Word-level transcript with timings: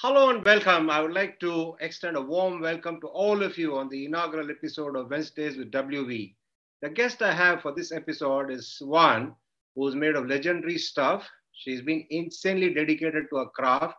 Hello 0.00 0.30
and 0.30 0.44
welcome. 0.44 0.90
I 0.90 1.00
would 1.00 1.12
like 1.12 1.40
to 1.40 1.74
extend 1.80 2.16
a 2.16 2.22
warm 2.22 2.60
welcome 2.60 3.00
to 3.00 3.08
all 3.08 3.42
of 3.42 3.58
you 3.58 3.76
on 3.76 3.88
the 3.88 4.04
inaugural 4.04 4.48
episode 4.48 4.94
of 4.94 5.10
Wednesdays 5.10 5.56
with 5.56 5.72
WV. 5.72 6.36
The 6.82 6.90
guest 6.90 7.20
I 7.20 7.32
have 7.32 7.62
for 7.62 7.74
this 7.74 7.90
episode 7.90 8.52
is 8.52 8.76
one 8.80 9.34
who's 9.74 9.96
made 9.96 10.14
of 10.14 10.28
legendary 10.28 10.78
stuff. 10.78 11.28
She's 11.50 11.82
been 11.82 12.06
insanely 12.10 12.72
dedicated 12.72 13.24
to 13.30 13.38
her 13.38 13.46
craft 13.46 13.96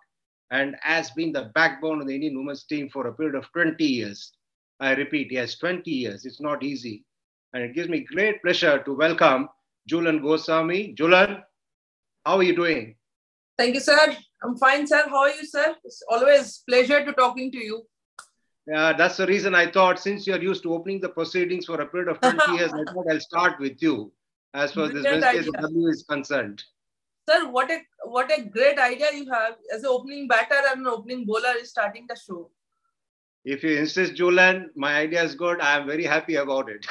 and 0.52 0.78
has 0.84 1.12
been 1.12 1.34
the 1.34 1.52
backbone 1.54 2.00
of 2.00 2.08
the 2.08 2.16
Indian 2.16 2.38
women's 2.38 2.64
team 2.64 2.90
for 2.90 3.08
a 3.08 3.14
period 3.14 3.36
of 3.36 3.52
20 3.52 3.84
years. 3.84 4.32
I 4.80 4.94
repeat, 4.94 5.30
yes, 5.30 5.58
20 5.58 5.92
years. 5.92 6.26
It's 6.26 6.40
not 6.40 6.64
easy. 6.64 7.04
And 7.52 7.62
it 7.62 7.76
gives 7.76 7.90
me 7.90 8.08
great 8.10 8.42
pleasure 8.42 8.82
to 8.82 8.94
welcome 8.94 9.50
Jhulan 9.92 10.22
Goswami. 10.22 10.96
Jhulan, 10.98 11.44
how 12.26 12.38
are 12.38 12.44
you 12.44 12.56
doing? 12.56 12.96
Thank 13.58 13.74
you, 13.74 13.82
sir. 13.82 14.16
I'm 14.44 14.56
fine, 14.58 14.88
sir. 14.88 15.04
How 15.08 15.24
are 15.24 15.30
you, 15.30 15.46
sir? 15.46 15.76
It's 15.84 16.02
always 16.10 16.64
pleasure 16.68 17.06
to 17.06 17.14
talking 17.14 17.52
to 17.52 17.58
you. 17.58 17.84
Yeah, 18.68 18.94
that's 18.94 19.18
the 19.18 19.26
reason 19.26 19.56
I 19.56 19.70
thought 19.72 20.00
since 20.00 20.28
you're 20.28 20.42
used 20.42 20.64
to 20.64 20.74
opening 20.74 21.02
the 21.02 21.10
proceedings 21.10 21.66
for 21.66 21.82
a 21.82 21.88
period 21.88 22.10
of 22.10 22.22
20 22.22 22.54
years, 22.58 22.72
I 22.72 22.84
thought 22.92 23.06
I'll 23.10 23.20
start 23.20 23.60
with 23.60 23.82
you 23.82 24.12
as 24.54 24.74
far 24.74 24.86
as 24.86 24.94
this 24.94 25.04
Wednesday's 25.04 25.50
W 25.52 25.88
is 25.88 26.06
concerned. 26.08 26.64
Sir, 27.28 27.50
what 27.50 27.70
a 27.72 27.80
what 28.06 28.32
a 28.32 28.44
great 28.44 28.80
idea 28.80 29.12
you 29.14 29.32
have 29.32 29.56
as 29.74 29.84
an 29.84 29.90
opening 29.90 30.28
batter 30.28 30.62
and 30.72 30.82
an 30.82 30.88
opening 30.88 31.26
bowler 31.26 31.54
is 31.60 31.70
starting 31.70 32.06
the 32.08 32.16
show. 32.16 32.50
If 33.46 33.64
you 33.64 33.78
insist, 33.78 34.14
Jhulan, 34.14 34.68
my 34.76 34.96
idea 34.96 35.24
is 35.24 35.36
good. 35.36 35.62
I 35.62 35.78
am 35.78 35.88
very 35.88 36.06
happy 36.06 36.36
about 36.36 36.70
it. 36.70 36.86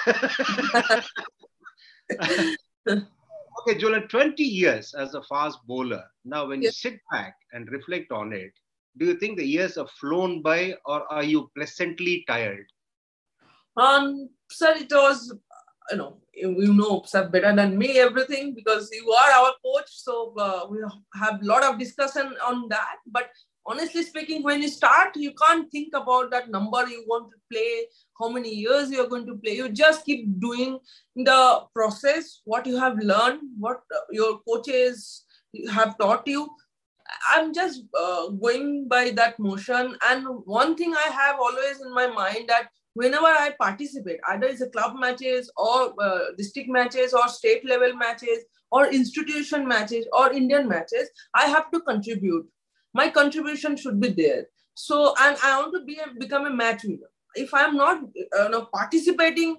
okay, 3.59 3.79
Jhulan, 3.79 4.09
20 4.09 4.43
years 4.43 4.95
as 4.95 5.15
a 5.15 5.23
fast 5.23 5.59
bowler. 5.67 6.05
Now, 6.25 6.47
when 6.47 6.63
yes. 6.63 6.85
you 6.85 6.91
sit 6.91 7.01
back 7.11 7.35
and 7.53 7.71
reflect 7.71 8.13
on 8.13 8.33
it, 8.33 8.53
do 8.99 9.07
you 9.07 9.15
think 9.15 9.39
the 9.39 9.47
years 9.47 9.77
have 9.77 9.91
flown 9.91 10.43
by 10.43 10.75
or 10.85 11.11
are 11.13 11.23
you 11.23 11.51
pleasantly 11.55 12.25
tired? 12.27 12.67
Um, 13.77 14.29
sir, 14.51 14.75
it 14.77 14.91
was, 14.91 15.33
you 15.91 15.97
know, 15.97 16.17
you 16.35 16.75
know 16.75 17.03
sir, 17.07 17.29
better 17.29 17.55
than 17.55 17.79
me 17.79 17.99
everything 17.99 18.55
because 18.55 18.91
you 18.93 19.11
are 19.11 19.31
our 19.31 19.53
coach. 19.65 19.89
So 19.89 20.35
uh, 20.37 20.67
we 20.69 20.79
have 21.15 21.41
a 21.41 21.45
lot 21.45 21.63
of 21.63 21.79
discussion 21.79 22.35
on 22.45 22.69
that. 22.69 22.97
But 23.07 23.31
honestly 23.69 24.03
speaking, 24.03 24.43
when 24.43 24.63
you 24.63 24.69
start, 24.69 25.15
you 25.17 25.33
can't 25.41 25.71
think 25.71 25.95
about 25.95 26.31
that 26.31 26.51
number 26.51 26.87
you 26.89 27.05
want 27.07 27.31
to 27.31 27.37
play, 27.53 27.87
how 28.19 28.29
many 28.29 28.55
years 28.55 28.91
you're 28.91 29.09
going 29.09 29.27
to 29.27 29.37
play. 29.37 29.57
You 29.57 29.69
just 29.69 30.05
keep 30.05 30.41
doing 30.41 30.79
the 31.15 31.63
process, 31.75 32.41
what 32.45 32.67
you 32.67 32.79
have 32.79 32.99
learned, 32.99 33.41
what 33.59 33.81
your 34.11 34.41
coaches 34.49 35.25
have 35.71 35.97
taught 35.99 36.27
you. 36.27 36.49
I'm 37.29 37.55
just 37.55 37.83
uh, 37.99 38.29
going 38.29 38.89
by 38.89 39.11
that 39.11 39.39
motion. 39.39 39.97
And 40.09 40.27
one 40.45 40.77
thing 40.77 40.95
I 40.95 41.11
have 41.11 41.37
always 41.41 41.81
in 41.81 41.95
my 41.95 42.07
mind 42.07 42.49
that 42.49 42.69
whenever 42.95 43.27
I 43.27 43.55
participate, 43.59 44.21
either 44.29 44.47
it's 44.47 44.61
a 44.61 44.69
club 44.71 44.95
matches 44.99 45.51
or 45.57 45.95
uh, 46.03 46.19
district 46.37 46.69
matches 46.69 47.15
or 47.15 47.29
state 47.29 47.65
level 47.65 47.95
matches 47.95 48.45
or 48.71 48.87
institution 48.93 49.67
matches 49.67 50.07
or 50.13 50.33
Indian 50.33 50.69
matches, 50.69 51.09
I 51.35 51.47
have 51.47 51.71
to 51.71 51.81
contribute. 51.81 52.47
My 52.95 53.11
contribution 53.11 53.77
should 53.77 54.01
be 54.01 54.09
there. 54.11 54.47
So, 54.75 55.15
and 55.21 55.37
I 55.43 55.59
want 55.61 55.75
to 55.75 55.85
be 55.85 55.99
a, 55.99 56.19
become 56.19 56.47
a 56.47 56.51
match 56.51 56.85
winner. 56.85 57.11
If 57.35 57.53
I'm 57.53 57.77
not 57.77 58.01
you 58.15 58.49
know, 58.51 58.69
participating, 58.73 59.57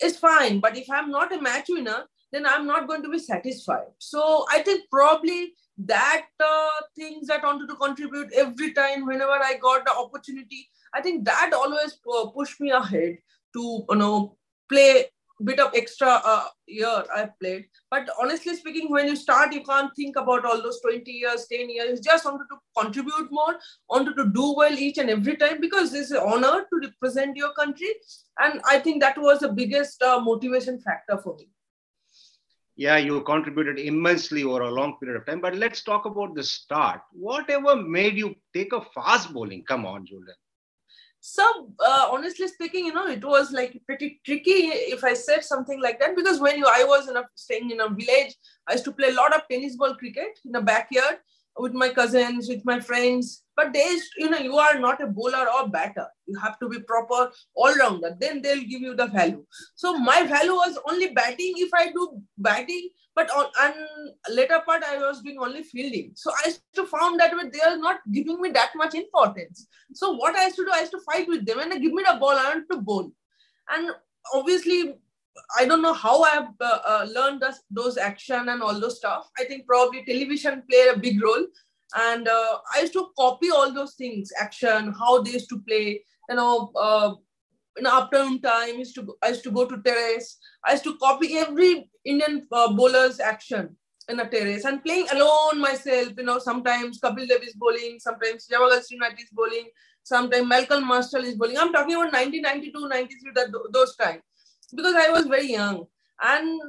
it's 0.00 0.18
fine. 0.18 0.60
But 0.60 0.76
if 0.76 0.90
I'm 0.90 1.10
not 1.10 1.32
a 1.32 1.40
match 1.40 1.66
winner, 1.68 2.04
then 2.32 2.46
I'm 2.46 2.66
not 2.66 2.88
going 2.88 3.02
to 3.02 3.08
be 3.08 3.18
satisfied. 3.18 3.86
So 3.98 4.46
I 4.50 4.62
think 4.62 4.84
probably 4.90 5.52
that 5.78 6.26
uh, 6.42 6.70
things 6.96 7.28
that 7.28 7.42
wanted 7.42 7.68
to 7.68 7.76
contribute 7.76 8.32
every 8.32 8.72
time 8.72 9.06
whenever 9.06 9.32
I 9.32 9.58
got 9.60 9.84
the 9.84 9.92
opportunity, 9.92 10.68
I 10.94 11.02
think 11.02 11.24
that 11.24 11.52
always 11.54 11.98
uh, 12.12 12.26
pushed 12.26 12.60
me 12.60 12.70
ahead 12.70 13.18
to 13.54 13.84
you 13.88 13.96
know 13.96 14.36
play 14.68 15.06
bit 15.44 15.60
of 15.60 15.72
extra 15.74 16.20
uh, 16.24 16.44
year 16.66 17.04
I 17.14 17.28
played. 17.40 17.66
But 17.90 18.08
honestly 18.20 18.56
speaking, 18.56 18.90
when 18.90 19.06
you 19.06 19.16
start, 19.16 19.52
you 19.52 19.62
can't 19.62 19.94
think 19.96 20.16
about 20.16 20.44
all 20.44 20.62
those 20.62 20.80
20 20.80 21.10
years, 21.10 21.46
10 21.50 21.70
years. 21.70 21.98
You 21.98 22.02
just 22.02 22.24
wanted 22.24 22.46
to 22.50 22.82
contribute 22.82 23.30
more, 23.30 23.56
wanted 23.88 24.16
to 24.16 24.28
do 24.28 24.54
well 24.56 24.72
each 24.72 24.98
and 24.98 25.10
every 25.10 25.36
time 25.36 25.60
because 25.60 25.94
it's 25.94 26.10
an 26.10 26.22
honor 26.24 26.66
to 26.70 26.88
represent 26.88 27.36
your 27.36 27.52
country. 27.52 27.94
And 28.38 28.60
I 28.68 28.78
think 28.78 29.02
that 29.02 29.18
was 29.18 29.40
the 29.40 29.52
biggest 29.52 30.02
uh, 30.02 30.20
motivation 30.20 30.80
factor 30.80 31.18
for 31.22 31.36
me 31.36 31.48
yeah, 32.76 32.98
you 32.98 33.22
contributed 33.22 33.78
immensely 33.78 34.44
over 34.44 34.60
a 34.60 34.70
long 34.70 34.98
period 34.98 35.16
of 35.18 35.26
time. 35.26 35.40
But 35.40 35.56
let's 35.56 35.82
talk 35.82 36.04
about 36.04 36.34
the 36.34 36.42
start. 36.42 37.00
Whatever 37.12 37.74
made 37.74 38.18
you 38.18 38.36
take 38.52 38.72
a 38.74 38.82
fast 38.94 39.32
bowling? 39.32 39.64
Come 39.66 39.86
on, 39.86 40.06
Jhulan. 40.06 40.36
So, 41.20 41.72
uh, 41.84 42.08
honestly 42.12 42.46
speaking, 42.48 42.86
you 42.86 42.94
know, 42.94 43.08
it 43.08 43.24
was 43.24 43.50
like 43.50 43.80
pretty 43.86 44.20
tricky 44.24 44.68
if 44.94 45.02
I 45.02 45.14
said 45.14 45.44
something 45.44 45.80
like 45.80 45.98
that 46.00 46.14
because 46.14 46.40
when 46.40 46.58
you, 46.58 46.66
I 46.66 46.84
was 46.84 47.08
in 47.08 47.16
a, 47.16 47.24
staying 47.34 47.70
in 47.70 47.80
a 47.80 47.88
village, 47.88 48.36
I 48.68 48.72
used 48.72 48.84
to 48.84 48.92
play 48.92 49.08
a 49.08 49.14
lot 49.14 49.34
of 49.34 49.42
tennis 49.50 49.76
ball 49.76 49.96
cricket 49.96 50.38
in 50.44 50.52
the 50.52 50.60
backyard 50.60 51.16
with 51.58 51.72
my 51.72 51.88
cousins, 51.88 52.48
with 52.48 52.64
my 52.64 52.80
friends. 52.80 53.42
But 53.56 53.72
they, 53.72 53.96
you 54.18 54.28
know, 54.28 54.38
you 54.38 54.56
are 54.58 54.78
not 54.78 55.02
a 55.02 55.06
bowler 55.06 55.46
or 55.50 55.68
batter. 55.68 56.06
You 56.26 56.38
have 56.38 56.58
to 56.58 56.68
be 56.68 56.80
proper 56.80 57.30
all 57.54 57.74
rounder. 57.74 58.14
Then 58.20 58.42
they'll 58.42 58.60
give 58.60 58.82
you 58.82 58.94
the 58.94 59.06
value. 59.06 59.44
So 59.74 59.96
my 59.98 60.24
value 60.24 60.52
was 60.52 60.78
only 60.88 61.08
batting 61.08 61.54
if 61.56 61.70
I 61.74 61.90
do 61.90 62.20
batting. 62.36 62.90
But 63.14 63.30
on 63.30 63.46
and 63.62 63.74
later 64.36 64.60
part, 64.66 64.82
I 64.84 64.98
was 64.98 65.22
doing 65.22 65.38
only 65.38 65.62
fielding. 65.62 66.12
So 66.14 66.30
I 66.44 66.48
used 66.48 66.62
to 66.74 66.84
found 66.86 67.18
that 67.18 67.32
they 67.50 67.60
are 67.60 67.78
not 67.78 68.00
giving 68.12 68.42
me 68.42 68.50
that 68.50 68.72
much 68.76 68.94
importance. 68.94 69.66
So 69.94 70.12
what 70.12 70.36
I 70.36 70.44
used 70.44 70.56
to 70.56 70.66
do, 70.66 70.70
I 70.74 70.80
used 70.80 70.92
to 70.92 71.00
fight 71.00 71.26
with 71.26 71.46
them 71.46 71.58
and 71.60 71.72
they 71.72 71.80
give 71.80 71.92
me 71.92 72.04
the 72.06 72.18
ball, 72.18 72.32
I 72.32 72.50
want 72.50 72.66
to 72.70 72.78
bowl. 72.78 73.10
And 73.70 73.90
obviously 74.34 74.96
I 75.58 75.64
don't 75.64 75.82
know 75.82 75.92
how 75.92 76.22
I 76.22 76.30
have 76.30 76.48
uh, 76.60 76.78
uh, 76.86 77.06
learned 77.14 77.42
those 77.70 77.96
action 77.98 78.48
and 78.48 78.62
all 78.62 78.78
those 78.78 78.98
stuff. 78.98 79.30
I 79.38 79.44
think 79.44 79.66
probably 79.66 80.04
television 80.04 80.62
played 80.68 80.94
a 80.94 80.98
big 80.98 81.22
role. 81.22 81.46
And 81.96 82.28
uh, 82.28 82.58
I 82.74 82.80
used 82.80 82.92
to 82.92 83.08
copy 83.18 83.50
all 83.50 83.72
those 83.72 83.94
things, 83.94 84.30
action, 84.38 84.92
how 84.98 85.22
they 85.22 85.32
used 85.32 85.48
to 85.48 85.60
play. 85.60 86.02
You 86.28 86.36
know, 86.36 86.70
uh, 86.76 87.14
in 87.78 87.86
afternoon 87.86 88.40
time, 88.42 88.78
used 88.78 88.94
to 88.96 89.16
I 89.22 89.28
used 89.28 89.44
to 89.44 89.50
go 89.50 89.66
to 89.66 89.80
terrace. 89.82 90.38
I 90.64 90.72
used 90.72 90.84
to 90.84 90.96
copy 90.98 91.36
every 91.38 91.90
Indian 92.04 92.46
uh, 92.52 92.72
bowler's 92.72 93.20
action 93.20 93.76
in 94.08 94.20
a 94.20 94.28
terrace 94.28 94.64
and 94.64 94.82
playing 94.84 95.06
alone 95.12 95.60
myself. 95.60 96.12
You 96.16 96.24
know, 96.24 96.38
sometimes 96.38 97.00
Kapil 97.00 97.28
Dev 97.28 97.42
is 97.42 97.54
bowling, 97.54 97.98
sometimes 97.98 98.46
Javagal 98.46 98.82
Srinath 98.86 99.18
is 99.18 99.30
bowling, 99.32 99.68
sometimes 100.02 100.46
Malcolm 100.46 100.86
Marshall 100.86 101.24
is 101.24 101.34
bowling. 101.34 101.58
I'm 101.58 101.72
talking 101.72 101.94
about 101.94 102.12
1992, 102.12 102.88
93, 102.88 103.32
that, 103.34 103.48
those 103.72 103.96
times 103.96 104.22
because 104.74 104.94
I 104.94 105.10
was 105.10 105.26
very 105.26 105.52
young. 105.52 105.84
And 106.22 106.60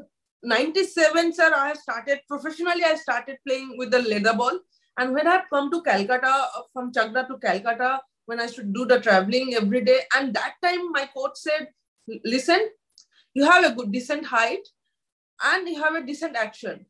97, 0.43 1.33
sir, 1.33 1.51
I 1.55 1.73
started 1.73 2.19
professionally, 2.27 2.83
I 2.83 2.95
started 2.95 3.37
playing 3.45 3.75
with 3.77 3.91
the 3.91 4.01
leather 4.01 4.33
ball. 4.33 4.59
And 4.98 5.14
when 5.14 5.26
I 5.26 5.42
come 5.50 5.70
to 5.70 5.82
Calcutta, 5.82 6.26
uh, 6.28 6.62
from 6.72 6.92
Chakda 6.92 7.26
to 7.28 7.38
Calcutta, 7.38 8.00
when 8.26 8.40
I 8.40 8.46
should 8.46 8.72
do 8.72 8.84
the 8.84 9.00
traveling 9.00 9.54
every 9.54 9.84
day, 9.84 10.00
and 10.16 10.34
that 10.34 10.54
time 10.62 10.92
my 10.92 11.08
coach 11.16 11.36
said, 11.36 11.68
listen, 12.24 12.68
you 13.34 13.44
have 13.50 13.64
a 13.64 13.74
good 13.74 13.90
decent 13.90 14.26
height 14.26 14.68
and 15.42 15.68
you 15.68 15.82
have 15.82 15.94
a 15.94 16.04
decent 16.04 16.36
action. 16.36 16.86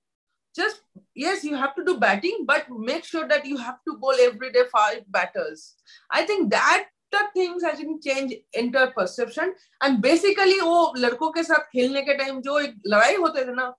Just 0.55 0.83
yes, 1.15 1.45
you 1.45 1.56
have 1.56 1.75
to 1.77 1.84
do 1.84 1.99
batting, 1.99 2.45
but 2.47 2.67
make 2.69 3.05
sure 3.05 3.27
that 3.27 3.47
you 3.47 3.56
have 3.56 3.78
to 3.89 3.97
bowl 3.97 4.15
every 4.21 4.53
day 4.53 4.65
five 4.71 5.05
batters. 5.11 5.75
I 6.11 6.27
think 6.27 6.50
that 6.50 6.89
the 7.11 7.21
things 7.34 7.62
has 7.62 7.78
been 7.78 8.00
change 8.00 8.34
enter 8.55 8.93
perception 8.97 9.55
and 9.83 10.03
basically 10.03 10.59
वो 10.61 10.95
लड़कों 10.99 11.31
के 11.33 11.43
साथ 11.45 11.69
खेलने 11.73 12.03
के 12.03 12.15
time 12.19 12.41
जो 12.43 12.59
एक 12.59 12.75
लड़ाई 12.87 13.17
होते 13.17 13.45
थे 13.47 13.55
ना 13.55 13.73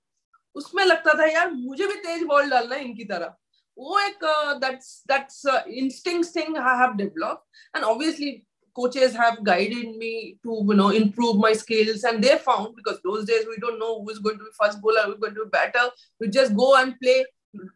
उसमें 0.55 0.83
लगता 0.85 1.13
था 1.19 1.25
यार 1.31 1.51
मुझे 1.51 1.88
भी 1.88 1.95
तेज 2.07 2.23
बॉल 2.31 2.49
डालना 2.49 2.75
है 2.75 2.83
इनकी 2.85 3.03
तरह 3.11 3.33
वो 3.77 3.99
एक 3.99 4.59
that's 4.61 5.03
that's 5.07 5.45
uh, 5.45 5.61
instinct 5.67 6.29
thing 6.29 6.57
I 6.57 6.77
have 6.77 6.97
developed 6.97 7.45
and 7.74 7.83
obviously 7.83 8.45
coaches 8.75 9.15
have 9.15 9.44
guided 9.44 9.97
me 9.97 10.38
to 10.44 10.63
you 10.68 10.75
know 10.75 10.89
improve 10.89 11.38
my 11.38 11.53
skills 11.53 12.03
and 12.03 12.24
they 12.24 12.38
found 12.38 12.75
because 12.75 13.00
those 13.03 13.25
days 13.25 13.45
we 13.47 13.57
don't 13.57 13.80
know 13.80 14.03
who's 14.03 14.19
going 14.19 14.38
to 14.38 14.44
be 14.44 14.51
first 14.59 14.81
bowler 14.81 15.03
who's 15.06 15.19
going 15.19 15.35
to 15.35 15.45
be 15.45 15.50
batter 15.50 15.89
we 16.19 16.27
just 16.27 16.56
go 16.56 16.75
and 16.75 17.00
play 17.00 17.25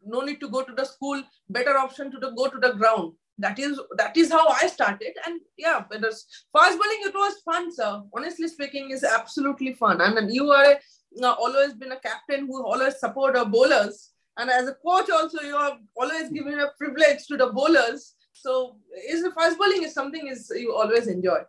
no 0.05 0.21
need 0.21 0.39
to 0.39 0.49
go 0.49 0.63
to 0.63 0.73
the 0.73 0.85
school 0.85 1.21
better 1.49 1.77
option 1.77 2.11
to 2.11 2.19
the, 2.19 2.31
go 2.31 2.47
to 2.47 2.59
the 2.59 2.73
ground 2.73 3.13
that 3.39 3.59
is 3.59 3.79
that 3.97 4.17
is 4.17 4.31
how 4.31 4.47
I 4.47 4.67
started. 4.67 5.13
And 5.25 5.41
yeah, 5.57 5.83
it 5.91 6.01
was 6.01 6.25
fast 6.51 6.77
bowling. 6.77 7.01
It 7.01 7.13
was 7.13 7.41
fun, 7.45 7.71
sir. 7.71 8.01
Honestly 8.15 8.47
speaking, 8.47 8.89
is 8.91 9.03
absolutely 9.03 9.73
fun. 9.73 10.01
And, 10.01 10.17
and 10.17 10.33
you 10.33 10.49
are 10.49 10.79
uh, 11.23 11.31
always 11.33 11.73
been 11.73 11.91
a 11.91 11.99
captain 11.99 12.47
who 12.47 12.65
always 12.65 12.99
support 12.99 13.35
our 13.35 13.45
bowlers. 13.45 14.10
And 14.38 14.50
as 14.50 14.68
a 14.68 14.74
coach, 14.74 15.10
also 15.10 15.42
you 15.42 15.56
have 15.58 15.78
always 15.96 16.30
given 16.30 16.58
a 16.58 16.68
privilege 16.78 17.26
to 17.28 17.36
the 17.36 17.48
bowlers. 17.48 18.14
So 18.32 18.76
is 19.08 19.22
the 19.22 19.30
fast 19.32 19.58
bowling 19.58 19.82
is 19.82 19.94
something 19.94 20.26
is 20.26 20.50
you 20.54 20.74
always 20.74 21.06
enjoy. 21.06 21.40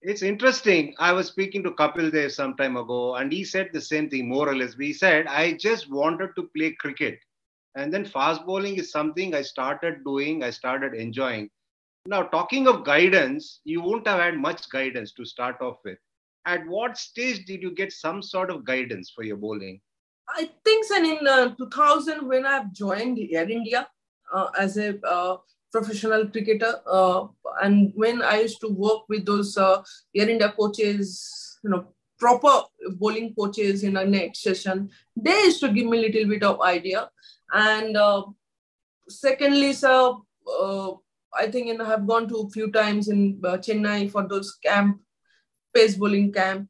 It's 0.00 0.22
interesting. 0.22 0.94
I 0.98 1.12
was 1.12 1.26
speaking 1.28 1.62
to 1.64 1.72
Kapil 1.72 2.12
Dev 2.12 2.32
some 2.32 2.56
time 2.56 2.76
ago, 2.76 3.16
and 3.16 3.32
he 3.32 3.44
said 3.44 3.70
the 3.72 3.80
same 3.80 4.08
thing 4.08 4.28
more 4.28 4.48
or 4.48 4.56
less. 4.56 4.76
We 4.76 4.92
said, 4.92 5.26
I 5.26 5.54
just 5.54 5.90
wanted 5.90 6.30
to 6.36 6.48
play 6.54 6.72
cricket 6.72 7.18
And 7.74 7.92
then 7.92 8.04
fast 8.04 8.44
bowling 8.46 8.76
is 8.76 8.90
something 8.90 9.34
I 9.34 9.42
started 9.42 10.04
doing, 10.04 10.42
I 10.42 10.50
started 10.50 10.94
enjoying. 10.94 11.50
Now, 12.06 12.22
talking 12.22 12.66
of 12.66 12.84
guidance, 12.84 13.60
you 13.64 13.80
won't 13.80 14.06
have 14.06 14.20
had 14.20 14.38
much 14.38 14.68
guidance 14.70 15.12
to 15.12 15.24
start 15.24 15.60
off 15.60 15.78
with. 15.84 15.98
At 16.46 16.66
what 16.66 16.96
stage 16.98 17.44
did 17.44 17.62
you 17.62 17.70
get 17.72 17.92
some 17.92 18.22
sort 18.22 18.50
of 18.50 18.64
guidance 18.64 19.10
for 19.10 19.22
your 19.22 19.36
bowling? 19.36 19.80
I 20.30 20.50
think 20.64 20.84
so 20.84 20.96
in 20.96 21.26
uh, 21.26 21.54
2000 21.54 22.28
when 22.28 22.44
I've 22.44 22.72
joined 22.72 23.18
Air 23.30 23.48
India 23.48 23.88
uh, 24.32 24.48
as 24.58 24.76
a 24.76 24.98
uh, 25.06 25.38
professional 25.72 26.28
cricketer, 26.28 26.80
uh, 26.86 27.26
and 27.62 27.92
when 27.94 28.22
I 28.22 28.40
used 28.40 28.60
to 28.60 28.68
work 28.68 29.08
with 29.08 29.24
those 29.24 29.56
uh, 29.56 29.82
Air 30.14 30.28
India 30.28 30.52
coaches, 30.56 31.58
you 31.64 31.70
know, 31.70 31.88
proper 32.18 32.62
bowling 32.96 33.34
coaches 33.34 33.84
in 33.84 33.96
a 33.96 34.04
net 34.04 34.36
session, 34.36 34.90
they 35.16 35.44
used 35.44 35.60
to 35.60 35.72
give 35.72 35.86
me 35.86 35.98
a 35.98 36.08
little 36.08 36.28
bit 36.28 36.42
of 36.42 36.60
idea. 36.60 37.08
And 37.52 37.96
uh, 37.96 38.24
secondly, 39.08 39.72
so 39.72 40.26
I 41.34 41.46
think 41.50 41.68
you 41.68 41.78
know, 41.78 41.86
I've 41.86 42.06
gone 42.06 42.28
to 42.28 42.36
a 42.38 42.50
few 42.50 42.70
times 42.70 43.08
in 43.08 43.40
Chennai 43.40 44.10
for 44.10 44.26
those 44.26 44.54
camp, 44.62 45.00
pace 45.74 45.94
bowling 45.94 46.32
camp 46.32 46.68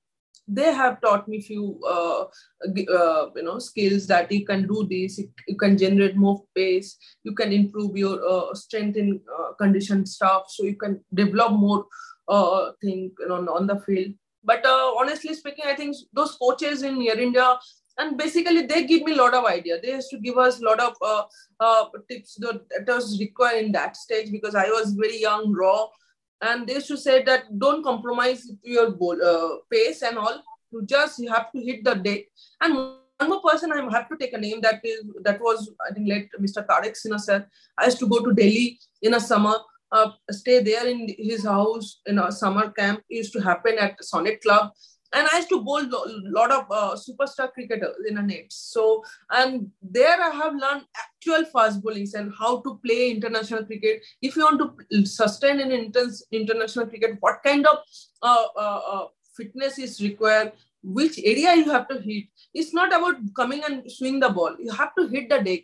they 0.49 0.73
have 0.73 1.01
taught 1.01 1.29
me 1.29 1.41
few 1.41 1.79
uh, 1.87 2.25
uh, 2.25 3.27
you 3.37 3.43
know 3.43 3.59
skills 3.59 4.07
that 4.07 4.33
you 4.33 4.45
can 4.45 4.67
do 4.67 4.87
this. 4.91 5.19
You 5.47 5.57
can 5.57 5.77
generate 5.77 6.17
more 6.17 6.43
pace. 6.55 6.97
You 7.25 7.35
can 7.35 7.53
improve 7.53 7.97
your 7.97 8.19
uh, 8.27 8.55
strength 8.55 8.97
in 8.97 9.21
uh, 9.39 9.53
condition 9.55 10.07
stuff. 10.07 10.45
So 10.49 10.65
you 10.65 10.77
can 10.77 11.05
develop 11.13 11.53
more 11.53 11.87
uh, 12.29 12.73
thing 12.81 13.13
you 13.19 13.29
know, 13.29 13.47
on 13.55 13.67
the 13.67 13.81
field. 13.81 14.15
But 14.45 14.65
uh, 14.65 14.95
honestly 14.99 15.35
speaking 15.35 15.65
i 15.67 15.75
think 15.75 15.97
those 16.13 16.37
coaches 16.37 16.83
in 16.83 17.03
air 17.03 17.19
india 17.19 17.59
and 17.99 18.17
basically 18.17 18.63
they 18.67 18.85
give 18.85 19.03
me 19.03 19.13
a 19.13 19.17
lot 19.17 19.35
of 19.35 19.45
idea. 19.45 19.81
They 19.83 19.91
used 19.91 20.11
to 20.11 20.19
give 20.21 20.39
us 20.39 20.61
a 20.61 20.65
lot 20.65 20.81
of 20.81 20.95
uh, 21.61 21.85
tips 22.09 22.37
that 22.37 22.87
was 22.87 23.19
required 23.19 23.65
in 23.65 23.73
that 23.73 23.97
stage 23.97 24.31
because 24.31 24.55
i 24.55 24.69
was 24.69 24.93
very 24.93 25.21
young 25.21 25.53
raw 25.53 25.87
and 26.41 26.67
they 26.67 26.75
used 26.75 26.89
to 26.89 26.97
say 26.97 27.23
that 27.25 27.59
don't 27.59 27.83
compromise 27.83 28.51
your 28.63 28.97
uh, 29.25 29.57
pace 29.71 30.03
and 30.03 30.19
all. 30.19 30.43
You 30.71 30.85
just 30.85 31.19
you 31.19 31.31
have 31.33 31.51
to 31.53 31.61
hit 31.61 31.85
the 31.85 31.95
deck. 31.95 32.21
And 32.61 32.75
one 32.75 33.31
more 33.31 33.41
person 33.43 33.73
I 33.73 33.81
have 33.91 34.09
to 34.09 34.17
take 34.17 34.33
a 34.33 34.39
name 34.39 34.61
that 34.61 34.81
is 34.85 35.05
that 35.23 35.41
was 35.41 35.71
I 35.89 35.93
think 35.93 36.09
late 36.09 36.29
Mr. 36.41 36.67
Tarak 36.67 36.95
Sinha 36.95 37.21
sir. 37.21 37.47
I 37.77 37.87
used 37.87 37.99
to 38.01 38.09
go 38.09 38.25
to 38.25 38.33
Delhi 38.33 38.79
in 39.03 39.15
a 39.15 39.21
summer, 39.21 39.55
uh, 39.91 40.11
stay 40.31 40.63
there 40.63 40.87
in 40.87 41.09
his 41.19 41.45
house 41.45 42.01
in 42.07 42.19
a 42.19 42.31
summer 42.31 42.71
camp. 42.71 43.01
It 43.09 43.17
used 43.17 43.33
to 43.33 43.41
happen 43.41 43.79
at 43.79 44.03
Sonnet 44.05 44.41
Club 44.43 44.71
and 45.15 45.27
I 45.33 45.37
used 45.37 45.49
to 45.49 45.63
bowl 45.63 45.81
a 45.81 46.03
lot 46.31 46.51
of 46.51 46.67
uh, 46.71 46.97
superstar 46.97 47.51
cricketers 47.53 47.97
in 48.09 48.19
a 48.19 48.23
net. 48.23 48.47
So, 48.51 49.05
and 49.31 49.71
there 49.83 50.21
I 50.21 50.31
have 50.31 50.55
learned 50.55 50.85
actual 50.97 51.45
fast 51.47 51.83
bowlings 51.83 52.15
and 52.15 52.33
how 52.39 52.61
to 52.61 52.79
play 52.85 53.11
international 53.11 53.65
cricket. 53.65 54.05
If 54.21 54.37
you 54.37 54.43
want 54.43 54.61
to 54.61 55.07
sustain 55.07 55.61
in 55.61 55.73
intense 55.73 56.25
international 56.31 56.87
cricket, 56.87 57.17
what 57.21 57.43
kind 57.45 57.67
of 57.67 57.79
uh, 58.23 58.47
uh, 58.57 58.81
uh, 58.93 59.07
fitness 59.37 59.79
is 59.79 60.01
required, 60.03 60.53
which 60.83 61.19
area 61.19 61.55
you 61.55 61.71
have 61.71 61.89
to 61.89 62.01
hit. 62.01 62.25
It's 62.53 62.75
not 62.75 62.89
about 62.89 63.17
coming 63.35 63.63
and 63.67 63.91
swing 63.91 64.21
the 64.21 64.29
ball. 64.29 64.57
You 64.59 64.73
have 64.73 64.95
to 64.99 65.09
hit 65.09 65.31
the 65.31 65.39
deck 65.39 65.61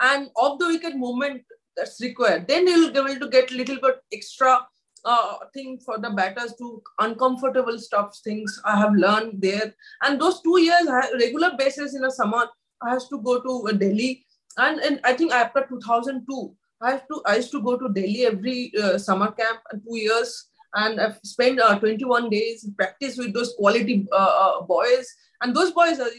and 0.00 0.28
off 0.36 0.58
the 0.58 0.66
wicket 0.66 0.96
movement 0.96 1.42
that's 1.76 2.00
required. 2.00 2.48
Then 2.48 2.66
you'll 2.66 2.90
be 2.90 2.98
able 2.98 3.20
to 3.20 3.28
get 3.28 3.52
a 3.52 3.54
little 3.54 3.78
bit 3.80 4.00
extra 4.12 4.66
uh, 5.04 5.36
thing 5.54 5.78
for 5.84 5.98
the 5.98 6.10
batters 6.10 6.54
to 6.58 6.82
uncomfortable 6.98 7.78
stuff 7.78 8.16
things 8.24 8.60
I 8.64 8.78
have 8.78 8.94
learned 8.94 9.40
there. 9.40 9.74
And 10.02 10.20
those 10.20 10.40
two 10.42 10.60
years, 10.60 10.86
regular 11.14 11.52
basis 11.56 11.94
in 11.94 12.04
a 12.04 12.10
summer, 12.10 12.46
I 12.82 12.90
have 12.90 13.08
to 13.10 13.20
go 13.20 13.40
to 13.40 13.68
uh, 13.68 13.72
Delhi. 13.72 14.24
And, 14.56 14.80
and 14.80 15.00
I 15.04 15.14
think 15.14 15.32
after 15.32 15.66
2002, 15.68 16.54
I 16.80 16.90
have 16.92 17.08
to 17.08 17.22
I 17.26 17.36
used 17.36 17.50
to 17.52 17.62
go 17.62 17.76
to 17.76 17.88
Delhi 17.88 18.26
every 18.26 18.72
uh, 18.80 18.98
summer 18.98 19.32
camp 19.32 19.60
and 19.72 19.82
two 19.82 19.96
years, 19.96 20.46
and 20.74 21.00
I've 21.00 21.18
spent 21.24 21.60
uh, 21.60 21.76
21 21.78 22.30
days 22.30 22.68
practice 22.76 23.16
with 23.18 23.34
those 23.34 23.54
quality 23.58 24.06
uh, 24.12 24.16
uh, 24.16 24.62
boys 24.62 25.12
and 25.40 25.54
those 25.54 25.70
boys 25.72 26.00
are, 26.00 26.10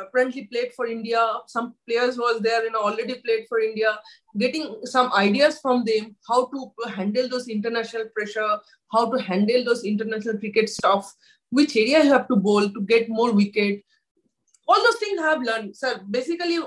apparently 0.00 0.46
played 0.46 0.72
for 0.74 0.86
India. 0.86 1.20
Some 1.46 1.74
players 1.88 2.18
was 2.18 2.40
there, 2.40 2.64
you 2.64 2.70
know, 2.70 2.80
already 2.80 3.14
played 3.24 3.46
for 3.48 3.60
India. 3.60 3.98
Getting 4.36 4.80
some 4.84 5.12
ideas 5.12 5.60
from 5.60 5.84
them 5.84 6.16
how 6.28 6.46
to 6.46 6.90
handle 6.90 7.28
those 7.28 7.48
international 7.48 8.06
pressure, 8.14 8.58
how 8.92 9.10
to 9.10 9.22
handle 9.22 9.64
those 9.64 9.84
international 9.84 10.38
cricket 10.38 10.68
stuff, 10.68 11.12
which 11.50 11.76
area 11.76 12.04
you 12.04 12.12
have 12.12 12.28
to 12.28 12.36
bowl 12.36 12.68
to 12.68 12.80
get 12.82 13.08
more 13.08 13.32
wicket. 13.32 13.82
All 14.66 14.82
those 14.82 14.96
things 14.96 15.20
I 15.20 15.30
have 15.30 15.42
learned. 15.42 15.76
So 15.76 15.98
basically, 16.10 16.58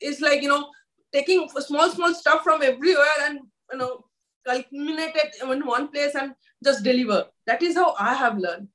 it's 0.00 0.20
like 0.20 0.42
you 0.42 0.48
know 0.48 0.70
taking 1.12 1.48
small 1.48 1.90
small 1.90 2.14
stuff 2.14 2.42
from 2.42 2.62
everywhere 2.62 3.16
and 3.22 3.40
you 3.72 3.78
know 3.78 4.04
culminate 4.46 5.16
it 5.16 5.36
in 5.42 5.66
one 5.66 5.88
place 5.88 6.14
and 6.14 6.34
just 6.64 6.84
deliver. 6.84 7.26
That 7.46 7.62
is 7.62 7.74
how 7.74 7.94
I 7.98 8.14
have 8.14 8.38
learned. 8.38 8.68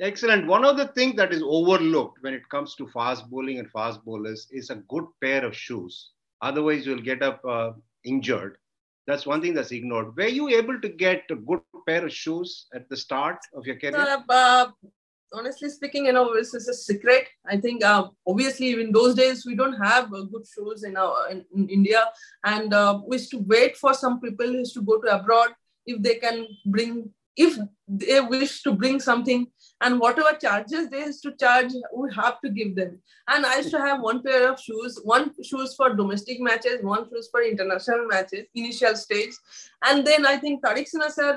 Excellent. 0.00 0.46
One 0.46 0.64
of 0.64 0.76
the 0.76 0.88
things 0.88 1.16
that 1.16 1.32
is 1.32 1.42
overlooked 1.42 2.22
when 2.22 2.34
it 2.34 2.46
comes 2.50 2.74
to 2.76 2.86
fast 2.88 3.30
bowling 3.30 3.58
and 3.58 3.70
fast 3.70 4.04
bowlers 4.04 4.46
is 4.50 4.68
a 4.68 4.76
good 4.88 5.04
pair 5.22 5.44
of 5.44 5.56
shoes. 5.56 6.10
Otherwise, 6.42 6.84
you'll 6.84 7.00
get 7.00 7.22
up 7.22 7.42
uh, 7.48 7.72
injured. 8.04 8.58
That's 9.06 9.24
one 9.24 9.40
thing 9.40 9.54
that's 9.54 9.70
ignored. 9.70 10.14
Were 10.16 10.26
you 10.26 10.48
able 10.48 10.80
to 10.80 10.88
get 10.88 11.22
a 11.30 11.36
good 11.36 11.60
pair 11.86 12.04
of 12.04 12.12
shoes 12.12 12.66
at 12.74 12.88
the 12.90 12.96
start 12.96 13.38
of 13.54 13.64
your 13.64 13.76
career? 13.76 13.96
Uh, 13.96 14.20
uh, 14.28 14.66
honestly 15.32 15.70
speaking, 15.70 16.06
you 16.06 16.12
know, 16.12 16.34
this 16.34 16.52
is 16.52 16.68
a 16.68 16.74
secret. 16.74 17.28
I 17.46 17.56
think 17.56 17.84
uh, 17.84 18.08
obviously 18.26 18.72
in 18.72 18.92
those 18.92 19.14
days 19.14 19.46
we 19.46 19.54
don't 19.54 19.80
have 19.82 20.12
uh, 20.12 20.22
good 20.22 20.44
shoes 20.52 20.84
in, 20.84 20.96
our, 20.96 21.30
in, 21.30 21.44
in 21.54 21.68
India, 21.68 22.04
and 22.44 22.74
uh, 22.74 23.00
we 23.06 23.16
used 23.16 23.30
to 23.30 23.38
wait 23.38 23.76
for 23.76 23.94
some 23.94 24.20
people 24.20 24.46
who 24.46 24.58
used 24.58 24.74
to 24.74 24.82
go 24.82 25.00
to 25.00 25.14
abroad 25.14 25.54
if 25.86 26.02
they 26.02 26.16
can 26.16 26.46
bring 26.66 27.10
if 27.36 27.58
they 27.86 28.20
wish 28.20 28.62
to 28.62 28.72
bring 28.72 28.98
something 28.98 29.46
and 29.82 30.00
whatever 30.00 30.36
charges 30.40 30.88
they 30.88 31.00
used 31.00 31.22
to 31.22 31.32
charge 31.32 31.72
we 31.94 32.08
have 32.14 32.40
to 32.40 32.50
give 32.50 32.74
them. 32.74 32.98
And 33.28 33.44
i 33.44 33.56
used 33.56 33.70
to 33.70 33.78
have 33.78 34.00
one 34.00 34.22
pair 34.22 34.50
of 34.50 34.60
shoes 34.60 34.98
one 35.04 35.30
shoes 35.42 35.74
for 35.74 35.94
domestic 35.94 36.40
matches 36.40 36.82
one 36.82 37.08
shoes 37.10 37.28
for 37.30 37.42
international 37.42 38.06
matches 38.06 38.46
initial 38.54 38.96
stage. 38.96 39.34
And 39.82 40.06
then 40.06 40.26
i 40.26 40.36
think 40.36 40.64
tarak 40.64 40.90
sinha 40.92 41.10
sir 41.10 41.30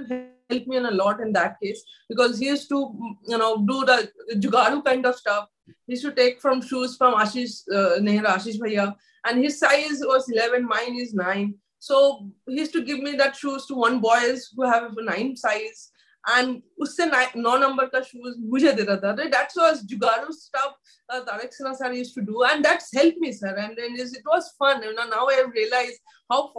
helped 0.50 0.68
me 0.68 0.78
in 0.78 0.86
a 0.86 0.92
lot 0.92 1.22
in 1.22 1.34
that 1.34 1.60
case 1.62 1.84
because 2.08 2.40
he 2.40 2.48
used 2.48 2.70
to 2.70 2.80
you 3.28 3.38
know 3.38 3.58
do 3.58 3.86
the 3.86 4.12
jugaru 4.36 4.84
kind 4.84 5.06
of 5.06 5.16
stuff. 5.16 5.48
He 5.86 5.94
used 5.94 6.06
to 6.06 6.14
take 6.14 6.42
from 6.42 6.62
shoes 6.62 6.98
from 6.98 7.16
ashish 7.16 7.62
uh, 7.72 8.00
nehra 8.00 8.36
ashish 8.38 8.60
bhaiya 8.60 8.94
and 9.26 9.44
his 9.44 9.60
size 9.60 10.00
was 10.12 10.30
11 10.30 10.66
mine 10.66 10.96
is 10.96 11.14
9 11.14 11.54
so 11.80 12.28
he 12.46 12.60
used 12.60 12.74
to 12.74 12.84
give 12.84 13.00
me 13.00 13.16
that 13.16 13.36
shoes 13.36 13.66
to 13.66 13.76
one 13.76 14.00
boys 14.00 14.50
who 14.56 14.64
have 14.64 14.98
a 14.98 15.04
nine 15.04 15.36
size 15.36 15.92
and 16.27 16.63
उससे 16.81 17.07
नौ 17.37 17.57
number 17.59 17.87
का 17.95 18.01
shoes 18.01 18.35
मुझे 18.51 18.73
देता 18.73 18.97
था 19.03 19.31
that's 19.31 19.57
was 19.57 19.83
jugaru 19.85 20.33
stuff 20.33 20.75
uh, 21.11 21.21
Tariq 21.25 21.53
Sinha 21.59 21.75
sir 21.77 21.93
used 21.93 22.15
to 22.15 22.23
do 22.23 22.43
and 22.45 22.65
that's 22.65 22.93
helped 22.95 23.19
me 23.19 23.33
sir 23.33 23.55
and 23.55 23.77
then 23.77 23.95
it 23.97 24.23
was 24.27 24.53
fun 24.59 24.83
you 24.83 24.95
know 24.95 25.07
now 25.09 25.27
I 25.27 25.45
realize 25.55 25.99
how 26.31 26.53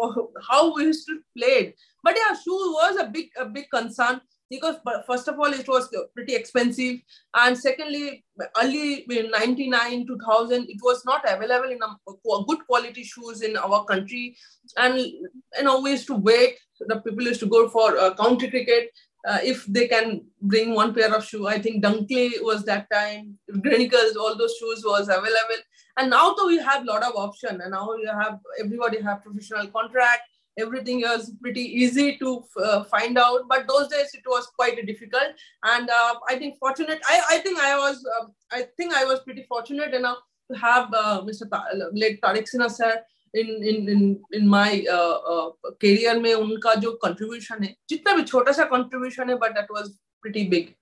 how 0.50 0.76
we 0.76 0.86
used 0.86 1.08
to 1.08 1.20
play 1.38 1.54
it 1.64 1.76
but 2.04 2.16
yeah 2.16 2.36
shoe 2.36 2.62
was 2.80 2.98
a 2.98 3.08
big 3.08 3.30
a 3.38 3.46
big 3.46 3.70
concern 3.72 4.22
because 4.50 4.76
first 5.08 5.28
of 5.28 5.40
all 5.40 5.52
it 5.52 5.68
was 5.68 5.90
pretty 6.14 6.36
expensive 6.36 7.00
and 7.34 7.58
secondly 7.58 8.24
early 8.62 9.06
99 9.08 10.06
2000 10.06 10.70
it 10.70 10.78
was 10.84 11.04
not 11.06 11.24
available 11.28 11.70
in 11.70 11.80
a 11.82 12.44
good 12.48 12.60
quality 12.68 13.04
shoes 13.04 13.42
in 13.42 13.58
our 13.58 13.84
country 13.86 14.38
and 14.78 15.00
you 15.00 15.64
know 15.64 15.82
we 15.82 15.92
used 15.92 16.08
to 16.08 16.16
wait 16.16 16.60
the 16.80 16.98
people 16.98 17.24
used 17.24 17.40
to 17.40 17.48
go 17.48 17.68
for 17.70 17.98
uh, 17.98 18.14
county 18.16 18.50
cricket 18.50 18.92
uh, 19.27 19.39
if 19.43 19.65
they 19.67 19.87
can 19.87 20.23
bring 20.41 20.75
one 20.75 20.95
pair 20.95 21.15
of 21.15 21.25
shoe. 21.25 21.47
I 21.47 21.61
think 21.61 21.85
Dunkley 21.85 22.43
was 22.43 22.65
that 22.65 22.87
time, 22.91 23.39
Gleneagles, 23.51 24.17
all 24.17 24.37
those 24.37 24.57
shoes 24.59 24.83
was 24.85 25.09
available. 25.09 25.63
And 25.97 26.11
now 26.11 26.35
though 26.35 26.47
we 26.47 26.59
have 26.59 26.83
a 26.83 26.87
lot 26.87 27.03
of 27.03 27.15
option 27.17 27.61
and 27.61 27.73
now 27.73 27.93
you 27.95 28.09
have 28.09 28.39
everybody 28.59 29.01
have 29.03 29.23
professional 29.23 29.67
contract. 29.69 30.23
Everything 30.59 31.03
is 31.07 31.33
pretty 31.41 31.63
easy 31.63 32.19
to 32.19 32.45
uh, 32.63 32.85
find 32.85 33.17
out, 33.19 33.43
but 33.49 33.67
those 33.69 33.89
days 33.89 34.11
it 34.15 34.23
was 34.27 34.47
quite 34.57 34.85
difficult. 34.87 35.33
And 35.65 35.89
uh, 35.89 36.15
I 36.29 36.37
think 36.37 36.59
fortunate. 36.59 37.01
I, 37.09 37.23
I 37.31 37.39
think 37.39 37.59
I 37.59 37.79
was 37.79 38.05
um, 38.21 38.33
I 38.53 38.67
think 38.77 38.93
I 38.93 39.05
was 39.05 39.21
pretty 39.21 39.45
fortunate 39.49 39.95
enough 39.95 40.19
to 40.51 40.59
have 40.59 40.93
uh, 40.93 41.23
Mr. 41.23 41.49
Ta- 41.49 41.67
late 41.93 42.21
Tarak 42.21 42.47
Sinha 42.53 42.71
sir 42.71 43.03
in 43.36 43.48
in 43.70 43.90
in 43.90 44.18
in 44.34 44.48
my 44.48 44.84
career 44.90 46.20
में 46.20 46.34
उनका 46.34 46.74
जो 46.86 46.92
contribution 47.04 47.64
है 47.64 47.76
जितना 47.90 48.16
भी 48.16 48.24
छोटा 48.24 48.52
सा 48.52 48.64
contribution 48.74 49.30
है 49.30 49.36
but 49.38 49.54
that 49.56 49.72
was 49.72 49.90
pretty 50.22 50.48
big 50.56 50.74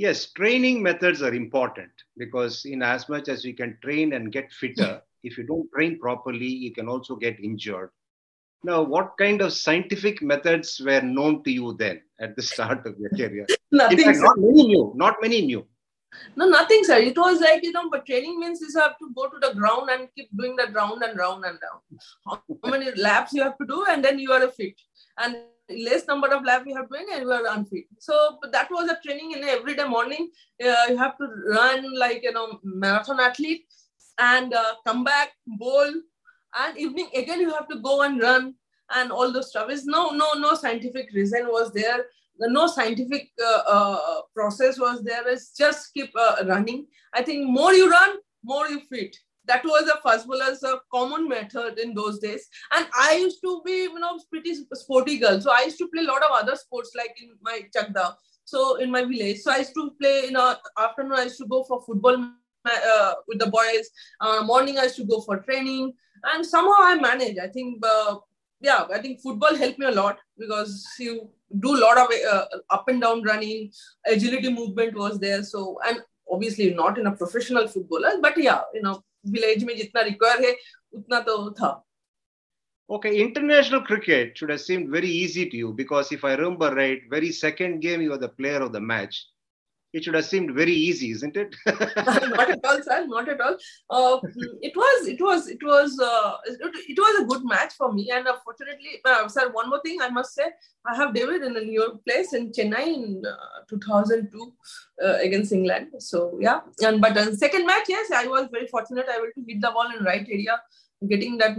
yes 0.00 0.20
training 0.36 0.82
methods 0.82 1.22
are 1.28 1.34
important 1.34 1.90
because 2.16 2.64
in 2.64 2.82
as 2.82 3.08
much 3.08 3.28
as 3.32 3.44
we 3.44 3.52
can 3.52 3.72
train 3.82 4.14
and 4.18 4.32
get 4.36 4.52
fitter 4.52 5.02
if 5.30 5.36
you 5.36 5.44
don't 5.48 5.66
train 5.72 5.98
properly 6.04 6.48
you 6.66 6.70
can 6.72 6.88
also 6.92 7.16
get 7.24 7.42
injured 7.48 7.90
now 8.64 8.78
what 8.82 9.10
kind 9.18 9.42
of 9.46 9.52
scientific 9.52 10.22
methods 10.22 10.80
were 10.86 11.02
known 11.02 11.42
to 11.48 11.50
you 11.50 11.74
then 11.82 12.00
at 12.20 12.34
the 12.36 12.42
start 12.42 12.86
of 12.86 12.94
your 12.98 13.10
career 13.10 13.46
nothing 13.72 14.04
fact, 14.04 14.18
not 14.20 14.38
many 14.38 14.66
knew 14.70 14.92
not 15.04 15.16
many 15.20 15.42
knew 15.42 15.66
No, 16.35 16.47
nothing, 16.47 16.83
sir. 16.83 16.97
It 16.97 17.17
was 17.17 17.39
like, 17.39 17.63
you 17.63 17.71
know, 17.71 17.89
but 17.89 18.05
training 18.05 18.39
means 18.39 18.61
you 18.61 18.79
have 18.79 18.97
to 18.99 19.09
go 19.15 19.27
to 19.29 19.39
the 19.39 19.53
ground 19.53 19.89
and 19.89 20.07
keep 20.15 20.29
doing 20.37 20.55
that 20.57 20.73
round 20.73 21.03
and 21.03 21.17
round 21.17 21.45
and 21.45 21.57
round. 21.65 22.41
How 22.63 22.69
many 22.69 22.91
laps 22.95 23.33
you 23.33 23.43
have 23.43 23.57
to 23.57 23.65
do, 23.65 23.85
and 23.89 24.03
then 24.03 24.19
you 24.19 24.31
are 24.31 24.43
a 24.43 24.51
fit. 24.51 24.79
And 25.17 25.37
less 25.69 26.05
number 26.07 26.27
of 26.27 26.43
laps 26.43 26.65
you 26.67 26.75
have 26.75 26.89
doing, 26.89 27.07
and 27.13 27.23
you 27.23 27.31
are 27.31 27.47
unfit. 27.47 27.85
So 27.99 28.37
that 28.51 28.69
was 28.69 28.89
a 28.89 28.99
training 29.05 29.31
in 29.31 29.43
every 29.43 29.75
day 29.75 29.87
morning. 29.87 30.29
Uh, 30.63 30.85
you 30.89 30.97
have 30.97 31.17
to 31.17 31.27
run 31.47 31.97
like, 31.97 32.23
you 32.23 32.33
know, 32.33 32.59
marathon 32.63 33.19
athlete 33.19 33.65
and 34.17 34.53
uh, 34.53 34.75
come 34.85 35.03
back, 35.03 35.31
bowl, 35.45 35.91
and 36.57 36.77
evening 36.77 37.09
again 37.13 37.41
you 37.41 37.51
have 37.51 37.67
to 37.67 37.79
go 37.79 38.01
and 38.03 38.21
run 38.21 38.55
and 38.95 39.11
all 39.11 39.31
those 39.31 39.49
stuff. 39.49 39.69
Is 39.69 39.85
no, 39.85 40.09
no, 40.11 40.33
no 40.33 40.55
scientific 40.55 41.09
reason 41.13 41.47
was 41.47 41.71
there 41.73 42.05
no 42.39 42.67
scientific 42.67 43.29
uh, 43.43 43.61
uh, 43.67 44.21
process 44.33 44.79
was 44.79 45.03
there. 45.03 45.27
It's 45.27 45.55
just 45.55 45.93
keep 45.93 46.11
uh, 46.19 46.43
running. 46.45 46.87
I 47.13 47.23
think 47.23 47.49
more 47.49 47.73
you 47.73 47.89
run, 47.89 48.17
more 48.43 48.67
you 48.67 48.81
fit. 48.91 49.15
That 49.47 49.63
was 49.63 49.87
a 49.87 50.01
first 50.07 50.27
bowler's 50.27 50.63
a 50.63 50.79
common 50.91 51.27
method 51.27 51.77
in 51.77 51.93
those 51.93 52.19
days. 52.19 52.47
And 52.75 52.87
I 52.99 53.15
used 53.15 53.39
to 53.43 53.61
be, 53.63 53.83
you 53.83 53.99
know, 53.99 54.19
pretty 54.31 54.55
sporty 54.73 55.19
girl. 55.19 55.39
So 55.39 55.51
I 55.51 55.63
used 55.65 55.77
to 55.77 55.87
play 55.93 56.03
a 56.03 56.07
lot 56.07 56.23
of 56.23 56.31
other 56.31 56.55
sports 56.55 56.91
like 56.97 57.15
in 57.21 57.29
my 57.43 57.61
chakda. 57.75 58.15
So 58.43 58.77
in 58.77 58.91
my 58.91 59.03
village. 59.03 59.39
So 59.41 59.51
I 59.51 59.57
used 59.57 59.75
to 59.75 59.91
play 60.01 60.27
in 60.27 60.35
a 60.35 60.57
afternoon. 60.79 61.13
I 61.13 61.23
used 61.23 61.37
to 61.37 61.47
go 61.47 61.63
for 61.63 61.83
football 61.83 62.31
uh, 62.65 63.13
with 63.27 63.39
the 63.39 63.47
boys. 63.47 63.89
Uh, 64.19 64.43
morning 64.43 64.79
I 64.79 64.83
used 64.83 64.95
to 64.97 65.05
go 65.05 65.21
for 65.21 65.37
training, 65.37 65.93
and 66.23 66.45
somehow 66.45 66.77
I 66.79 66.95
managed. 66.95 67.39
I 67.39 67.47
think, 67.47 67.83
uh, 67.85 68.17
yeah, 68.59 68.85
I 68.91 68.99
think 68.99 69.21
football 69.21 69.55
helped 69.55 69.79
me 69.79 69.85
a 69.85 69.91
lot 69.91 70.17
because 70.37 70.87
you 70.99 71.29
do 71.59 71.75
a 71.75 71.79
lot 71.79 71.97
of 71.97 72.07
uh, 72.31 72.45
up 72.69 72.87
and 72.87 73.01
down 73.01 73.23
running. 73.23 73.71
Agility 74.05 74.51
movement 74.51 74.95
was 74.95 75.19
there. 75.19 75.43
So 75.43 75.79
and 75.87 75.99
obviously 76.29 76.73
not 76.73 76.97
in 76.97 77.07
a 77.07 77.15
professional 77.15 77.67
footballer 77.67 78.19
but 78.21 78.37
yeah 78.37 78.61
you 78.73 78.81
know 78.81 79.03
village 79.23 79.63
mein 79.65 79.77
jitna 79.81 80.05
require 80.11 80.39
hai 80.45 80.55
utna 80.99 81.25
to 81.25 81.35
tha. 81.59 81.71
Okay 82.95 83.11
international 83.19 83.81
cricket 83.81 84.37
should 84.37 84.51
have 84.51 84.61
seemed 84.61 84.89
very 84.89 85.09
easy 85.09 85.49
to 85.49 85.57
you 85.57 85.73
because 85.73 86.11
if 86.11 86.23
i 86.23 86.33
remember 86.33 86.73
right 86.75 87.07
very 87.09 87.31
second 87.31 87.79
game 87.85 88.01
you 88.01 88.11
were 88.11 88.23
the 88.25 88.33
player 88.41 88.61
of 88.65 88.71
the 88.73 88.81
match 88.91 89.23
it 89.95 90.03
should 90.03 90.15
have 90.15 90.25
seemed 90.25 90.53
very 90.53 90.73
easy, 90.73 91.11
isn't 91.11 91.37
it? 91.37 91.55
not 91.65 92.49
at 92.49 92.65
all, 92.65 92.81
sir. 92.83 93.05
Not 93.07 93.29
at 93.29 93.39
all. 93.39 93.55
Uh, 93.89 94.17
it 94.61 94.75
was, 94.75 95.07
it 95.07 95.21
was, 95.21 95.47
it 95.47 95.63
was, 95.63 95.97
uh, 95.99 96.33
it, 96.45 96.59
it, 96.89 96.99
was 96.99 97.21
a 97.21 97.25
good 97.25 97.45
match 97.45 97.73
for 97.77 97.93
me. 97.93 98.11
And 98.11 98.27
unfortunately, 98.27 98.99
uh, 99.05 99.29
sir, 99.29 99.49
one 99.53 99.69
more 99.69 99.81
thing 99.85 100.01
I 100.01 100.09
must 100.09 100.35
say, 100.35 100.47
I 100.85 100.95
have 100.97 101.13
David 101.13 101.43
in 101.43 101.53
new 101.53 102.01
place 102.05 102.33
in 102.33 102.51
Chennai 102.51 102.87
in 102.87 103.23
uh, 103.25 103.61
2002 103.69 104.53
uh, 105.01 105.17
against 105.21 105.53
England. 105.53 105.87
So 105.99 106.37
yeah, 106.41 106.59
and 106.81 106.99
but 106.99 107.15
uh, 107.15 107.33
second 107.33 107.65
match, 107.65 107.85
yes, 107.87 108.11
I 108.13 108.27
was 108.27 108.49
very 108.51 108.67
fortunate. 108.67 109.05
I 109.09 109.15
able 109.15 109.31
to 109.33 109.43
hit 109.47 109.61
the 109.61 109.71
ball 109.71 109.89
in 109.97 110.03
right 110.03 110.27
area 110.29 110.59
getting 111.07 111.37
that 111.37 111.57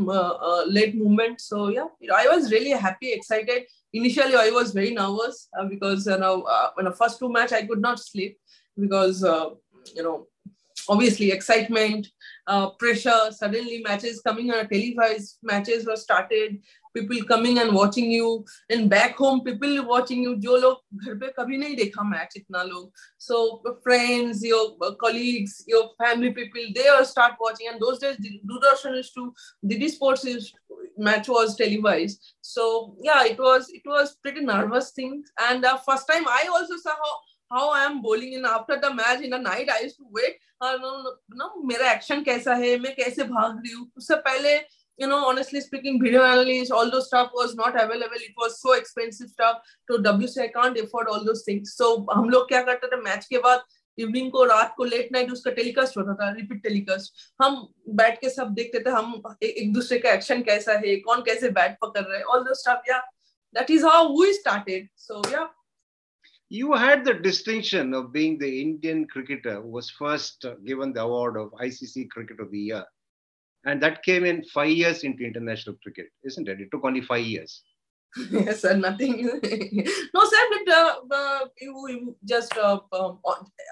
late 0.66 0.94
movement. 0.94 1.40
So 1.40 1.68
yeah, 1.68 1.86
I 2.14 2.26
was 2.28 2.50
really 2.52 2.70
happy, 2.70 3.12
excited. 3.12 3.62
Initially, 3.92 4.34
I 4.34 4.50
was 4.50 4.72
very 4.72 4.92
nervous 4.92 5.48
uh, 5.58 5.64
because 5.64 6.06
you 6.06 6.18
know 6.18 6.42
uh, 6.42 6.70
when 6.74 6.84
the 6.86 6.92
first 6.92 7.18
two 7.18 7.30
match 7.30 7.52
I 7.52 7.64
could 7.66 7.80
not 7.80 7.98
sleep 7.98 8.38
because 8.78 9.24
uh, 9.24 9.50
you 9.94 10.02
know 10.02 10.26
obviously 10.88 11.30
excitement, 11.30 12.08
uh, 12.46 12.70
pressure. 12.70 13.30
Suddenly 13.30 13.82
matches 13.82 14.20
coming 14.20 14.50
on 14.50 14.68
televised 14.68 15.38
matches 15.42 15.86
were 15.86 15.96
started. 15.96 16.58
People 16.94 17.22
coming 17.24 17.58
and 17.58 17.74
watching 17.74 18.10
you. 18.10 18.44
And 18.70 18.88
back 18.88 19.16
home 19.16 19.42
people 19.44 19.84
watching 19.86 20.22
you. 20.22 20.36
jo 20.38 20.54
log 20.54 20.78
ghar 21.04 21.16
pe 21.16 21.32
kabhi 21.38 21.58
nahi 21.62 21.78
dekha 21.80 22.04
match 22.10 22.36
itna 22.40 22.62
log 22.68 22.90
so 23.18 23.40
friends 23.82 24.44
your 24.44 24.94
colleagues 25.02 25.56
your 25.66 25.82
family 26.02 26.30
people 26.30 26.70
they 26.74 26.88
all 26.88 27.04
start 27.04 27.34
watching. 27.40 27.68
And 27.72 27.80
those 27.80 27.98
days 27.98 28.16
Doordarshan 28.52 28.96
used 28.96 29.14
to 29.14 29.32
DD 29.64 29.90
Sports 29.90 30.24
is 30.24 30.52
match 30.96 31.28
was 31.28 31.56
televised 31.56 32.20
so 32.40 32.96
yeah 33.00 33.24
it 33.24 33.38
was 33.38 33.68
it 33.70 33.82
was 33.84 34.16
pretty 34.22 34.40
nervous 34.40 34.90
thing 34.90 35.22
and 35.48 35.64
uh, 35.64 35.76
first 35.78 36.06
time 36.10 36.26
I 36.26 36.46
also 36.50 36.76
saw 36.76 36.90
how 36.90 37.14
how 37.50 37.70
I 37.70 37.84
am 37.84 38.02
bowling 38.02 38.32
in 38.32 38.44
after 38.44 38.78
the 38.80 38.92
match 38.92 39.20
in 39.20 39.30
the 39.30 39.38
night 39.38 39.68
I 39.70 39.80
used 39.80 39.96
to 39.98 40.06
wait 40.10 40.36
uh, 40.60 40.76
no, 40.80 41.14
no 41.34 41.50
मेरा 41.64 41.92
action 41.92 42.22
कैसा 42.24 42.54
है 42.62 42.76
मैं 42.80 42.94
कैसे 42.96 43.24
भाग 43.24 43.62
रही 43.64 43.72
हूँ 43.72 43.90
उससे 43.96 44.16
पहले 44.28 44.58
you 44.98 45.06
know, 45.06 45.26
honestly 45.26 45.60
speaking, 45.60 46.00
video 46.02 46.24
analysis, 46.24 46.70
all 46.70 46.90
those 46.90 47.06
stuff 47.06 47.30
was 47.34 47.54
not 47.54 47.74
available. 47.74 48.16
It 48.16 48.32
was 48.36 48.60
so 48.60 48.72
expensive 48.74 49.28
stuff. 49.28 49.58
So 49.90 49.98
WC, 49.98 50.38
I 50.42 50.48
can't 50.48 50.78
afford 50.78 51.08
all 51.08 51.24
those 51.24 51.42
things. 51.44 51.74
So 51.76 52.06
हम 52.12 52.30
लोग 52.30 52.48
क्या 52.48 52.62
करते 52.68 52.88
थे 52.92 53.00
मैच 53.02 53.26
के 53.30 53.38
बाद 53.46 53.62
इवनिंग 53.98 54.30
को 54.32 54.44
रात 54.44 54.74
को 54.76 54.84
लेट 54.84 55.12
नाइट 55.12 55.30
उसका 55.32 55.50
टेलीकास्ट 55.58 55.96
होता 55.98 56.14
था 56.14 56.30
रिपीट 56.36 56.62
टेलीकास्ट 56.62 57.28
हम 57.42 57.60
बैठ 58.00 58.20
के 58.20 58.30
सब 58.30 58.54
देखते 58.54 58.80
थे 58.86 58.90
हम 58.90 59.22
ए, 59.42 59.46
एक 59.46 59.72
दूसरे 59.74 59.98
का 59.98 60.12
एक्शन 60.12 60.42
कैसा 60.48 60.78
है 60.86 60.96
कौन 61.08 61.22
कैसे 61.28 61.50
बैट 61.60 61.76
पकड़ 61.82 62.04
रहे 62.04 62.22
ऑल 62.22 62.44
दो 62.44 62.54
स्टफ़ 62.62 62.90
या 62.90 63.02
that 63.54 63.70
is 63.74 63.84
how 63.88 64.00
we 64.14 64.32
started 64.36 64.88
so 65.02 65.20
yeah 65.30 65.44
you 66.56 66.74
had 66.80 67.04
the 67.04 67.12
distinction 67.26 67.94
of 67.98 68.08
being 68.16 68.34
the 68.40 68.50
indian 68.62 68.98
cricketer 69.12 69.54
who 69.60 69.70
was 69.76 69.88
first 70.00 70.46
given 70.66 70.92
the 70.96 71.02
award 71.04 71.38
of 71.42 71.54
icc 71.66 72.04
cricket 72.16 72.42
of 72.44 72.50
the 72.50 72.64
year 72.64 72.82
and 73.66 73.82
that 73.82 74.02
came 74.02 74.24
in 74.24 74.44
five 74.44 74.70
years 74.70 75.02
into 75.02 75.24
international 75.24 75.76
cricket, 75.82 76.06
isn't 76.24 76.48
it? 76.48 76.60
It 76.60 76.70
took 76.70 76.84
only 76.84 77.00
five 77.00 77.26
years. 77.26 77.62
Yes, 78.30 78.60
sir, 78.62 78.76
nothing. 78.76 79.24
no, 80.14 80.24
sir, 80.24 80.42
but 80.50 80.74
uh, 80.74 80.94
uh, 81.10 81.40
you, 81.60 81.88
you, 81.88 82.16
just 82.24 82.56
uh, 82.56 82.78
um, 82.92 83.18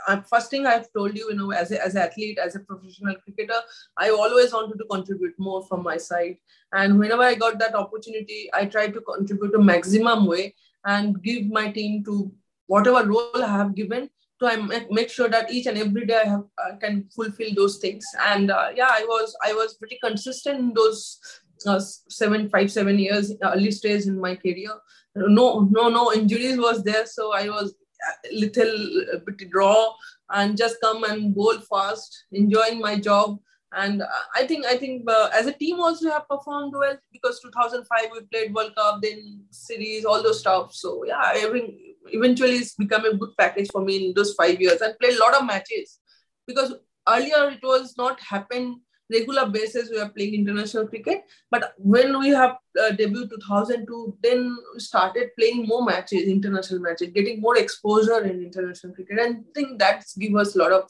uh, 0.08 0.20
first 0.22 0.50
thing 0.50 0.66
I've 0.66 0.92
told 0.92 1.16
you, 1.16 1.30
you 1.30 1.36
know, 1.36 1.52
as, 1.52 1.72
a, 1.72 1.84
as 1.84 1.94
an 1.94 2.02
athlete, 2.02 2.38
as 2.38 2.56
a 2.56 2.60
professional 2.60 3.16
cricketer, 3.16 3.60
I 3.96 4.10
always 4.10 4.52
wanted 4.52 4.78
to 4.78 4.84
contribute 4.90 5.34
more 5.38 5.64
from 5.66 5.82
my 5.82 5.96
side. 5.96 6.36
And 6.72 6.98
whenever 6.98 7.22
I 7.22 7.34
got 7.34 7.58
that 7.58 7.74
opportunity, 7.74 8.50
I 8.52 8.66
tried 8.66 8.94
to 8.94 9.00
contribute 9.00 9.52
to 9.52 9.58
maximum 9.58 10.26
way 10.26 10.54
and 10.84 11.22
give 11.22 11.46
my 11.46 11.70
team 11.70 12.04
to 12.04 12.32
whatever 12.66 13.06
role 13.06 13.42
I 13.42 13.48
have 13.48 13.74
given 13.74 14.10
so 14.40 14.48
i 14.48 14.84
make 14.90 15.10
sure 15.10 15.28
that 15.28 15.50
each 15.50 15.66
and 15.66 15.78
every 15.78 16.06
day 16.06 16.20
i 16.24 16.28
have 16.28 16.44
I 16.58 16.76
can 16.76 17.08
fulfill 17.14 17.54
those 17.54 17.78
things 17.78 18.04
and 18.26 18.50
uh, 18.50 18.70
yeah 18.74 18.88
i 18.90 19.04
was 19.08 19.36
i 19.44 19.52
was 19.52 19.74
pretty 19.74 19.98
consistent 20.02 20.58
in 20.58 20.74
those 20.74 21.20
uh, 21.66 21.80
seven 22.08 22.48
five 22.48 22.70
seven 22.70 22.98
years 22.98 23.32
uh, 23.42 23.52
early 23.54 23.70
stage 23.70 24.06
in 24.06 24.20
my 24.20 24.34
career. 24.36 24.72
No 25.16 25.68
no 25.70 25.88
no 25.88 26.12
injuries 26.12 26.58
was 26.58 26.82
there 26.82 27.06
so 27.06 27.32
i 27.32 27.48
was 27.48 27.74
a 28.04 28.34
little 28.34 29.20
bit 29.26 29.48
raw 29.54 29.86
and 30.30 30.56
just 30.56 30.80
come 30.80 31.04
and 31.04 31.34
bowl 31.34 31.58
fast 31.60 32.24
enjoying 32.32 32.80
my 32.80 32.98
job. 32.98 33.38
And 33.76 34.04
I 34.34 34.46
think 34.46 34.66
I 34.66 34.76
think 34.76 35.10
uh, 35.10 35.30
as 35.34 35.46
a 35.46 35.52
team 35.52 35.80
also 35.80 36.08
have 36.10 36.28
performed 36.28 36.74
well 36.76 36.96
because 37.12 37.40
2005 37.40 38.10
we 38.12 38.20
played 38.32 38.54
World 38.54 38.72
Cup, 38.76 39.00
then 39.02 39.42
series, 39.50 40.04
all 40.04 40.22
those 40.22 40.38
stuff. 40.40 40.72
So 40.72 41.04
yeah, 41.04 41.32
every 41.34 41.96
eventually 42.12 42.56
it's 42.56 42.76
become 42.76 43.04
a 43.04 43.16
good 43.16 43.30
package 43.36 43.68
for 43.72 43.84
me 43.84 44.08
in 44.08 44.14
those 44.14 44.34
five 44.34 44.60
years 44.60 44.80
and 44.80 44.96
played 45.00 45.16
a 45.16 45.20
lot 45.20 45.34
of 45.34 45.44
matches. 45.44 45.98
Because 46.46 46.74
earlier 47.08 47.50
it 47.50 47.64
was 47.64 47.94
not 47.98 48.20
happened 48.20 48.76
regular 49.10 49.48
basis 49.48 49.90
we 49.90 49.98
are 50.00 50.08
playing 50.08 50.34
international 50.34 50.86
cricket. 50.86 51.24
But 51.50 51.74
when 51.78 52.18
we 52.18 52.28
have 52.30 52.56
uh, 52.80 52.90
debuted 52.92 53.30
2002 53.30 54.16
then 54.22 54.56
we 54.74 54.80
started 54.80 55.30
playing 55.38 55.66
more 55.66 55.84
matches 55.84 56.22
international 56.22 56.80
matches 56.80 57.10
getting 57.14 57.40
more 57.40 57.56
exposure 57.56 58.22
in 58.24 58.42
international 58.42 58.94
cricket. 58.94 59.18
And 59.18 59.36
i 59.36 59.52
think 59.54 59.78
that's 59.78 60.16
give 60.16 60.34
us 60.36 60.54
a 60.56 60.58
lot 60.58 60.72
of 60.72 60.88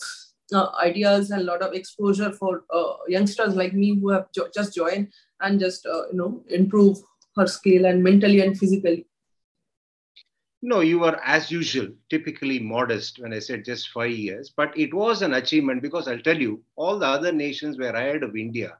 uh, 0.52 0.70
ideas 0.82 1.30
and 1.30 1.42
a 1.42 1.44
lot 1.44 1.62
of 1.62 1.72
exposure 1.74 2.32
for 2.32 2.64
uh, 2.72 2.94
youngsters 3.08 3.54
like 3.54 3.74
me 3.74 3.98
who 3.98 4.10
have 4.10 4.26
jo- 4.34 4.48
just 4.54 4.74
joined 4.74 5.08
and 5.40 5.58
just 5.60 5.86
uh, 5.86 6.06
you 6.10 6.18
know 6.18 6.42
improve 6.48 6.98
her 7.36 7.46
skill 7.46 7.86
and 7.86 8.02
mentally 8.02 8.40
and 8.40 8.58
physically 8.58 9.06
no, 10.64 10.80
you 10.80 10.98
were 10.98 11.20
as 11.22 11.50
usual, 11.50 11.88
typically 12.08 12.58
modest 12.58 13.18
when 13.18 13.34
I 13.34 13.38
said 13.38 13.66
just 13.66 13.90
five 13.90 14.12
years, 14.12 14.50
but 14.56 14.76
it 14.78 14.94
was 14.94 15.20
an 15.20 15.34
achievement 15.34 15.82
because 15.82 16.08
I'll 16.08 16.22
tell 16.22 16.40
you, 16.40 16.64
all 16.76 16.98
the 16.98 17.06
other 17.06 17.32
nations 17.32 17.78
were 17.78 17.90
ahead 17.90 18.22
of 18.22 18.34
India 18.34 18.78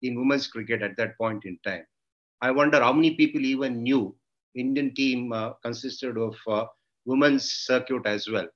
in 0.00 0.18
women's 0.18 0.46
cricket 0.46 0.80
at 0.82 0.96
that 0.96 1.18
point 1.18 1.44
in 1.44 1.58
time. 1.62 1.84
I 2.40 2.50
wonder 2.52 2.80
how 2.80 2.92
many 2.92 3.16
people 3.16 3.42
even 3.42 3.82
knew 3.82 4.16
Indian 4.54 4.94
team 4.94 5.32
uh, 5.32 5.52
consisted 5.62 6.16
of 6.16 6.34
uh, 6.48 6.64
women's 7.04 7.44
circuit 7.52 8.06
as 8.06 8.28
well, 8.30 8.48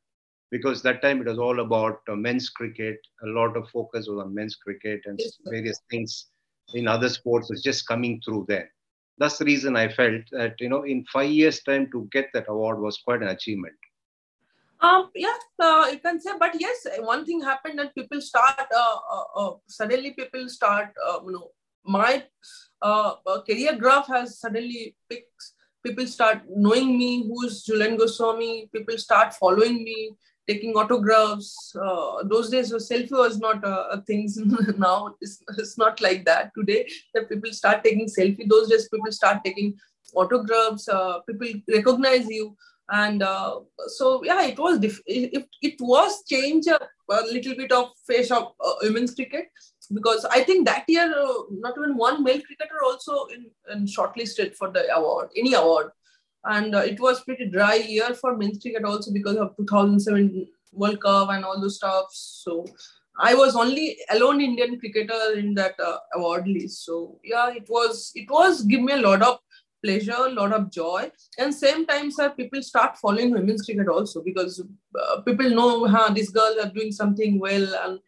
because 0.51 0.83
that 0.83 1.03
time 1.03 1.21
it 1.21 1.27
was 1.27 1.39
all 1.39 1.61
about 1.61 2.01
uh, 2.09 2.17
men's 2.17 2.49
cricket. 2.49 2.97
A 3.25 3.27
lot 3.27 3.59
of 3.59 3.69
focus 3.69 4.09
was 4.09 4.25
on 4.25 4.35
men's 4.35 4.57
cricket 4.57 5.03
and 5.05 5.21
various 5.45 5.81
things 5.91 6.29
in 6.73 6.89
other 6.89 7.11
sports 7.11 7.51
was 7.51 7.63
just 7.63 7.87
coming 7.87 8.23
through 8.25 8.47
there 8.49 8.71
that's 9.21 9.37
the 9.39 9.45
reason 9.45 9.77
I 9.77 9.89
felt 9.89 10.23
that 10.33 10.55
you 10.59 10.69
know 10.69 10.83
in 10.83 11.05
five 11.13 11.31
years' 11.31 11.63
time 11.63 11.89
to 11.93 12.09
get 12.11 12.31
that 12.35 12.49
award 12.49 12.81
was 12.81 12.99
quite 13.05 13.23
an 13.23 13.29
achievement. 13.29 13.77
Um, 14.81 15.11
yeah, 15.15 15.37
uh, 15.63 15.89
you 15.93 15.99
can 15.99 16.19
say, 16.19 16.33
but 16.41 16.59
yes, 16.59 16.87
one 17.01 17.27
thing 17.27 17.43
happened 17.43 17.79
that 17.79 17.95
people 17.95 18.21
start 18.23 18.67
uh, 18.75 18.97
uh, 19.17 19.25
uh 19.37 19.53
suddenly 19.69 20.13
people 20.13 20.49
start 20.49 20.89
uh, 21.07 21.19
you 21.25 21.33
know 21.33 21.51
my 21.85 22.25
uh, 22.83 23.15
career 23.47 23.77
graph 23.77 24.09
has 24.09 24.39
suddenly 24.41 24.97
picked. 25.09 25.53
People 25.85 26.07
start 26.07 26.43
knowing 26.55 26.99
me, 26.99 27.27
who's 27.27 27.65
Jhulan 27.65 27.97
Goswami. 27.99 28.69
People 28.73 28.99
start 28.99 29.33
following 29.35 29.83
me, 29.83 30.11
taking 30.51 30.75
autographs. 30.75 31.75
Uh, 31.81 32.23
those 32.25 32.51
days, 32.51 32.71
so 32.71 32.77
selfie 32.77 33.19
was 33.25 33.39
not 33.39 33.65
a, 33.65 33.77
a 33.97 34.01
thing. 34.03 34.29
now 34.79 35.15
it's, 35.21 35.43
it's 35.59 35.79
not 35.79 36.01
like 36.01 36.25
that. 36.25 36.51
Today, 36.57 36.89
that 37.15 37.29
people 37.29 37.53
start 37.53 37.85
taking 37.85 38.07
selfie. 38.07 38.49
Those 38.49 38.69
days, 38.69 38.89
people 38.89 39.13
start 39.13 39.45
taking 39.45 39.75
autographs. 40.15 40.89
Uh, 40.89 41.21
people 41.21 41.49
recognize 41.69 42.29
you, 42.29 42.57
and 42.91 43.23
uh, 43.23 43.61
so 43.99 44.25
yeah, 44.25 44.43
it 44.47 44.59
was 44.59 44.79
diff- 44.79 45.03
it, 45.07 45.47
it 45.63 45.77
was 45.81 46.25
change 46.25 46.67
a, 46.67 46.81
a 47.11 47.23
little 47.37 47.55
bit 47.55 47.73
of 47.73 47.91
face 48.07 48.31
of 48.31 48.53
uh, 48.65 48.75
women's 48.83 49.15
cricket 49.15 49.49
because 49.93 50.25
I 50.25 50.43
think 50.43 50.67
that 50.67 50.85
year 50.89 51.13
uh, 51.17 51.33
not 51.51 51.75
even 51.79 51.97
one 51.97 52.23
male 52.23 52.41
cricketer 52.41 52.83
also 52.85 53.27
in, 53.27 53.47
in 53.73 53.87
shortlisted 53.87 54.55
for 54.55 54.71
the 54.71 54.93
award, 54.95 55.31
any 55.37 55.55
award 55.55 55.91
and 56.45 56.75
uh, 56.75 56.79
it 56.79 56.99
was 57.01 57.23
pretty 57.23 57.47
dry 57.47 57.75
year 57.75 58.15
for 58.15 58.37
men's 58.37 58.61
cricket 58.61 58.85
also 58.85 59.13
because 59.13 59.37
of 59.37 59.57
2007 59.57 60.47
World 60.73 61.01
Cup 61.03 61.31
and 61.31 61.45
all 61.45 61.61
those 61.61 61.77
stuff. 61.77 62.07
So 62.13 62.65
I 63.19 63.35
was 63.35 63.57
only 63.57 63.99
alone 64.11 64.41
Indian 64.41 64.79
cricketer 64.79 65.35
in 65.37 65.55
that 65.55 65.75
uh, 65.81 65.99
award 66.15 66.47
list. 66.47 66.85
So 66.85 67.19
yeah, 67.25 67.51
it 67.51 67.69
was 67.69 68.13
it 68.15 68.31
was 68.31 68.63
give 68.63 68.81
me 68.81 68.93
a 68.95 69.01
lot 69.01 69.23
of 69.23 69.39
pleasure, 69.85 70.15
a 70.17 70.31
lot 70.31 70.53
of 70.53 70.71
joy, 70.71 71.11
and 71.39 71.55
same 71.55 71.87
time, 71.87 72.11
sir, 72.11 72.31
people 72.31 72.63
start 72.63 72.99
following 72.99 73.33
women's 73.33 73.63
cricket 73.63 73.89
also 73.89 74.23
because 74.23 74.63
uh, 74.99 75.21
people 75.23 75.51
know 75.51 75.87
huh, 75.87 76.13
these 76.13 76.31
girls 76.31 76.59
are 76.63 76.71
doing 76.71 76.93
something 76.93 77.39
well, 77.39 77.75
and 77.85 77.99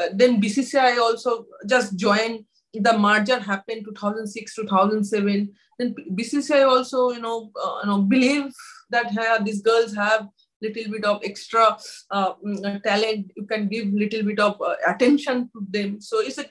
uh, 0.00 0.08
then 0.14 0.40
BCCI 0.40 0.98
also 0.98 1.46
just 1.66 1.96
joined. 1.96 2.44
The 2.74 2.98
merger 2.98 3.38
happened 3.38 3.86
2006 3.86 4.54
2007 4.54 5.50
then 5.78 5.94
bcci 6.12 6.66
also 6.66 7.10
you 7.10 7.20
know 7.20 7.50
uh, 7.62 7.78
you 7.82 7.90
know 7.90 8.02
believe 8.02 8.52
that 8.90 9.10
hey, 9.10 9.36
these 9.44 9.62
girls 9.62 9.94
have 9.94 10.28
little 10.62 10.90
bit 10.90 11.04
of 11.04 11.20
extra 11.22 11.76
uh, 12.10 12.32
mm, 12.34 12.82
talent. 12.82 13.30
You 13.36 13.44
can 13.44 13.68
give 13.68 13.88
little 13.88 14.22
bit 14.22 14.40
of 14.40 14.58
uh, 14.62 14.74
attention 14.86 15.50
to 15.52 15.66
them. 15.68 16.00
So 16.00 16.20
it's 16.20 16.38
a 16.38 16.46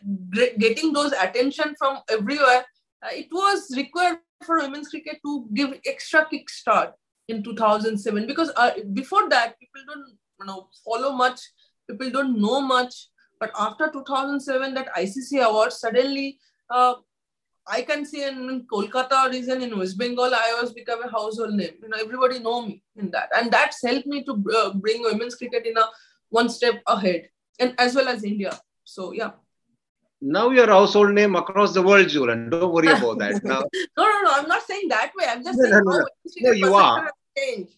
getting 0.60 0.94
those 0.94 1.12
attention 1.14 1.74
from 1.80 2.02
everywhere 2.08 2.66
uh, 3.06 3.10
it 3.12 3.28
was 3.32 3.68
required 3.76 4.18
for 4.44 4.60
women's 4.60 4.90
cricket 4.90 5.20
to 5.26 5.48
give 5.54 5.80
extra 5.86 6.26
kickstart 6.32 6.94
in 7.28 7.44
2007 7.44 8.28
because 8.28 8.52
uh, 8.56 8.72
before 8.94 9.30
that 9.30 9.60
people 9.60 9.82
don't 9.88 10.18
you 10.40 10.46
know 10.46 10.68
follow 10.84 11.12
much. 11.12 11.40
People 11.90 12.10
don't 12.10 12.40
know 12.40 12.62
much. 12.62 13.10
But 13.40 13.52
after 13.60 13.92
2007 13.92 14.74
that 14.76 14.88
icc 14.96 15.44
award 15.44 15.74
suddenly 15.74 16.40
uh, 16.70 16.96
I 17.68 17.82
can 17.82 18.06
see 18.06 18.24
in 18.24 18.66
Kolkata 18.72 19.30
region 19.32 19.62
in 19.64 19.78
West 19.78 19.98
Bengal, 19.98 20.34
I 20.34 20.60
was 20.62 20.72
become 20.74 21.04
a 21.04 21.10
household 21.10 21.54
name. 21.54 21.74
You 21.82 21.90
know, 21.90 21.98
everybody 22.00 22.40
know 22.40 22.62
me 22.62 22.84
in 22.96 23.10
that, 23.12 23.30
and 23.36 23.52
that's 23.52 23.82
helped 23.84 24.06
me 24.06 24.24
to 24.26 24.44
uh, 24.56 24.74
bring 24.74 25.02
women's 25.02 25.36
cricket 25.36 25.66
in 25.66 25.78
a 25.78 25.86
one 26.30 26.50
step 26.50 26.82
ahead, 26.86 27.30
and 27.60 27.74
as 27.80 27.96
well 27.96 28.08
as 28.08 28.24
India. 28.24 28.60
So 28.84 29.14
yeah. 29.14 29.32
Now 30.22 30.50
your 30.52 30.68
household 30.68 31.12
name 31.12 31.36
across 31.36 31.74
the 31.74 31.82
world, 31.82 32.08
Jhulan. 32.08 32.50
Don't 32.52 32.72
worry 32.72 32.88
about 32.88 33.20
that. 33.20 33.44
Now, 33.44 33.64
no, 33.98 34.04
no, 34.04 34.22
no. 34.22 34.32
I'm 34.34 34.48
not 34.48 34.64
saying 34.64 34.88
that 34.90 35.12
way. 35.18 35.26
I'm 35.28 35.44
just 35.44 35.58
no, 35.58 35.64
saying 35.64 35.84
no, 35.86 35.92
no, 35.92 36.06
no. 36.42 36.52
you 36.52 36.74
are. 36.74 37.12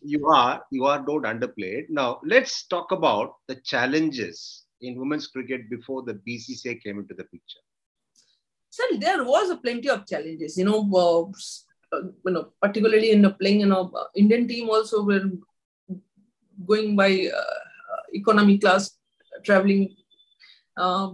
You 0.01 0.27
are. 0.27 0.63
You 0.71 0.85
are. 0.85 0.99
Don't 0.99 1.23
underplay 1.23 1.79
it. 1.79 1.85
Now 1.89 2.19
let's 2.23 2.67
talk 2.67 2.91
about 2.91 3.35
the 3.47 3.55
challenges 3.55 4.65
in 4.81 4.99
women's 4.99 5.27
cricket 5.27 5.69
before 5.69 6.03
the 6.03 6.13
BCCI 6.13 6.81
came 6.83 6.99
into 6.99 7.15
the 7.15 7.23
picture 7.23 7.59
still 8.77 8.99
there 8.99 9.23
was 9.23 9.49
a 9.49 9.57
plenty 9.57 9.89
of 9.89 10.05
challenges. 10.05 10.57
You 10.57 10.65
know, 10.65 10.79
uh, 11.91 12.01
you 12.25 12.31
know, 12.31 12.49
particularly 12.61 13.11
in 13.11 13.21
the 13.21 13.31
playing, 13.31 13.61
you 13.61 13.65
know, 13.73 13.91
uh, 13.95 14.07
Indian 14.15 14.47
team 14.47 14.69
also 14.69 15.03
were 15.03 15.25
going 16.65 16.95
by 16.95 17.29
uh, 17.41 17.61
economy 18.13 18.57
class, 18.57 18.97
traveling 19.43 19.95
uh, 20.77 21.09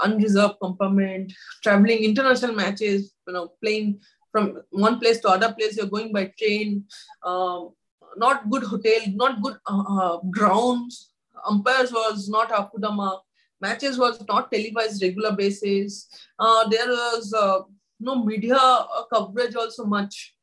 unreserved 0.00 0.56
compartment, 0.60 1.32
traveling 1.62 2.04
international 2.04 2.54
matches, 2.54 3.12
you 3.26 3.32
know, 3.32 3.52
playing 3.62 4.00
from 4.30 4.62
one 4.70 4.98
place 5.00 5.20
to 5.20 5.28
other 5.28 5.52
place, 5.52 5.76
you're 5.76 5.86
going 5.86 6.12
by 6.12 6.32
train, 6.38 6.84
um, 7.24 7.70
not 8.16 8.48
good 8.50 8.62
hotel, 8.62 9.00
not 9.14 9.40
good 9.42 9.56
uh, 9.66 9.84
uh, 9.96 10.18
grounds, 10.30 11.12
umpires 11.48 11.92
was 11.92 12.28
not 12.28 12.52
up 12.52 12.70
to 12.72 12.78
the 12.78 12.90
mark 12.90 13.22
matches 13.61 13.97
was 13.97 14.21
not 14.27 14.51
televised 14.51 15.01
regular 15.01 15.31
basis. 15.31 16.07
Uh, 16.37 16.67
there 16.69 16.87
was 16.87 17.33
uh, 17.33 17.59
no 17.99 18.23
media 18.23 18.57
uh, 18.57 19.03
coverage 19.13 19.55
also 19.55 19.85
much. 19.85 20.35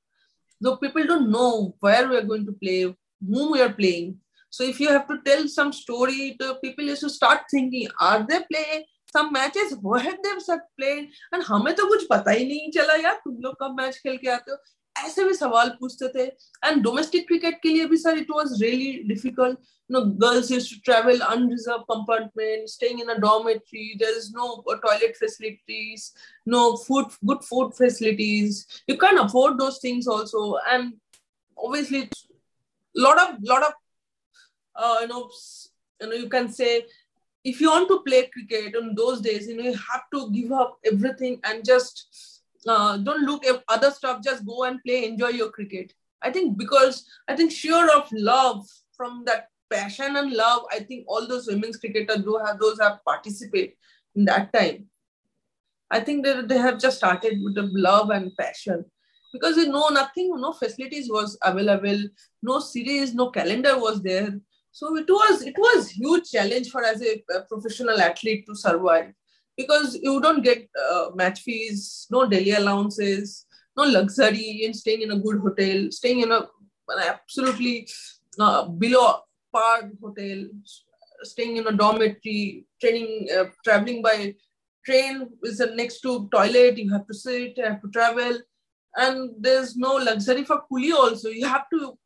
Though 0.60 0.76
people 0.76 1.06
don't 1.06 1.30
know 1.30 1.74
where 1.80 2.08
we 2.08 2.16
are 2.16 2.28
going 2.30 2.46
to 2.46 2.52
play, 2.52 2.94
whom 3.20 3.52
we 3.52 3.62
are 3.62 3.72
playing. 3.72 4.18
So 4.50 4.64
if 4.64 4.80
you 4.80 4.88
have 4.88 5.06
to 5.08 5.18
tell 5.24 5.46
some 5.48 5.72
story, 5.72 6.36
to 6.40 6.56
people 6.62 6.84
used 6.84 7.02
to 7.02 7.10
start 7.10 7.42
thinking, 7.50 7.88
are 8.00 8.26
they 8.28 8.40
playing 8.52 8.84
some 9.12 9.32
matches? 9.32 9.76
Where 9.80 10.02
they 10.02 10.34
have 10.48 10.60
played? 10.78 11.08
And 11.32 11.44
हमें 11.44 11.74
तो 11.76 11.86
कुछ 11.88 12.06
पता 12.10 12.30
ही 12.30 12.44
नहीं 12.48 12.70
चला 12.72 12.94
यार 13.02 13.20
तुम 13.24 13.38
लोग 13.42 13.54
कब 13.62 13.76
मैच 13.80 13.96
खेल 14.02 14.16
के 14.16 14.28
आते 14.30 14.50
हो 14.50 14.56
ऐसे 15.04 15.24
भी 15.24 15.34
सवाल 15.34 15.68
पूछते 15.80 16.08
थे 16.14 16.24
एंड 16.68 16.82
डोमेस्टिक 16.82 17.26
क्रिकेट 17.28 17.60
के 17.62 17.68
लिए 17.68 17.84
भी 17.86 17.96
sir 17.96 18.18
it 18.18 18.30
was 18.30 18.62
really 18.62 18.92
difficult 19.14 19.58
you 19.90 19.96
know 19.96 20.04
girls 20.22 20.50
used 20.50 20.70
to 20.72 20.80
travel 20.88 21.22
unreserved 21.22 21.84
compartment 21.90 22.68
staying 22.68 23.00
in 23.00 23.10
a 23.10 23.18
dormitory 23.22 23.96
there 24.02 24.16
is 24.16 24.30
no 24.32 24.62
toilet 24.84 25.16
facilities 25.16 26.12
no 26.46 26.76
food 26.76 27.06
good 27.30 27.42
food 27.42 27.74
facilities 27.74 28.60
you 28.86 28.96
can't 28.96 29.22
afford 29.22 29.58
those 29.58 29.78
things 29.78 30.06
also 30.06 30.56
and 30.74 30.94
obviously 31.58 32.02
a 32.02 33.00
lot 33.06 33.20
of 33.22 33.36
lot 33.42 33.62
of 33.62 33.72
uh, 34.76 34.98
you 35.00 35.08
know 35.08 35.28
you 36.00 36.06
know 36.08 36.14
you 36.14 36.28
can 36.28 36.48
say 36.48 36.84
if 37.44 37.60
you 37.60 37.70
want 37.70 37.88
to 37.88 38.00
play 38.06 38.28
cricket 38.32 38.76
in 38.76 38.94
those 38.94 39.20
days 39.20 39.48
you 39.48 39.56
know 39.56 39.64
you 39.70 39.78
have 39.90 40.04
to 40.14 40.30
give 40.30 40.52
up 40.52 40.78
everything 40.84 41.40
and 41.44 41.64
just 41.64 42.33
uh, 42.67 42.97
don't 42.97 43.25
look 43.25 43.45
at 43.45 43.63
other 43.67 43.91
stuff 43.91 44.23
just 44.23 44.45
go 44.45 44.63
and 44.63 44.81
play 44.83 45.05
enjoy 45.05 45.29
your 45.29 45.49
cricket. 45.49 45.93
I 46.21 46.31
think 46.31 46.57
because 46.57 47.05
i 47.29 47.35
think 47.35 47.51
sure 47.51 47.89
of 47.95 48.07
love 48.11 48.65
from 48.97 49.23
that 49.25 49.49
passion 49.71 50.15
and 50.15 50.31
love 50.31 50.63
i 50.71 50.79
think 50.79 51.05
all 51.07 51.27
those 51.27 51.47
women's 51.47 51.77
cricketers 51.77 52.23
do 52.23 52.39
have 52.43 52.59
those 52.59 52.79
have 52.79 53.03
participated 53.05 53.75
in 54.15 54.25
that 54.25 54.51
time. 54.53 54.87
I 55.91 55.99
think 55.99 56.25
they, 56.25 56.41
they 56.41 56.57
have 56.57 56.79
just 56.79 56.97
started 56.97 57.39
with 57.43 57.55
the 57.55 57.69
love 57.73 58.09
and 58.09 58.35
passion. 58.37 58.85
Because 59.31 59.57
they 59.57 59.67
know 59.67 59.89
nothing 59.89 60.31
no 60.39 60.53
facilities 60.53 61.09
was 61.09 61.37
available 61.43 62.03
no 62.41 62.59
series 62.59 63.13
no 63.13 63.29
calendar 63.29 63.77
was 63.77 64.01
there. 64.01 64.39
So 64.71 64.95
it 64.97 65.09
was 65.09 65.41
it 65.41 65.55
was 65.57 65.89
huge 65.89 66.31
challenge 66.31 66.69
for 66.69 66.83
as 66.83 67.01
a 67.01 67.21
professional 67.49 67.99
athlete 67.99 68.45
to 68.47 68.55
survive 68.55 69.13
because 69.57 69.95
you 70.01 70.19
don't 70.21 70.43
get 70.43 70.69
uh, 70.91 71.09
match 71.15 71.41
fees, 71.41 72.07
no 72.09 72.27
daily 72.27 72.51
allowances, 72.51 73.45
no 73.77 73.83
luxury 73.83 74.63
in 74.63 74.73
staying 74.73 75.01
in 75.01 75.11
a 75.11 75.19
good 75.19 75.39
hotel, 75.39 75.87
staying 75.91 76.21
in 76.21 76.31
a 76.31 76.47
absolutely 77.07 77.87
uh, 78.39 78.67
below 78.67 79.19
par 79.51 79.89
hotel, 80.01 80.45
staying 81.23 81.57
in 81.57 81.67
a 81.67 81.71
dormitory, 81.71 82.65
training, 82.81 83.27
uh, 83.37 83.45
traveling 83.63 84.01
by 84.01 84.33
train 84.85 85.27
is 85.43 85.59
a 85.59 85.75
next 85.75 86.01
to 86.01 86.29
toilet. 86.31 86.77
You 86.77 86.91
have 86.91 87.07
to 87.07 87.13
sit, 87.13 87.57
you 87.57 87.63
have 87.63 87.81
to 87.81 87.89
travel, 87.89 88.39
and 88.95 89.31
there's 89.39 89.75
no 89.75 89.95
luxury 89.95 90.43
for 90.43 90.63
coolie. 90.71 90.93
Also, 90.93 91.29
you 91.29 91.47
have 91.47 91.65
to 91.73 91.97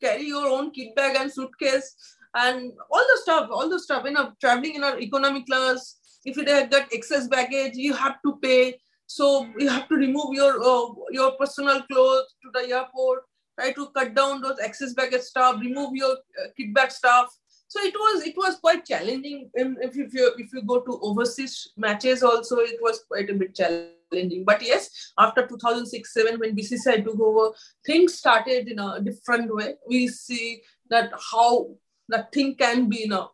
carry 0.00 0.26
your 0.26 0.46
own 0.46 0.70
kit 0.70 0.94
bag 0.94 1.16
and 1.16 1.32
suitcase 1.32 1.94
and 2.34 2.72
all 2.90 3.04
the 3.12 3.20
stuff, 3.22 3.48
all 3.50 3.68
the 3.68 3.80
stuff. 3.80 4.04
You 4.04 4.12
know, 4.12 4.32
traveling 4.40 4.76
in 4.76 4.84
an 4.84 5.02
economy 5.02 5.44
class 5.44 5.96
if 6.24 6.36
you 6.36 6.44
have 6.46 6.70
got 6.70 6.92
excess 6.92 7.28
baggage 7.28 7.74
you 7.74 7.94
have 7.94 8.20
to 8.24 8.38
pay. 8.42 8.78
So 9.06 9.46
you 9.58 9.68
have 9.68 9.88
to 9.88 9.94
remove 9.94 10.34
your 10.34 10.62
uh, 10.62 10.88
your 11.10 11.32
personal 11.32 11.82
clothes 11.82 12.34
to 12.42 12.50
the 12.54 12.74
airport. 12.74 13.24
Try 13.58 13.72
to 13.72 13.88
cut 13.94 14.14
down 14.14 14.40
those 14.40 14.58
excess 14.60 14.94
baggage 14.94 15.22
stuff. 15.22 15.60
Remove 15.60 15.94
your 15.94 16.12
uh, 16.12 16.48
bag 16.72 16.90
stuff. 16.90 17.36
So 17.68 17.80
it 17.80 17.94
was 17.94 18.26
it 18.26 18.36
was 18.36 18.56
quite 18.56 18.84
challenging. 18.84 19.50
If, 19.54 19.96
if 19.98 20.14
you 20.14 20.32
if 20.38 20.52
you 20.52 20.62
go 20.62 20.80
to 20.80 20.98
overseas 21.02 21.68
matches 21.76 22.22
also 22.22 22.58
it 22.58 22.78
was 22.80 23.04
quite 23.08 23.30
a 23.30 23.34
bit 23.34 23.54
challenging. 23.54 24.44
But 24.44 24.62
yes 24.62 25.12
after 25.18 25.46
2006-7 25.46 26.38
when 26.38 26.54
bcci 26.54 27.04
took 27.04 27.18
over 27.18 27.54
things 27.86 28.14
started 28.14 28.68
in 28.68 28.78
a 28.78 29.00
different 29.00 29.54
way. 29.54 29.76
We 29.88 30.08
see 30.08 30.62
that 30.90 31.12
how 31.32 31.70
that 32.10 32.30
thing 32.32 32.56
can 32.56 32.90
be 32.90 32.98
you 32.98 33.08
know 33.08 33.30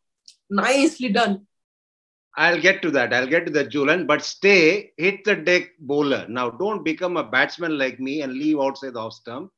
nicely 0.48 1.09
done 1.09 1.46
I'll 2.38 2.61
get 2.61 2.83
to 2.83 2.90
that. 2.92 3.12
I'll 3.12 3.27
get 3.27 3.46
to 3.46 3.53
the 3.53 3.64
Jhulan, 3.64 4.07
but 4.07 4.24
stay, 4.24 4.92
hit 4.96 5.24
the 5.24 5.35
deck 5.35 5.70
bowler. 5.81 6.24
Now, 6.29 6.51
don't 6.51 6.85
become 6.85 7.16
a 7.16 7.24
batsman 7.24 7.77
like 7.77 7.98
me 7.98 8.22
and 8.22 8.33
leave 8.33 8.61
outside 8.61 8.94
the 8.94 9.01
off 9.01 9.14
stump. 9.14 9.51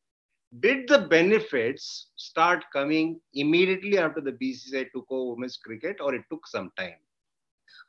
Did 0.60 0.88
the 0.88 1.00
benefits 1.00 2.06
start 2.16 2.64
coming 2.72 3.20
immediately 3.34 3.98
after 3.98 4.22
the 4.22 4.32
BCCI 4.32 4.92
took 4.92 5.04
over 5.10 5.34
women's 5.34 5.58
cricket, 5.58 5.98
or 6.00 6.14
it 6.14 6.22
took 6.30 6.46
some 6.46 6.72
time? 6.78 6.96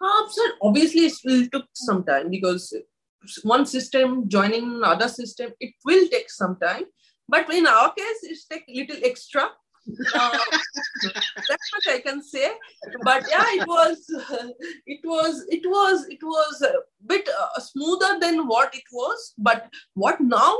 Uh, 0.01 0.27
so 0.29 0.41
obviously, 0.61 1.05
it 1.05 1.13
will 1.23 1.47
took 1.53 1.67
some 1.71 2.03
time 2.03 2.29
because 2.29 2.73
one 3.43 3.65
system 3.65 4.27
joining 4.27 4.75
another 4.75 5.07
system, 5.07 5.53
it 5.61 5.73
will 5.85 6.05
take 6.09 6.29
some 6.29 6.57
time. 6.61 6.83
But 7.29 7.51
in 7.53 7.65
our 7.65 7.93
case, 7.93 8.23
it 8.23 8.37
take 8.51 8.65
little 8.67 9.01
extra 9.05 9.51
That's 9.87 11.71
what 11.73 11.87
I 11.89 11.99
can 12.03 12.21
say. 12.23 12.51
But 13.03 13.25
yeah, 13.29 13.45
it 13.47 13.67
was, 13.67 14.09
it 14.85 14.99
was, 15.03 15.45
it 15.49 15.61
was, 15.65 16.07
it 16.07 16.23
was 16.23 16.61
a 16.61 16.73
bit 17.05 17.27
uh, 17.29 17.59
smoother 17.59 18.19
than 18.19 18.47
what 18.47 18.73
it 18.75 18.83
was. 18.91 19.33
But 19.37 19.69
what 19.93 20.21
now? 20.21 20.57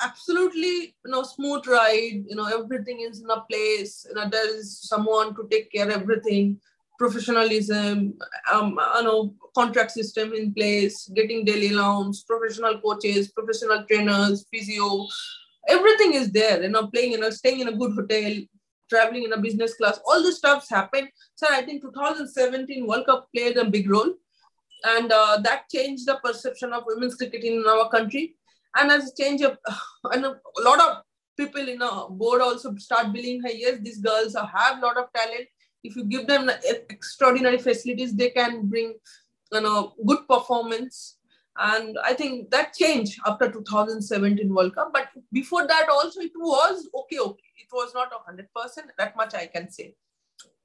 Absolutely, 0.00 0.96
you 1.04 1.10
know, 1.12 1.22
smooth 1.22 1.66
ride. 1.68 2.24
You 2.26 2.34
know, 2.34 2.46
everything 2.46 3.00
is 3.00 3.20
in 3.22 3.30
a 3.30 3.42
place. 3.42 4.04
You 4.08 4.14
know, 4.16 4.28
there 4.28 4.56
is 4.56 4.80
someone 4.82 5.34
to 5.36 5.46
take 5.48 5.70
care 5.70 5.88
of 5.88 6.02
everything. 6.02 6.58
Professionalism, 6.98 8.14
um, 8.52 8.78
you 8.96 9.02
know, 9.02 9.34
contract 9.54 9.90
system 9.92 10.32
in 10.34 10.54
place, 10.54 11.08
getting 11.14 11.44
daily 11.44 11.70
allowance, 11.70 12.22
professional 12.22 12.80
coaches, 12.80 13.30
professional 13.32 13.84
trainers, 13.88 14.44
physio, 14.52 15.06
everything 15.68 16.14
is 16.14 16.30
there. 16.32 16.62
You 16.62 16.68
know, 16.70 16.88
playing, 16.88 17.12
you 17.12 17.18
know, 17.18 17.30
staying 17.30 17.60
in 17.60 17.68
a 17.68 17.76
good 17.76 17.92
hotel, 17.94 18.32
traveling 18.92 19.24
in 19.24 19.32
a 19.32 19.40
business 19.46 19.74
class, 19.74 20.00
all 20.06 20.22
this 20.22 20.38
stuff's 20.38 20.70
happened. 20.70 21.08
So 21.34 21.46
I 21.50 21.62
think 21.62 21.82
2017 21.82 22.86
World 22.86 23.06
Cup 23.06 23.28
played 23.34 23.56
a 23.56 23.64
big 23.76 23.90
role. 23.90 24.14
And 24.84 25.12
uh, 25.12 25.38
that 25.42 25.68
changed 25.74 26.06
the 26.06 26.18
perception 26.22 26.72
of 26.72 26.84
women's 26.86 27.14
cricket 27.14 27.44
in 27.44 27.64
our 27.66 27.88
country. 27.88 28.36
And 28.76 28.90
as 28.90 29.10
a 29.10 29.22
change 29.22 29.42
of, 29.42 29.58
and 30.12 30.24
a 30.24 30.34
lot 30.68 30.80
of 30.80 31.02
people 31.36 31.68
in 31.68 31.80
a 31.80 32.06
board 32.10 32.42
also 32.42 32.74
start 32.76 33.12
believing, 33.12 33.42
hey, 33.44 33.56
yes, 33.58 33.78
these 33.80 33.98
girls 33.98 34.34
have 34.34 34.78
a 34.78 34.86
lot 34.86 34.98
of 34.98 35.12
talent. 35.14 35.48
If 35.84 35.96
you 35.96 36.04
give 36.04 36.26
them 36.26 36.50
extraordinary 36.90 37.58
facilities, 37.58 38.14
they 38.14 38.30
can 38.30 38.66
bring 38.68 38.94
you 39.52 39.60
know, 39.60 39.94
good 40.06 40.26
performance 40.28 41.18
And 41.57 41.97
I 42.03 42.13
think 42.13 42.51
that 42.51 42.73
changed 42.73 43.19
after 43.25 43.51
2017 43.51 44.53
World 44.53 44.75
Cup. 44.75 44.91
But 44.93 45.07
before 45.33 45.67
that 45.67 45.87
also, 45.91 46.21
it 46.21 46.31
was 46.35 46.87
okay, 46.93 47.17
okay. 47.17 47.43
It 47.57 47.67
was 47.73 47.93
not 47.93 48.11
100%. 48.11 48.45
That 48.97 49.15
much 49.15 49.33
I 49.33 49.47
can 49.47 49.69
say. 49.71 49.95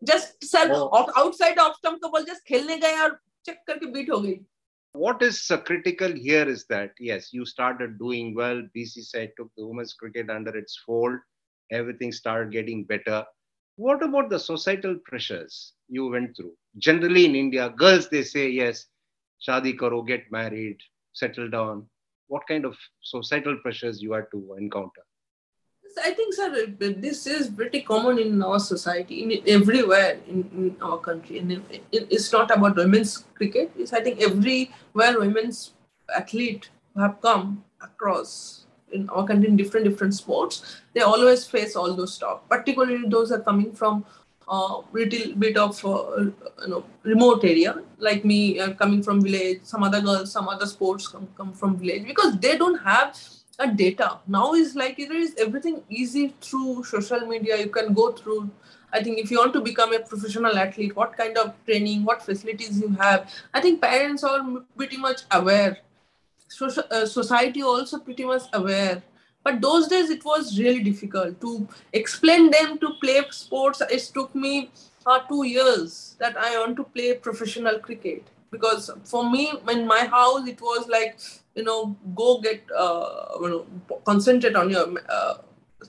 Just 0.04 0.44
sir, 0.44 0.68
oh. 0.72 1.10
outside 1.16 1.58
of 1.58 1.76
stump 1.76 2.02
ball, 2.02 2.24
just 2.24 2.44
खेलने 2.46 2.76
गए 2.80 2.96
और 3.02 3.18
check 3.48 3.58
करके 3.68 3.92
beat 3.92 4.10
हो 4.10 4.20
गई. 4.20 4.40
What 4.94 5.22
is 5.22 5.50
uh, 5.50 5.56
critical 5.56 6.12
here 6.12 6.46
is 6.46 6.66
that 6.66 6.90
yes, 7.00 7.32
you 7.32 7.46
started 7.46 7.98
doing 7.98 8.34
well. 8.34 8.62
BCCI 8.76 9.30
took 9.36 9.50
the 9.56 9.66
women's 9.66 9.94
cricket 9.94 10.28
under 10.28 10.54
its 10.54 10.78
fold. 10.84 11.18
Everything 11.70 12.12
started 12.12 12.52
getting 12.52 12.84
better. 12.84 13.24
What 13.76 14.02
about 14.02 14.28
the 14.28 14.38
societal 14.38 14.96
pressures 15.06 15.72
you 15.88 16.08
went 16.08 16.36
through? 16.36 16.52
Generally 16.76 17.24
in 17.24 17.34
India, 17.34 17.70
girls 17.70 18.10
they 18.10 18.22
say 18.22 18.50
yes, 18.50 18.86
shadi 19.45 19.77
karo, 19.77 20.01
get 20.01 20.31
married, 20.31 20.77
settle 21.13 21.49
down. 21.49 21.85
What 22.27 22.47
kind 22.47 22.65
of 22.65 22.75
societal 23.01 23.57
pressures 23.57 24.01
you 24.01 24.13
had 24.13 24.25
to 24.31 24.55
encounter? 24.57 25.03
I 26.03 26.11
think, 26.11 26.33
sir, 26.33 26.67
this 26.77 27.25
is 27.25 27.49
pretty 27.49 27.81
common 27.81 28.19
in 28.19 28.43
our 28.43 28.59
society, 28.59 29.23
in 29.23 29.41
everywhere 29.47 30.19
in, 30.27 30.47
in 30.53 30.77
our 30.81 30.99
country. 30.99 31.39
And 31.39 31.51
it, 31.51 31.83
it's 31.91 32.31
not 32.31 32.51
about 32.51 32.75
women's 32.75 33.25
cricket. 33.33 33.71
It's 33.75 33.93
I 33.93 34.01
think 34.01 34.21
everywhere 34.21 35.19
women's 35.19 35.73
athlete 36.15 36.69
have 36.95 37.19
come 37.21 37.63
across 37.81 38.67
in 38.91 39.09
our 39.09 39.25
country 39.27 39.49
in 39.49 39.57
different 39.57 39.85
different 39.85 40.13
sports, 40.13 40.81
they 40.93 41.01
always 41.01 41.45
face 41.45 41.75
all 41.75 41.93
those 41.93 42.13
stuff. 42.13 42.39
Particularly 42.49 43.07
those 43.07 43.31
are 43.31 43.41
coming 43.41 43.73
from 43.73 44.05
uh, 44.47 44.81
little 44.93 45.35
bit 45.35 45.57
of 45.57 45.83
uh, 45.85 46.21
you 46.21 46.67
know 46.67 46.83
remote 47.03 47.43
area 47.43 47.81
like 47.99 48.23
me 48.23 48.59
uh, 48.59 48.73
coming 48.73 49.03
from 49.03 49.21
village 49.21 49.59
some 49.63 49.83
other 49.83 50.01
girls 50.01 50.31
some 50.31 50.47
other 50.47 50.65
sports 50.65 51.07
come, 51.07 51.27
come 51.37 51.53
from 51.53 51.77
village 51.77 52.05
because 52.05 52.37
they 52.39 52.57
don't 52.57 52.79
have 52.79 53.17
a 53.59 53.67
data. 53.67 54.19
Now 54.27 54.53
is 54.53 54.75
like 54.75 54.99
it 54.99 55.11
is 55.11 55.33
everything 55.39 55.81
easy 55.89 56.35
through 56.41 56.83
social 56.83 57.21
media. 57.21 57.57
You 57.57 57.69
can 57.69 57.93
go 57.93 58.11
through 58.11 58.49
i 58.93 59.03
think 59.03 59.19
if 59.19 59.29
you 59.29 59.37
want 59.37 59.51
to 59.51 59.59
become 59.59 59.93
a 59.93 59.99
professional 59.99 60.57
athlete 60.57 60.95
what 60.95 61.15
kind 61.17 61.37
of 61.37 61.53
training 61.65 62.05
what 62.05 62.21
facilities 62.21 62.79
you 62.79 62.89
have? 62.99 63.29
I 63.53 63.59
think 63.59 63.81
parents 63.81 64.23
are 64.23 64.39
pretty 64.77 64.97
much 64.97 65.23
aware. 65.31 65.79
Uh, 66.61 67.05
society 67.05 67.61
also 67.61 67.99
pretty 67.99 68.23
much 68.23 68.43
aware 68.53 69.03
but 69.43 69.61
those 69.61 69.87
days 69.87 70.09
it 70.09 70.25
was 70.25 70.59
really 70.59 70.83
difficult 70.83 71.39
to 71.41 71.67
explain 71.93 72.51
them 72.51 72.77
to 72.79 72.93
play 73.01 73.21
sports. 73.29 73.81
It 73.81 74.11
took 74.13 74.33
me 74.35 74.71
uh, 75.05 75.19
two 75.29 75.43
years 75.43 76.15
that 76.19 76.35
i 76.37 76.57
want 76.59 76.75
to 76.77 76.83
play 76.83 77.13
professional 77.15 77.79
cricket. 77.79 78.23
Because 78.51 78.89
for 79.03 79.29
me 79.29 79.51
in 79.69 79.85
my 79.87 80.05
house 80.05 80.47
it 80.47 80.61
was 80.61 80.87
like 80.87 81.19
you 81.55 81.63
know 81.63 81.95
go 82.15 82.39
get 82.39 82.63
uh, 82.77 83.27
you 83.41 83.49
know 83.49 83.65
concentrate 84.05 84.55
on 84.55 84.69
your 84.69 84.87
uh, 85.09 85.35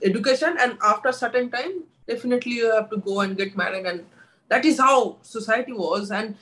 education. 0.03 0.57
And 0.61 0.79
after 0.83 1.09
a 1.09 1.13
certain 1.13 1.51
time 1.51 1.85
definitely 2.09 2.53
you 2.53 2.73
have 2.75 2.91
to 2.91 2.99
go 2.99 3.21
and 3.21 3.37
get 3.37 3.57
married. 3.57 3.87
And 3.87 4.05
that 4.49 4.65
is 4.65 4.79
how 4.79 5.19
society 5.23 5.73
was. 5.73 6.11
And 6.11 6.37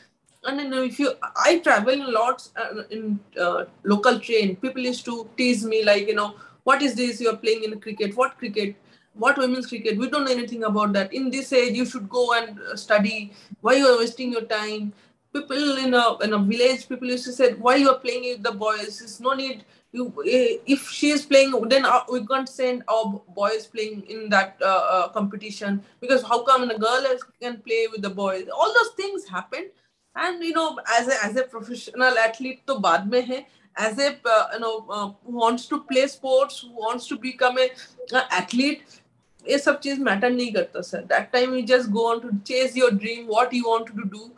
and 0.45 0.73
you 0.73 0.83
if 0.85 0.99
you, 0.99 1.13
I 1.45 1.59
travel 1.59 1.95
a 1.95 2.11
lot 2.11 2.49
uh, 2.57 2.83
in 2.91 3.19
uh, 3.41 3.65
local 3.83 4.21
train. 4.21 4.57
People 4.57 4.83
used 4.83 5.05
to 5.07 5.29
tease 5.37 5.65
me 5.65 5.85
like, 5.85 6.07
you 6.07 6.15
know, 6.15 6.35
what 6.67 6.83
is 6.83 6.95
this 6.97 7.21
you're 7.21 7.37
playing 7.37 7.63
in 7.65 7.81
cricket? 7.81 8.17
What 8.17 8.37
cricket? 8.39 8.75
What 9.15 9.39
women's 9.39 9.67
cricket? 9.69 9.99
We 9.99 10.11
don't 10.11 10.25
know 10.25 10.33
anything 10.33 10.65
about 10.65 10.93
that. 10.95 11.15
In 11.15 11.31
this 11.31 11.53
age, 11.53 11.77
you 11.77 11.87
should 11.87 12.09
go 12.09 12.33
and 12.35 12.59
uh, 12.61 12.77
study. 12.77 13.33
Why 13.61 13.75
you 13.75 13.87
are 13.87 13.99
wasting 13.99 14.33
your 14.33 14.43
time? 14.43 14.93
People 15.33 15.79
in 15.85 15.95
a 15.95 16.05
in 16.27 16.33
a 16.33 16.39
village, 16.51 16.89
people 16.89 17.09
used 17.09 17.25
to 17.27 17.33
say, 17.33 17.53
why 17.53 17.77
you 17.77 17.91
are 17.91 17.99
playing 18.01 18.25
with 18.33 18.43
the 18.43 18.53
boys? 18.53 18.99
There's 18.99 19.21
no 19.21 19.35
need. 19.35 19.65
You, 19.93 20.07
eh, 20.27 20.59
if 20.67 20.91
she 20.91 21.11
is 21.11 21.25
playing, 21.25 21.57
then 21.69 21.87
uh, 21.87 22.01
we 22.11 22.27
can't 22.27 22.49
send 22.49 22.83
our 22.89 23.23
boys 23.41 23.67
playing 23.67 24.05
in 24.17 24.29
that 24.31 24.57
uh, 24.61 24.85
uh, 24.97 25.09
competition 25.11 25.83
because 26.01 26.23
how 26.23 26.43
come 26.43 26.69
a 26.71 26.79
girl 26.79 27.05
can 27.41 27.59
play 27.69 27.87
with 27.93 28.03
the 28.03 28.11
boys? 28.11 28.49
All 28.53 28.75
those 28.75 28.93
things 28.97 29.29
happen 29.29 29.71
and 30.17 30.43
you 30.43 30.53
know 30.53 30.79
as 30.99 31.09
a 31.09 31.25
as 31.25 31.37
a 31.37 31.45
professional 31.45 32.19
athlete 32.27 32.67
to 32.67 32.77
baad 32.87 33.09
mein 33.15 33.31
hai 33.31 33.41
as 33.77 33.99
a 33.99 34.09
uh, 34.09 34.49
you 34.53 34.61
know 34.61 34.87
uh, 34.91 35.09
wants 35.41 35.67
to 35.67 35.81
play 35.91 36.07
sports 36.07 36.61
who 36.61 36.71
wants 36.85 37.07
to 37.09 37.19
become 37.19 37.59
a 37.59 37.69
uh, 38.13 38.25
athlete 38.43 39.01
ये 39.47 39.59
सब 39.59 39.79
चीज़ 39.81 40.01
matter 40.03 40.31
नहीं 40.31 40.53
करता 40.53 40.81
sir 40.83 41.03
that 41.11 41.31
time 41.33 41.55
you 41.55 41.61
just 41.67 41.89
go 41.91 42.07
on 42.11 42.21
to 42.21 42.31
chase 42.47 42.77
your 42.79 42.91
dream 42.95 43.27
what 43.27 43.55
you 43.55 43.63
want 43.69 43.91
to 43.97 44.09
do 44.15 44.31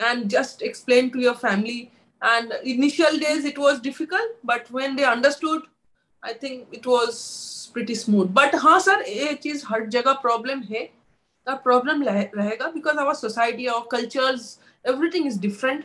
and 0.00 0.30
just 0.30 0.62
explain 0.66 1.08
to 1.14 1.20
your 1.22 1.32
family 1.40 1.74
and 2.22 2.54
initial 2.70 3.18
days 3.24 3.44
it 3.50 3.58
was 3.64 3.76
difficult 3.82 4.32
but 4.50 4.70
when 4.76 4.96
they 4.96 5.04
understood 5.10 5.68
i 6.22 6.32
think 6.40 6.74
it 6.78 6.88
was 6.92 7.20
pretty 7.74 7.96
smooth 8.00 8.32
but 8.38 8.56
हाँ 8.62 8.78
sir 8.86 9.04
ये 9.08 9.34
चीज़ 9.44 9.64
हर 9.68 9.86
जगह 9.96 10.12
problem 10.22 10.62
है 10.70 10.82
problem 11.46 12.02
रहेगा 12.08 12.70
because 12.74 12.98
our 12.98 13.14
society 13.14 13.66
our 13.66 13.86
cultures 13.92 14.58
everything 14.84 15.26
is 15.26 15.36
different 15.38 15.84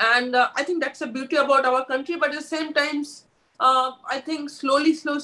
and 0.00 0.36
uh, 0.36 0.48
i 0.56 0.62
think 0.62 0.82
that's 0.82 0.98
the 1.00 1.06
beauty 1.06 1.36
about 1.36 1.64
our 1.64 1.84
country 1.84 2.16
but 2.16 2.30
at 2.30 2.36
the 2.36 2.42
same 2.42 2.72
times 2.72 3.24
uh, 3.60 3.92
i 4.10 4.20
think 4.20 4.50
slowly 4.50 4.94
slow, 4.94 5.18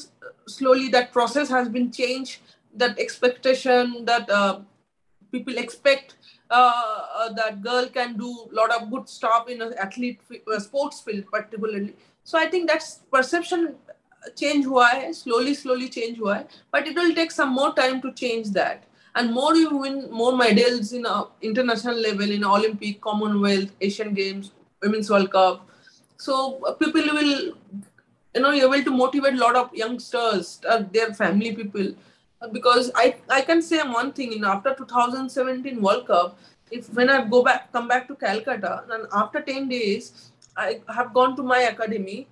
slowly 0.46 0.88
that 0.88 1.12
process 1.12 1.48
has 1.48 1.68
been 1.68 1.90
changed 1.90 2.40
that 2.74 2.98
expectation 2.98 4.04
that 4.04 4.28
uh, 4.30 4.60
people 5.30 5.56
expect 5.58 6.16
uh, 6.50 7.00
uh, 7.14 7.32
that 7.32 7.62
girl 7.62 7.86
can 7.86 8.16
do 8.16 8.30
a 8.50 8.54
lot 8.54 8.70
of 8.70 8.90
good 8.90 9.08
stuff 9.08 9.48
in 9.48 9.62
an 9.62 9.74
athlete 9.78 10.20
uh, 10.54 10.58
sports 10.58 11.00
field 11.00 11.24
particularly. 11.32 11.94
So 12.24 12.38
i 12.38 12.46
think 12.48 12.68
that's 12.68 13.00
perception 13.10 13.74
change 14.36 14.66
why 14.66 15.10
slowly 15.12 15.54
slowly 15.54 15.88
change 15.88 16.20
why 16.20 16.44
but 16.70 16.86
it 16.86 16.94
will 16.94 17.14
take 17.14 17.30
some 17.30 17.52
more 17.52 17.74
time 17.74 18.00
to 18.02 18.12
change 18.12 18.50
that 18.50 18.84
and 19.14 19.32
more 19.32 19.54
you 19.54 19.76
win 19.76 20.10
more 20.10 20.36
medals 20.36 20.92
in 20.92 21.06
a 21.06 21.24
international 21.42 21.96
level 22.08 22.30
in 22.30 22.44
olympic 22.44 23.00
commonwealth 23.00 23.70
asian 23.80 24.14
games 24.14 24.52
women's 24.82 25.10
world 25.10 25.30
cup. 25.30 25.68
So 26.16 26.60
uh, 26.66 26.74
people 26.74 27.02
will 27.02 27.54
you 28.34 28.40
know 28.40 28.50
you're 28.50 28.74
able 28.74 28.84
to 28.84 28.90
motivate 28.90 29.34
a 29.34 29.36
lot 29.36 29.56
of 29.56 29.74
youngsters 29.74 30.60
uh, 30.68 30.82
their 30.92 31.14
family 31.14 31.54
people. 31.54 31.92
Uh, 32.40 32.48
because 32.48 32.90
i 32.96 33.14
i 33.30 33.40
can 33.40 33.62
say 33.62 33.80
one 33.96 34.12
thing 34.12 34.32
in 34.36 34.44
after 34.44 34.74
2017 34.74 35.80
world 35.80 36.06
cup 36.06 36.38
if 36.72 36.88
when 36.94 37.08
i 37.08 37.24
go 37.34 37.42
back 37.48 37.70
come 37.72 37.86
back 37.86 38.08
to 38.08 38.16
calcutta 38.22 38.72
and 38.94 39.06
after 39.20 39.40
10 39.40 39.68
days 39.68 40.32
i 40.56 40.80
have 40.96 41.12
gone 41.18 41.36
to 41.36 41.44
my 41.50 41.60
academy 41.68 42.26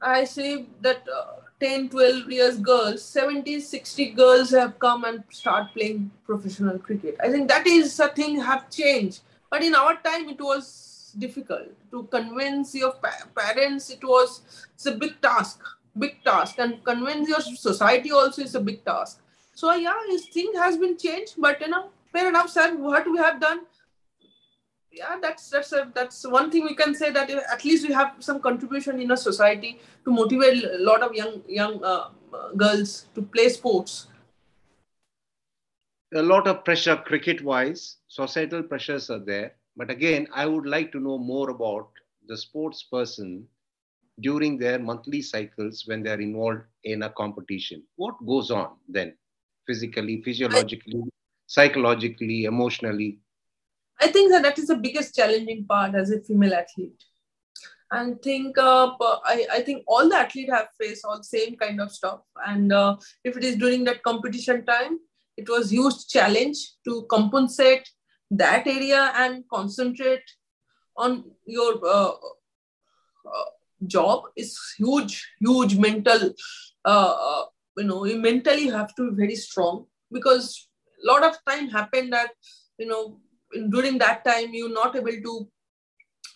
i 0.00 0.22
say 0.22 0.64
that 0.80 1.10
uh, 1.16 1.34
10 1.60 1.88
12 1.88 2.30
years 2.30 2.58
girls 2.58 3.04
70 3.04 3.60
60 3.60 4.10
girls 4.10 4.50
have 4.50 4.78
come 4.78 5.04
and 5.04 5.24
start 5.30 5.72
playing 5.74 6.10
professional 6.24 6.78
cricket. 6.78 7.16
I 7.22 7.30
think 7.30 7.48
that 7.48 7.66
is 7.66 7.98
a 8.00 8.08
thing 8.08 8.40
have 8.40 8.70
changed. 8.70 9.20
But 9.50 9.62
in 9.62 9.74
our 9.74 9.96
time 9.96 10.28
it 10.28 10.40
was 10.40 11.14
difficult 11.18 11.68
to 11.90 12.02
convince 12.04 12.74
your 12.74 12.92
pa- 12.92 13.26
parents 13.34 13.90
it 13.90 14.04
was 14.04 14.42
it's 14.74 14.86
a 14.86 14.92
big 14.92 15.20
task 15.20 15.60
big 15.98 16.22
task. 16.24 16.58
And 16.58 16.84
convince 16.84 17.28
your 17.28 17.40
society 17.40 18.12
also 18.12 18.42
is 18.42 18.54
a 18.54 18.60
big 18.60 18.84
task. 18.84 19.20
So 19.54 19.74
yeah 19.74 19.98
this 20.08 20.26
thing 20.26 20.52
has 20.56 20.76
been 20.76 20.96
changed 20.96 21.34
but 21.38 21.60
you 21.60 21.68
know 21.68 21.90
fair 22.12 22.28
enough 22.28 22.50
sir 22.50 22.74
what 22.76 23.10
we 23.10 23.18
have 23.18 23.40
done 23.40 23.60
yeah 24.98 25.16
that's 25.22 25.48
that's 25.50 25.72
a, 25.72 25.90
that's 25.94 26.26
one 26.26 26.50
thing 26.50 26.64
we 26.64 26.74
can 26.74 26.94
say 26.94 27.10
that 27.10 27.30
at 27.30 27.64
least 27.64 27.86
we 27.86 27.94
have 27.94 28.14
some 28.18 28.40
contribution 28.40 29.00
in 29.00 29.10
a 29.10 29.16
society 29.16 29.78
to 30.04 30.10
motivate 30.10 30.64
a 30.64 30.78
lot 30.90 31.02
of 31.02 31.14
young 31.14 31.42
young 31.48 31.82
uh, 31.84 32.08
girls 32.56 33.06
to 33.14 33.22
play 33.22 33.48
sports 33.48 34.08
a 36.14 36.22
lot 36.22 36.46
of 36.46 36.64
pressure 36.64 36.96
cricket 36.96 37.42
wise, 37.44 37.98
societal 38.08 38.62
pressures 38.62 39.10
are 39.10 39.18
there. 39.18 39.54
But 39.76 39.90
again, 39.90 40.26
I 40.32 40.46
would 40.46 40.66
like 40.66 40.90
to 40.92 41.00
know 41.00 41.18
more 41.18 41.50
about 41.50 41.90
the 42.26 42.36
sports 42.36 42.82
person 42.82 43.46
during 44.20 44.58
their 44.58 44.78
monthly 44.78 45.22
cycles 45.22 45.84
when 45.86 46.02
they 46.02 46.10
are 46.10 46.20
involved 46.20 46.62
in 46.84 47.02
a 47.02 47.10
competition. 47.10 47.82
What 47.96 48.14
goes 48.26 48.50
on 48.50 48.76
then, 48.88 49.16
physically, 49.66 50.22
physiologically, 50.22 51.04
psychologically, 51.46 52.44
emotionally? 52.44 53.18
I 54.00 54.08
think 54.08 54.30
that 54.32 54.42
that 54.42 54.58
is 54.58 54.68
the 54.68 54.76
biggest 54.76 55.14
challenging 55.14 55.66
part 55.66 55.94
as 55.94 56.10
a 56.10 56.20
female 56.20 56.54
athlete. 56.54 57.02
And 57.90 58.20
think 58.22 58.58
uh, 58.58 58.92
I, 59.00 59.46
I 59.50 59.60
think 59.62 59.82
all 59.86 60.08
the 60.08 60.16
athletes 60.16 60.52
have 60.52 60.68
faced 60.78 61.04
all 61.04 61.22
same 61.22 61.56
kind 61.56 61.80
of 61.80 61.90
stuff. 61.90 62.20
And 62.46 62.72
uh, 62.72 62.96
if 63.24 63.36
it 63.36 63.44
is 63.44 63.56
during 63.56 63.84
that 63.84 64.02
competition 64.02 64.66
time, 64.66 64.98
it 65.38 65.48
was 65.48 65.70
huge 65.70 66.06
challenge 66.08 66.58
to 66.84 67.06
compensate 67.10 67.88
that 68.30 68.66
area 68.66 69.12
and 69.16 69.44
concentrate 69.50 70.22
on 70.96 71.24
your 71.46 71.80
uh, 71.86 72.12
uh, 73.26 73.50
job 73.86 74.24
is 74.36 74.58
huge 74.76 75.26
huge 75.40 75.76
mental 75.76 76.34
uh, 76.84 77.14
uh, 77.28 77.44
you 77.76 77.84
know 77.84 78.04
you 78.04 78.16
mentally 78.16 78.68
have 78.68 78.94
to 78.96 79.10
be 79.10 79.16
very 79.16 79.36
strong 79.36 79.86
because 80.12 80.68
a 81.02 81.06
lot 81.06 81.22
of 81.22 81.36
time 81.48 81.68
happened 81.68 82.12
that 82.12 82.30
you 82.78 82.86
know 82.86 83.20
during 83.70 83.98
that 83.98 84.24
time 84.24 84.52
you're 84.52 84.72
not 84.72 84.96
able 84.96 85.20
to 85.28 85.48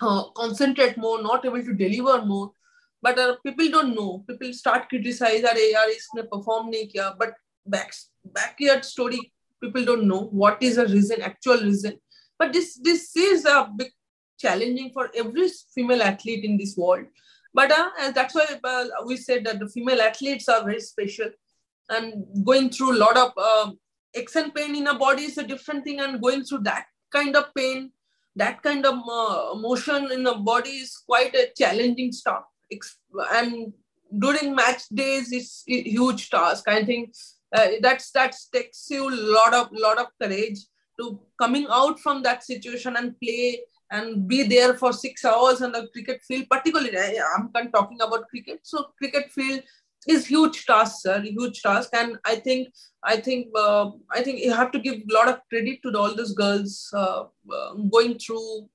uh, 0.00 0.24
concentrate 0.36 0.96
more 0.96 1.22
not 1.22 1.44
able 1.44 1.62
to 1.62 1.74
deliver 1.74 2.24
more. 2.24 2.52
But 3.00 3.18
uh, 3.18 3.36
people 3.44 3.68
don't 3.68 3.94
know. 3.94 4.24
People 4.28 4.52
start 4.52 4.88
criticize 4.88 5.42
that 5.42 5.56
yaar 5.56 5.88
isne 5.94 6.28
perform 6.30 6.72
kiya. 6.72 7.16
But 7.18 7.34
back 7.66 7.92
backyard 8.24 8.84
story 8.84 9.32
people 9.60 9.84
don't 9.84 10.06
know 10.06 10.22
what 10.42 10.62
is 10.62 10.76
the 10.76 10.86
reason 10.86 11.22
actual 11.22 11.58
reason. 11.58 11.98
But 12.38 12.52
this 12.52 12.78
this 12.82 13.16
is 13.16 13.44
a 13.44 13.68
big 13.76 13.90
challenging 14.38 14.90
for 14.92 15.10
every 15.14 15.48
female 15.74 16.02
athlete 16.02 16.44
in 16.44 16.56
this 16.56 16.76
world. 16.76 17.06
But 17.54 17.70
uh, 17.70 18.10
that's 18.12 18.34
why 18.34 18.46
uh, 18.64 18.86
we 19.06 19.16
said 19.16 19.44
that 19.44 19.58
the 19.60 19.68
female 19.68 20.00
athletes 20.00 20.48
are 20.48 20.64
very 20.64 20.80
special. 20.80 21.30
And 21.88 22.24
going 22.44 22.70
through 22.70 22.92
a 22.96 23.00
lot 23.02 23.16
of 23.16 23.32
uh, 23.36 23.72
aches 24.14 24.36
and 24.36 24.54
pain 24.54 24.74
in 24.74 24.86
a 24.86 24.98
body 24.98 25.24
is 25.24 25.38
a 25.38 25.46
different 25.46 25.84
thing 25.84 26.00
and 26.00 26.22
going 26.22 26.44
through 26.44 26.60
that 26.60 26.86
kind 27.12 27.36
of 27.36 27.54
pain 27.54 27.92
that 28.36 28.62
kind 28.62 28.86
of 28.86 28.94
uh, 29.08 29.54
motion 29.54 30.10
in 30.10 30.22
the 30.22 30.34
body 30.34 30.70
is 30.70 30.96
quite 31.06 31.34
a 31.34 31.50
challenging 31.56 32.12
stuff. 32.12 32.44
And 33.32 33.72
during 34.18 34.54
match 34.54 34.88
days 34.88 35.32
it's 35.32 35.64
a 35.68 35.82
huge 35.82 36.30
task. 36.30 36.68
I 36.68 36.84
think 36.84 37.14
uh, 37.54 37.68
that's 37.80 38.10
that 38.12 38.34
takes 38.52 38.86
you 38.90 39.08
a 39.08 39.14
lot 39.14 39.52
of 39.52 39.68
lot 39.72 39.98
of 39.98 40.06
courage 40.20 40.60
to 40.98 41.20
coming 41.38 41.66
out 41.70 42.00
from 42.00 42.22
that 42.22 42.42
situation 42.42 42.96
and 42.96 43.18
play 43.20 43.60
and 43.90 44.26
be 44.26 44.42
there 44.44 44.72
for 44.74 44.92
six 44.92 45.22
hours 45.22 45.60
on 45.60 45.72
the 45.72 45.86
cricket 45.92 46.22
field, 46.22 46.46
particularly 46.50 47.18
I'm 47.20 47.70
talking 47.70 48.00
about 48.00 48.28
cricket. 48.28 48.60
So 48.62 48.86
cricket 48.96 49.30
field 49.30 49.62
is 50.08 50.26
huge 50.26 50.66
task, 50.66 51.02
sir, 51.02 51.20
huge 51.20 51.62
task. 51.62 51.90
And 51.92 52.18
I 52.24 52.36
think 52.36 52.68
I 53.04 53.16
think 53.16 53.48
uh, 53.56 53.90
I 54.10 54.22
think 54.22 54.40
you 54.40 54.52
have 54.52 54.72
to 54.72 54.78
give 54.78 54.94
a 54.94 55.14
lot 55.14 55.28
of 55.28 55.40
credit 55.48 55.82
to 55.82 55.90
the, 55.90 55.98
all 55.98 56.14
those 56.14 56.34
girls 56.34 56.90
uh, 56.94 57.24
uh, 57.52 57.74
going 57.90 58.18
through 58.18 58.68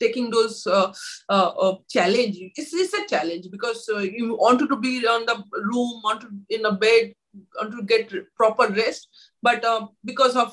taking 0.00 0.30
those 0.30 0.66
uh, 0.66 0.92
uh, 1.28 1.48
uh, 1.48 1.76
challenge. 1.88 2.36
It's, 2.56 2.74
it's 2.74 2.94
a 2.94 3.06
challenge 3.06 3.46
because 3.50 3.88
uh, 3.88 3.98
you 3.98 4.36
wanted 4.36 4.68
to 4.68 4.76
be 4.76 5.06
on 5.06 5.24
the 5.24 5.42
room, 5.52 6.00
wanted 6.02 6.30
in 6.50 6.66
a 6.66 6.72
bed, 6.72 7.14
want 7.56 7.72
to 7.76 7.82
get 7.82 8.12
proper 8.36 8.72
rest, 8.72 9.08
but 9.42 9.64
because 10.04 10.36
of 10.36 10.52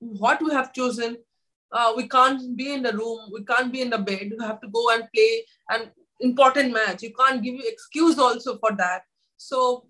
what 0.00 0.42
we 0.42 0.52
have 0.52 0.72
chosen, 0.72 1.16
uh, 1.72 1.92
we 1.96 2.08
can't 2.08 2.56
be 2.56 2.72
in 2.72 2.82
the 2.82 2.92
room, 2.92 3.30
we 3.32 3.44
can't 3.44 3.72
be 3.72 3.80
in 3.80 3.90
the 3.90 3.98
bed. 3.98 4.30
You 4.30 4.38
have 4.40 4.60
to 4.60 4.68
go 4.68 4.90
and 4.90 5.04
play 5.14 5.44
an 5.68 5.90
important 6.20 6.72
match. 6.72 7.02
You 7.02 7.12
can't 7.14 7.42
give 7.42 7.54
you 7.54 7.64
excuse 7.64 8.18
also 8.18 8.58
for 8.58 8.72
that. 8.76 9.02
So 9.40 9.86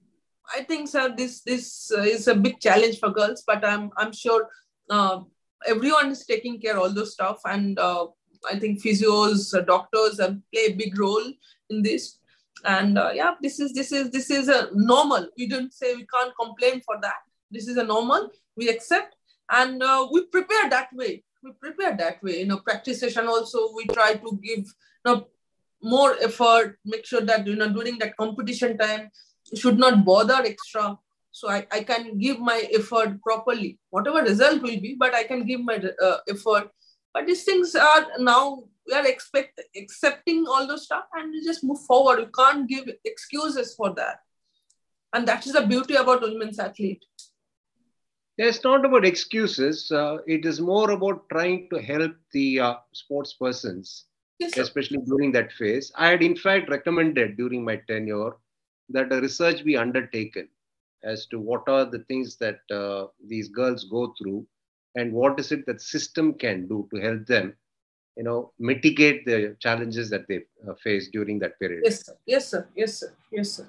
I 0.57 0.63
think, 0.63 0.89
sir, 0.89 1.13
this 1.17 1.43
this 1.43 1.91
uh, 1.91 2.03
is 2.03 2.29
a 2.29 2.35
big 2.35 2.61
challenge 2.61 3.01
for 3.01 3.11
girls. 3.11 3.43
But 3.45 3.65
I'm 3.65 3.91
I'm 3.97 4.13
sure 4.13 4.49
uh, 4.89 5.21
everyone 5.67 6.13
is 6.13 6.25
taking 6.25 6.61
care 6.61 6.79
all 6.79 6.95
those 6.95 7.13
stuff, 7.15 7.41
and 7.45 7.79
uh, 7.79 8.07
I 8.49 8.59
think 8.61 8.83
physios, 8.83 9.53
uh, 9.53 9.63
doctors 9.63 10.21
uh, 10.21 10.35
play 10.53 10.67
a 10.67 10.75
big 10.75 10.99
role 10.99 11.27
in 11.69 11.83
this. 11.83 12.19
And 12.65 12.99
yeah, 13.15 13.35
this 13.43 13.59
is 13.59 13.73
this 13.73 13.91
is 13.91 14.11
this 14.11 14.31
is 14.31 14.49
a 14.49 14.69
normal. 14.73 15.27
We 15.37 15.49
don't 15.49 15.75
say 15.75 15.95
we 15.97 16.07
can't 16.07 16.35
complain 16.41 16.81
for 16.83 17.01
that. 17.03 17.21
This 17.51 17.67
is 17.67 17.77
a 17.77 17.85
normal. 17.85 18.31
We 18.57 18.69
accept 18.69 19.17
and 19.51 19.83
we 20.13 20.27
prepare 20.27 20.71
that 20.71 20.89
way 20.93 21.25
we 21.43 21.53
prepare 21.53 21.97
that 21.97 22.23
way. 22.23 22.41
You 22.41 22.47
know, 22.47 22.59
practice 22.59 23.01
session 23.01 23.27
also 23.27 23.73
we 23.75 23.87
try 23.87 24.13
to 24.15 24.39
give 24.43 24.65
you 24.67 25.05
know 25.07 25.27
more 25.83 26.17
effort, 26.21 26.79
make 26.85 27.07
sure 27.07 27.23
that 27.23 27.47
you 27.47 27.57
know 27.57 27.73
during 27.73 27.99
that 28.01 28.17
competition 28.19 28.77
time 28.77 29.11
should 29.55 29.79
not 29.79 30.05
bother 30.05 30.43
extra. 30.45 30.99
So 31.33 31.49
I, 31.49 31.67
I 31.71 31.83
can 31.83 32.19
give 32.19 32.41
my 32.41 32.69
effort 32.73 33.23
properly. 33.23 33.79
Whatever 33.91 34.23
result 34.23 34.63
will 34.63 34.81
be, 34.81 34.97
but 34.99 35.15
I 35.15 35.25
can 35.25 35.47
give 35.47 35.61
my 35.61 35.83
uh, 36.03 36.19
effort. 36.29 36.71
But 37.15 37.27
these 37.27 37.45
things 37.45 37.75
are 37.75 38.07
now 38.19 38.65
we 38.87 38.97
are 38.97 39.07
expect 39.07 39.61
accepting 39.77 40.47
all 40.49 40.67
those 40.67 40.85
stuff 40.85 41.05
and 41.15 41.31
we 41.31 41.45
just 41.45 41.63
move 41.63 41.81
forward. 41.83 42.19
We 42.19 42.27
can't 42.37 42.69
give 42.69 42.89
excuses 43.05 43.75
for 43.75 43.95
that. 43.95 44.21
And 45.13 45.27
that 45.29 45.47
is 45.47 45.53
the 45.53 45.67
beauty 45.67 45.95
about 45.95 46.23
women's 46.23 46.59
athlete. 46.59 47.05
It's 48.39 48.65
not 48.65 48.85
about 48.85 49.05
excuses. 49.05 49.91
Uh, 49.93 50.19
it 50.27 50.47
is 50.47 50.61
more 50.61 50.93
about 50.93 51.29
trying 51.31 51.69
to 51.71 51.77
help 51.77 52.13
the 52.33 52.61
uh, 52.61 52.75
sports 52.93 53.35
persons, 53.35 54.07
yes, 54.39 54.57
especially 54.57 54.99
during 55.05 55.31
that 55.33 55.53
phase. 55.53 55.93
I 55.95 56.09
had, 56.09 56.23
in 56.23 56.37
fact, 56.37 56.71
recommended 56.71 57.37
during 57.37 57.65
my 57.65 57.77
tenure 57.89 58.33
that 58.90 59.12
a 59.12 59.20
research 59.20 59.64
be 59.64 59.76
undertaken 59.76 60.48
as 61.03 61.26
to 61.26 61.38
what 61.38 61.68
are 61.68 61.85
the 61.85 62.00
things 62.00 62.37
that 62.37 62.61
uh, 62.70 63.07
these 63.26 63.48
girls 63.48 63.85
go 63.85 64.14
through 64.18 64.46
and 64.96 65.12
what 65.12 65.38
is 65.40 65.53
it 65.53 65.64
that 65.66 65.81
system 65.81 66.35
can 66.35 66.66
do 66.68 66.88
to 66.92 67.00
help 67.00 67.26
them 67.26 67.55
you 68.16 68.24
know 68.24 68.53
mitigate 68.59 69.24
the 69.24 69.57
challenges 69.61 70.11
that 70.11 70.26
they 70.29 70.40
uh, 70.68 70.74
face 70.74 71.09
during 71.09 71.38
that 71.38 71.59
period. 71.59 71.83
Yes 71.85 72.05
sir. 72.05 72.16
Yes 72.26 72.48
sir. 72.48 72.68
Yes 72.76 72.98
sir. 72.98 73.12
Yes 73.33 73.53
sir. 73.53 73.66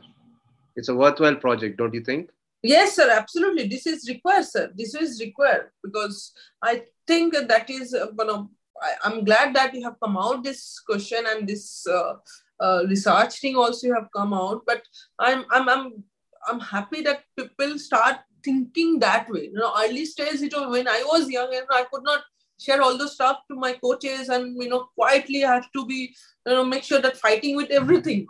It's 0.75 0.89
a 0.89 0.95
worthwhile 0.95 1.35
project 1.35 1.77
don't 1.77 1.93
you 1.93 2.03
think? 2.03 2.29
Yes, 2.63 2.95
sir, 2.95 3.09
absolutely. 3.09 3.67
This 3.67 3.87
is 3.87 4.07
required, 4.07 4.45
sir. 4.45 4.71
This 4.75 4.93
is 4.93 5.19
required 5.19 5.71
because 5.83 6.33
I 6.61 6.83
think 7.07 7.33
that 7.33 7.69
is, 7.69 7.93
uh, 7.93 8.07
you 8.17 8.25
know, 8.25 8.51
I, 8.79 9.09
am 9.09 9.25
glad 9.25 9.55
that 9.55 9.73
you 9.73 9.83
have 9.83 9.99
come 9.99 10.15
out 10.15 10.43
this 10.43 10.79
question 10.79 11.23
and 11.27 11.47
this 11.47 11.87
uh, 11.87 12.13
uh, 12.61 12.83
research 12.87 13.39
thing 13.39 13.55
also 13.55 13.93
have 13.93 14.07
come 14.15 14.33
out. 14.33 14.63
But 14.65 14.83
I'm, 15.19 15.45
I'm, 15.51 15.67
I'm, 15.69 16.03
I'm 16.47 16.59
happy 16.59 17.01
that 17.01 17.23
people 17.37 17.77
start 17.79 18.17
thinking 18.43 18.99
that 18.99 19.29
way. 19.29 19.45
You 19.45 19.53
know, 19.53 19.73
early 19.77 20.05
stage, 20.05 20.41
it 20.41 20.53
was 20.55 20.71
when 20.71 20.87
I 20.87 21.03
was 21.05 21.29
young 21.29 21.53
and 21.53 21.65
I 21.71 21.85
could 21.91 22.03
not 22.03 22.21
share 22.59 22.81
all 22.81 22.97
the 22.97 23.07
stuff 23.07 23.39
to 23.49 23.55
my 23.55 23.73
coaches 23.73 24.29
and 24.29 24.55
you 24.61 24.69
know 24.69 24.87
quietly 24.95 25.43
I 25.43 25.55
have 25.55 25.71
to 25.71 25.85
be 25.85 26.13
you 26.45 26.53
know 26.53 26.63
make 26.63 26.83
sure 26.83 27.01
that 27.01 27.17
fighting 27.17 27.55
with 27.55 27.71
everything. 27.71 28.27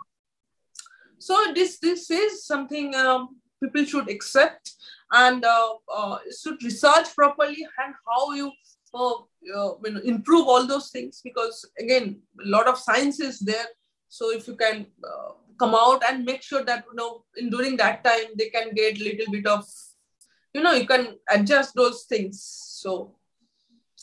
So 1.18 1.52
this 1.54 1.78
this 1.78 2.10
is 2.10 2.46
something 2.46 2.94
um, 2.94 3.36
people 3.62 3.84
should 3.84 4.08
accept 4.10 4.72
and 5.12 5.44
uh, 5.44 5.74
uh, 5.94 6.18
should 6.40 6.62
research 6.62 7.14
properly 7.14 7.66
and 7.84 7.94
how 8.08 8.32
you 8.32 8.50
uh, 8.94 9.12
uh, 9.56 9.74
you 9.84 9.92
know, 9.92 10.00
improve 10.04 10.46
all 10.46 10.66
those 10.66 10.90
things 10.90 11.20
because 11.22 11.64
again 11.78 12.20
a 12.44 12.48
lot 12.48 12.66
of 12.66 12.78
science 12.78 13.20
is 13.20 13.38
there 13.38 13.66
so 14.18 14.30
if 14.30 14.46
you 14.48 14.56
can 14.56 14.86
uh, 15.10 15.32
come 15.58 15.74
out 15.74 16.02
and 16.08 16.24
make 16.24 16.42
sure 16.42 16.64
that 16.64 16.84
you 16.90 16.96
know 17.00 17.24
in 17.36 17.48
during 17.54 17.76
that 17.76 18.04
time 18.04 18.36
they 18.38 18.48
can 18.56 18.74
get 18.74 18.98
little 18.98 19.32
bit 19.32 19.46
of 19.46 19.64
you 20.54 20.62
know 20.62 20.72
you 20.72 20.86
can 20.86 21.04
adjust 21.36 21.74
those 21.74 22.02
things 22.12 22.42
so 22.82 23.14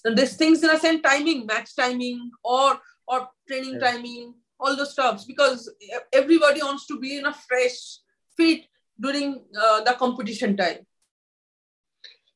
and 0.05 0.17
these 0.17 0.35
things 0.41 0.63
in 0.63 0.69
a 0.69 0.79
sense 0.79 1.01
timing 1.09 1.45
match 1.45 1.75
timing 1.75 2.31
or 2.43 2.79
or 3.07 3.27
training 3.47 3.77
yeah. 3.79 3.91
timing 3.91 4.33
all 4.59 4.75
those 4.75 4.91
stuffs 4.91 5.25
because 5.25 5.69
everybody 6.13 6.61
wants 6.61 6.85
to 6.87 6.99
be 6.99 7.17
in 7.17 7.25
a 7.25 7.33
fresh 7.33 7.99
fit 8.35 8.65
during 8.99 9.41
uh, 9.59 9.81
the 9.83 9.93
competition 9.93 10.57
time? 10.57 10.85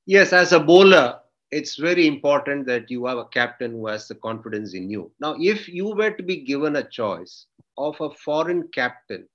Yes, 0.06 0.34
as 0.34 0.52
a 0.52 0.60
bowler, 0.60 1.20
it's 1.52 1.76
very 1.78 2.08
important 2.08 2.66
that 2.68 2.90
you 2.90 3.06
have 3.06 3.18
a 3.18 3.26
captain 3.26 3.72
who 3.72 3.88
has 3.88 4.08
the 4.08 4.16
confidence 4.16 4.74
in 4.74 4.90
you. 4.90 5.12
Now, 5.20 5.36
if 5.40 5.68
you 5.68 5.94
were 5.96 6.12
to 6.12 6.24
be 6.24 6.38
given 6.38 6.76
a 6.78 6.84
choice 6.84 7.48
of 7.78 8.00
a 8.02 8.10
foreign 8.12 8.68
captain 8.74 9.28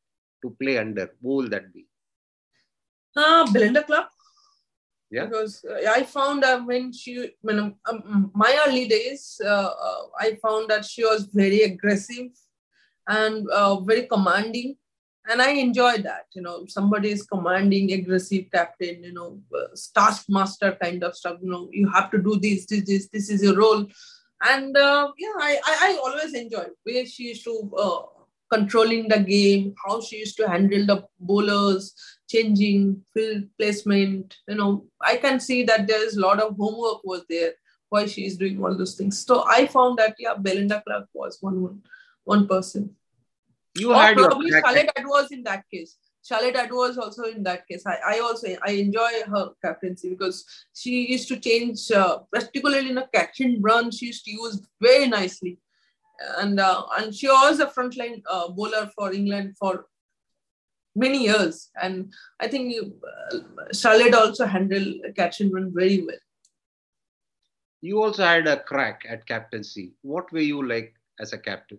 to 0.42 0.56
play 0.60 0.78
under, 0.78 1.10
who 1.22 1.36
will 1.36 1.48
that 1.48 1.72
be? 1.72 1.86
Uh, 3.16 3.50
Belinda 3.52 3.82
Clark. 3.82 4.08
Yeah. 5.10 5.24
Because 5.24 5.64
uh, 5.64 5.90
I 5.90 6.02
found 6.02 6.42
that 6.42 6.64
when 6.64 6.92
she, 6.92 7.30
when 7.40 7.58
um, 7.58 7.74
um 7.86 8.30
my 8.34 8.62
early 8.66 8.86
days, 8.86 9.40
uh, 9.42 9.70
uh, 9.88 10.02
I 10.18 10.36
found 10.42 10.68
that 10.70 10.84
she 10.84 11.02
was 11.04 11.24
very 11.32 11.62
aggressive 11.62 12.28
and 13.08 13.48
uh, 13.48 13.80
very 13.80 14.06
commanding 14.06 14.76
and 15.28 15.42
I 15.42 15.50
enjoy 15.50 15.98
that. 15.98 16.26
You 16.34 16.42
know, 16.42 16.64
somebody 16.66 17.10
is 17.10 17.22
commanding, 17.22 17.92
aggressive 17.92 18.46
captain. 18.52 19.04
You 19.04 19.12
know, 19.12 19.40
uh, 19.54 19.68
taskmaster 19.94 20.76
kind 20.80 21.04
of 21.04 21.14
stuff. 21.14 21.38
You 21.42 21.50
know, 21.50 21.68
you 21.72 21.88
have 21.90 22.10
to 22.10 22.18
do 22.18 22.38
this, 22.40 22.66
this, 22.66 22.84
this. 22.84 23.08
This 23.08 23.30
is 23.30 23.42
your 23.42 23.56
role, 23.56 23.86
and 24.42 24.76
uh, 24.76 25.12
yeah, 25.18 25.34
I, 25.38 25.60
I, 25.64 25.76
I 25.82 25.98
always 26.02 26.34
enjoy 26.34 26.66
where 26.82 27.06
she 27.06 27.24
used 27.24 27.44
to 27.44 27.70
uh, 27.76 28.00
controlling 28.50 29.08
the 29.08 29.20
game, 29.20 29.74
how 29.84 30.00
she 30.00 30.18
used 30.18 30.36
to 30.38 30.48
handle 30.48 30.86
the 30.86 31.04
bowlers, 31.20 31.94
changing 32.28 33.02
field 33.12 33.44
placement. 33.58 34.36
You 34.48 34.56
know, 34.56 34.84
I 35.00 35.16
can 35.16 35.40
see 35.40 35.64
that 35.64 35.86
there 35.86 36.04
is 36.04 36.16
a 36.16 36.20
lot 36.20 36.40
of 36.40 36.56
homework 36.56 37.04
was 37.04 37.24
there 37.28 37.52
why 37.88 38.06
she 38.06 38.26
is 38.26 38.36
doing 38.36 38.62
all 38.62 38.76
those 38.76 38.94
things. 38.94 39.24
So 39.24 39.44
I 39.46 39.66
found 39.66 39.98
that 39.98 40.14
yeah, 40.18 40.34
Belinda 40.34 40.82
Clark 40.86 41.08
was 41.12 41.38
one 41.40 41.62
one, 41.62 41.82
one 42.24 42.46
person. 42.46 42.94
You 43.76 43.92
or 43.92 43.96
had 43.96 44.16
probably 44.16 44.50
crack 44.50 44.64
Charlotte 44.64 44.90
Edwards 44.96 45.30
in 45.30 45.42
that 45.44 45.64
case. 45.72 45.96
Charlotte 46.24 46.56
Edwards 46.56 46.98
also 46.98 47.24
in 47.24 47.42
that 47.44 47.66
case. 47.66 47.84
I, 47.86 48.16
I 48.16 48.18
also 48.20 48.48
I 48.62 48.72
enjoy 48.72 49.10
her 49.26 49.50
captaincy 49.64 50.10
because 50.10 50.44
she 50.74 51.10
used 51.10 51.28
to 51.28 51.40
change, 51.40 51.90
uh, 51.90 52.18
particularly 52.30 52.90
in 52.90 52.98
a 52.98 53.08
catch 53.14 53.40
and 53.40 53.62
run. 53.62 53.90
She 53.90 54.06
used 54.06 54.24
to 54.26 54.32
use 54.32 54.60
very 54.80 55.08
nicely, 55.08 55.58
and 56.38 56.60
uh, 56.60 56.84
and 56.98 57.14
she 57.14 57.28
was 57.28 57.60
a 57.60 57.66
frontline 57.66 58.22
uh, 58.30 58.48
bowler 58.48 58.90
for 58.96 59.12
England 59.12 59.56
for 59.58 59.86
many 60.94 61.24
years. 61.24 61.70
And 61.80 62.12
I 62.40 62.48
think 62.48 62.74
uh, 63.32 63.38
Charlotte 63.72 64.14
also 64.14 64.46
handled 64.46 64.96
catch 65.16 65.40
and 65.40 65.52
run 65.52 65.72
very 65.74 66.02
well. 66.04 66.16
You 67.80 68.02
also 68.02 68.24
had 68.24 68.48
a 68.48 68.60
crack 68.60 69.04
at 69.08 69.26
captaincy. 69.26 69.94
What 70.02 70.32
were 70.32 70.40
you 70.40 70.66
like 70.66 70.94
as 71.20 71.32
a 71.32 71.38
captain? 71.38 71.78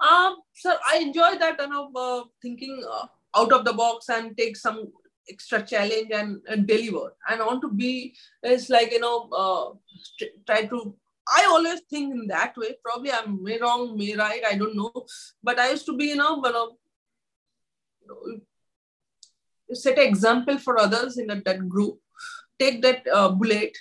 Um, 0.00 0.36
so 0.52 0.74
I 0.86 0.98
enjoy 0.98 1.38
that, 1.38 1.56
you 1.60 1.68
know, 1.68 1.90
uh, 1.94 2.24
thinking 2.42 2.84
uh, 2.90 3.06
out 3.34 3.52
of 3.52 3.64
the 3.64 3.72
box 3.72 4.08
and 4.08 4.36
take 4.36 4.56
some 4.56 4.92
extra 5.30 5.62
challenge 5.62 6.10
and, 6.12 6.40
and 6.48 6.66
deliver. 6.66 7.14
And 7.28 7.40
I 7.40 7.46
want 7.46 7.62
to 7.62 7.70
be 7.70 8.14
is 8.42 8.68
like 8.68 8.92
you 8.92 9.00
know, 9.00 9.28
uh, 9.30 10.26
try 10.46 10.66
to. 10.66 10.94
I 11.28 11.46
always 11.48 11.80
think 11.88 12.12
in 12.12 12.26
that 12.28 12.56
way. 12.56 12.76
Probably 12.84 13.12
I'm 13.12 13.42
may 13.42 13.58
wrong, 13.58 13.96
may 13.96 14.14
right. 14.14 14.42
I 14.48 14.56
don't 14.56 14.76
know. 14.76 14.92
But 15.42 15.58
I 15.58 15.70
used 15.70 15.86
to 15.86 15.96
be, 15.96 16.06
you 16.06 16.16
know, 16.16 16.38
one 16.38 16.54
of 16.54 16.68
you 18.00 18.40
know, 19.68 19.74
set 19.74 19.98
an 19.98 20.06
example 20.06 20.58
for 20.58 20.78
others 20.78 21.18
in 21.18 21.28
that, 21.28 21.44
that 21.44 21.68
group. 21.68 21.98
Take 22.58 22.82
that 22.82 23.06
uh, 23.12 23.30
bullet 23.30 23.76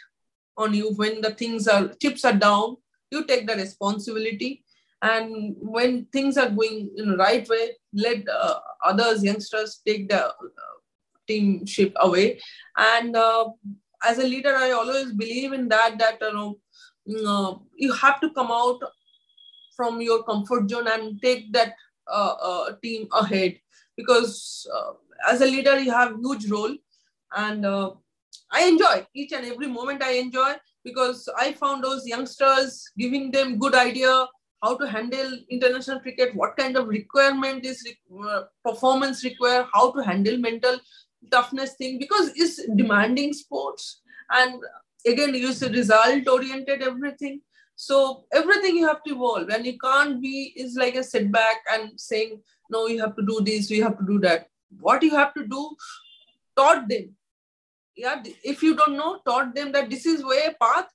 on 0.57 0.73
you 0.73 0.93
when 0.93 1.21
the 1.21 1.31
things 1.31 1.67
are 1.67 1.93
chips 2.01 2.25
are 2.25 2.33
down. 2.33 2.77
You 3.09 3.25
take 3.25 3.47
the 3.47 3.55
responsibility 3.55 4.63
and 5.01 5.55
when 5.59 6.05
things 6.13 6.37
are 6.37 6.49
going 6.49 6.91
in 6.95 7.09
the 7.09 7.17
right 7.17 7.47
way 7.49 7.71
let 7.93 8.27
uh, 8.29 8.59
others 8.85 9.23
youngsters 9.23 9.81
take 9.85 10.09
the 10.09 10.25
uh, 10.25 10.77
team 11.27 11.65
ship 11.65 11.93
away 12.01 12.39
and 12.77 13.15
uh, 13.15 13.49
as 14.03 14.19
a 14.19 14.23
leader 14.23 14.55
i 14.55 14.71
always 14.71 15.11
believe 15.13 15.53
in 15.53 15.67
that 15.67 15.97
that 15.97 16.17
you 16.21 16.33
know 16.33 16.57
uh, 17.27 17.55
you 17.75 17.91
have 17.93 18.19
to 18.21 18.29
come 18.31 18.51
out 18.51 18.79
from 19.75 20.01
your 20.01 20.23
comfort 20.23 20.69
zone 20.69 20.87
and 20.87 21.21
take 21.21 21.51
that 21.53 21.73
uh, 22.07 22.35
uh, 22.41 22.71
team 22.83 23.07
ahead. 23.11 23.57
Because 23.97 24.67
as 25.29 25.41
a 25.41 25.45
leader 25.45 25.79
you 25.79 25.91
have 25.91 26.15
huge 26.19 26.49
role. 26.49 26.75
And 27.35 27.65
i 28.53 28.65
enjoy 28.65 29.05
each 29.13 29.31
and 29.33 29.45
every 29.45 29.67
moment 29.67 30.03
i 30.03 30.11
enjoy 30.11 30.53
because 30.83 31.29
i 31.37 31.51
found 31.53 31.83
those 31.83 32.05
youngsters 32.05 32.89
giving 32.97 33.31
them 33.31 33.57
good 33.57 33.75
idea 33.75 34.25
how 34.61 34.77
to 34.77 34.87
handle 34.87 35.39
international 35.49 35.99
cricket, 35.99 36.35
what 36.35 36.55
kind 36.55 36.77
of 36.77 36.87
requirement 36.87 37.65
is 37.65 37.87
uh, 38.23 38.43
performance 38.63 39.23
require, 39.23 39.65
how 39.73 39.91
to 39.91 40.03
handle 40.03 40.37
mental 40.37 40.79
toughness 41.31 41.73
thing 41.75 41.97
because 41.97 42.31
it's 42.35 42.65
demanding 42.75 43.33
sports. 43.33 44.01
And 44.29 44.61
again 45.05 45.33
use 45.33 45.61
result 45.61 46.27
oriented 46.27 46.81
everything. 46.81 47.41
So 47.75 48.25
everything 48.31 48.75
you 48.77 48.87
have 48.87 49.03
to 49.03 49.13
evolve 49.13 49.49
and 49.49 49.65
you 49.65 49.77
can't 49.79 50.21
be 50.21 50.53
is 50.55 50.75
like 50.75 50.95
a 50.95 51.03
setback 51.03 51.57
and 51.71 51.99
saying 51.99 52.41
no 52.69 52.87
you 52.87 52.99
have 53.01 53.15
to 53.15 53.25
do 53.25 53.41
this 53.43 53.71
you 53.71 53.83
have 53.83 53.97
to 53.97 54.05
do 54.05 54.19
that. 54.19 54.47
What 54.79 55.03
you 55.03 55.15
have 55.15 55.33
to 55.33 55.45
do, 55.45 55.75
taught 56.55 56.87
them. 56.87 57.15
Yeah, 57.95 58.23
if 58.43 58.63
you 58.63 58.75
don't 58.75 58.95
know, 58.95 59.19
taught 59.25 59.53
them 59.53 59.71
that 59.73 59.89
this 59.89 60.05
is 60.05 60.23
way 60.23 60.55
path 60.59 60.87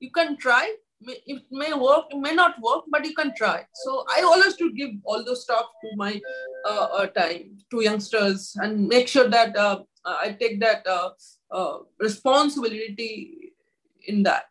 you 0.00 0.10
can 0.10 0.36
try 0.36 0.74
it 1.06 1.42
may 1.50 1.72
work, 1.72 2.06
it 2.10 2.18
may 2.18 2.34
not 2.34 2.60
work, 2.60 2.84
but 2.88 3.04
you 3.04 3.14
can 3.14 3.34
try. 3.36 3.64
So 3.74 4.04
I 4.08 4.22
always 4.22 4.56
to 4.56 4.72
give 4.72 4.90
all 5.04 5.24
those 5.24 5.42
stuff 5.42 5.66
to 5.82 5.96
my 5.96 6.20
uh, 6.66 6.88
uh, 6.92 7.06
time 7.08 7.58
to 7.70 7.82
youngsters 7.82 8.56
and 8.60 8.88
make 8.88 9.08
sure 9.08 9.28
that 9.28 9.56
uh, 9.56 9.80
I 10.04 10.36
take 10.38 10.60
that 10.60 10.86
uh, 10.86 11.10
uh, 11.50 11.78
responsibility 11.98 13.43
in 14.06 14.22
that. 14.24 14.46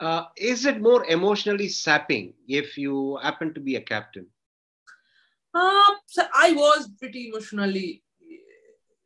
Uh, 0.00 0.24
is 0.36 0.66
it 0.66 0.80
more 0.80 1.04
emotionally 1.06 1.68
sapping 1.68 2.34
if 2.48 2.76
you 2.76 3.18
happen 3.22 3.54
to 3.54 3.60
be 3.60 3.76
a 3.76 3.80
captain? 3.80 4.26
so 6.06 6.22
I 6.34 6.52
was 6.52 6.88
pretty 6.98 7.28
emotionally 7.28 8.02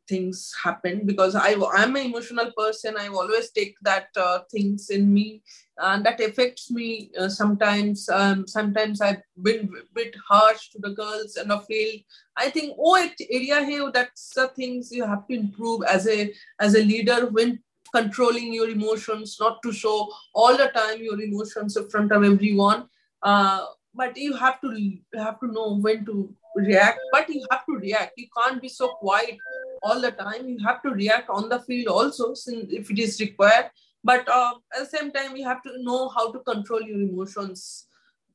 things 0.09 0.51
happen 0.63 1.05
because 1.05 1.35
I, 1.35 1.53
I'm 1.75 1.95
an 1.95 2.07
emotional 2.07 2.51
person. 2.57 2.95
I 2.97 3.07
always 3.07 3.51
take 3.51 3.75
that 3.83 4.07
uh, 4.17 4.39
things 4.51 4.89
in 4.89 5.13
me 5.13 5.43
and 5.77 6.03
that 6.05 6.19
affects 6.19 6.71
me 6.71 7.11
uh, 7.17 7.29
sometimes. 7.29 8.09
Um, 8.09 8.47
sometimes 8.47 9.01
I've 9.01 9.21
been 9.41 9.69
a 9.79 9.93
bit 9.93 10.15
harsh 10.27 10.69
to 10.71 10.79
the 10.79 10.89
girls 10.89 11.37
in 11.37 11.49
the 11.49 11.59
field. 11.59 12.01
I 12.35 12.49
think, 12.49 12.75
oh, 12.79 12.95
it 12.95 13.21
area 13.29 13.63
here, 13.63 13.91
that's 13.93 14.33
the 14.33 14.47
things 14.49 14.91
you 14.91 15.05
have 15.05 15.27
to 15.27 15.35
improve 15.35 15.83
as 15.83 16.07
a, 16.07 16.33
as 16.59 16.73
a 16.73 16.83
leader 16.83 17.27
when 17.27 17.59
controlling 17.93 18.53
your 18.53 18.69
emotions, 18.69 19.37
not 19.39 19.61
to 19.63 19.71
show 19.71 20.09
all 20.33 20.57
the 20.57 20.67
time 20.67 21.01
your 21.01 21.19
emotions 21.21 21.77
in 21.77 21.89
front 21.89 22.11
of 22.11 22.23
everyone. 22.23 22.87
Uh, 23.21 23.65
but 23.93 24.15
you 24.15 24.33
have 24.35 24.61
to 24.61 24.79
you 24.79 24.99
have 25.15 25.39
to 25.39 25.47
know 25.51 25.77
when 25.77 26.05
to 26.05 26.33
react 26.55 26.99
but 27.11 27.27
you 27.27 27.43
have 27.51 27.65
to 27.65 27.75
react 27.77 28.13
you 28.17 28.27
can't 28.37 28.61
be 28.61 28.69
so 28.69 28.89
quiet 28.89 29.37
all 29.81 30.01
the 30.01 30.11
time. 30.11 30.47
You 30.47 30.57
have 30.65 30.81
to 30.83 30.89
react 30.89 31.29
on 31.29 31.49
the 31.49 31.59
field 31.59 31.87
also 31.87 32.33
if 32.47 32.91
it 32.91 32.99
is 32.99 33.19
required. 33.19 33.71
But 34.03 34.27
uh, 34.29 34.53
at 34.73 34.79
the 34.79 34.97
same 34.97 35.11
time, 35.11 35.35
you 35.35 35.45
have 35.45 35.61
to 35.63 35.83
know 35.83 36.09
how 36.09 36.31
to 36.31 36.39
control 36.39 36.81
your 36.81 37.01
emotions, 37.01 37.85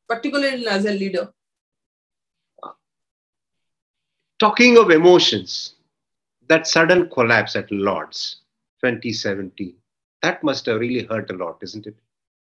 particularly 0.09 0.67
as 0.67 0.85
a 0.85 0.93
leader. 0.93 1.33
Talking 4.39 4.77
of 4.77 4.91
emotions, 4.91 5.75
that 6.49 6.67
sudden 6.67 7.09
collapse 7.09 7.57
at 7.57 7.71
Lords 7.71 8.41
2017, 8.85 9.75
that 10.23 10.43
must 10.45 10.67
have 10.67 10.81
really 10.81 11.05
hurt 11.05 11.31
a 11.31 11.35
lot, 11.35 11.59
isn't 11.63 11.87
it? 11.87 11.97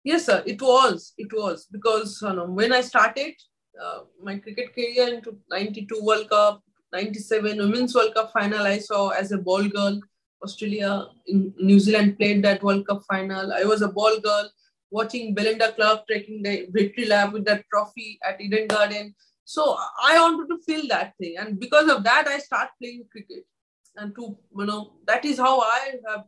Yes, 0.03 0.25
sir. 0.25 0.41
It 0.45 0.61
was. 0.61 1.13
It 1.17 1.31
was 1.33 1.67
because 1.71 2.19
you 2.21 2.33
know, 2.33 2.45
when 2.45 2.73
I 2.73 2.81
started 2.81 3.33
uh, 3.81 3.99
my 4.21 4.37
cricket 4.37 4.73
career 4.73 5.13
into 5.13 5.37
92 5.49 5.99
World 6.01 6.29
Cup, 6.29 6.63
97 6.93 7.57
Women's 7.57 7.95
World 7.95 8.13
Cup 8.15 8.31
final 8.31 8.65
I 8.65 8.77
saw 8.79 9.09
as 9.09 9.31
a 9.31 9.37
ball 9.37 9.67
girl. 9.67 9.99
Australia, 10.43 11.07
New 11.27 11.79
Zealand 11.79 12.17
played 12.17 12.43
that 12.43 12.63
World 12.63 12.87
Cup 12.87 13.03
final. 13.07 13.53
I 13.53 13.63
was 13.63 13.83
a 13.83 13.89
ball 13.89 14.19
girl 14.19 14.49
watching 14.89 15.35
Belinda 15.35 15.71
Clark 15.73 16.07
taking 16.07 16.41
the 16.41 16.67
victory 16.71 17.05
lap 17.05 17.31
with 17.31 17.45
that 17.45 17.63
trophy 17.71 18.17
at 18.27 18.41
Eden 18.41 18.67
Garden. 18.67 19.13
So 19.45 19.77
I 20.03 20.19
wanted 20.19 20.47
to 20.49 20.61
feel 20.63 20.87
that 20.87 21.13
thing. 21.19 21.35
And 21.37 21.59
because 21.59 21.89
of 21.89 22.03
that, 22.05 22.27
I 22.27 22.39
started 22.39 22.71
playing 22.81 23.05
cricket. 23.11 23.45
And 23.95 24.15
to, 24.15 24.37
you 24.57 24.65
know, 24.65 24.93
that 25.05 25.25
is 25.25 25.37
how 25.37 25.59
I 25.59 25.95
have 26.07 26.25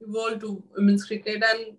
evolved 0.00 0.40
to 0.40 0.62
women's 0.76 1.04
cricket. 1.04 1.42
And 1.42 1.76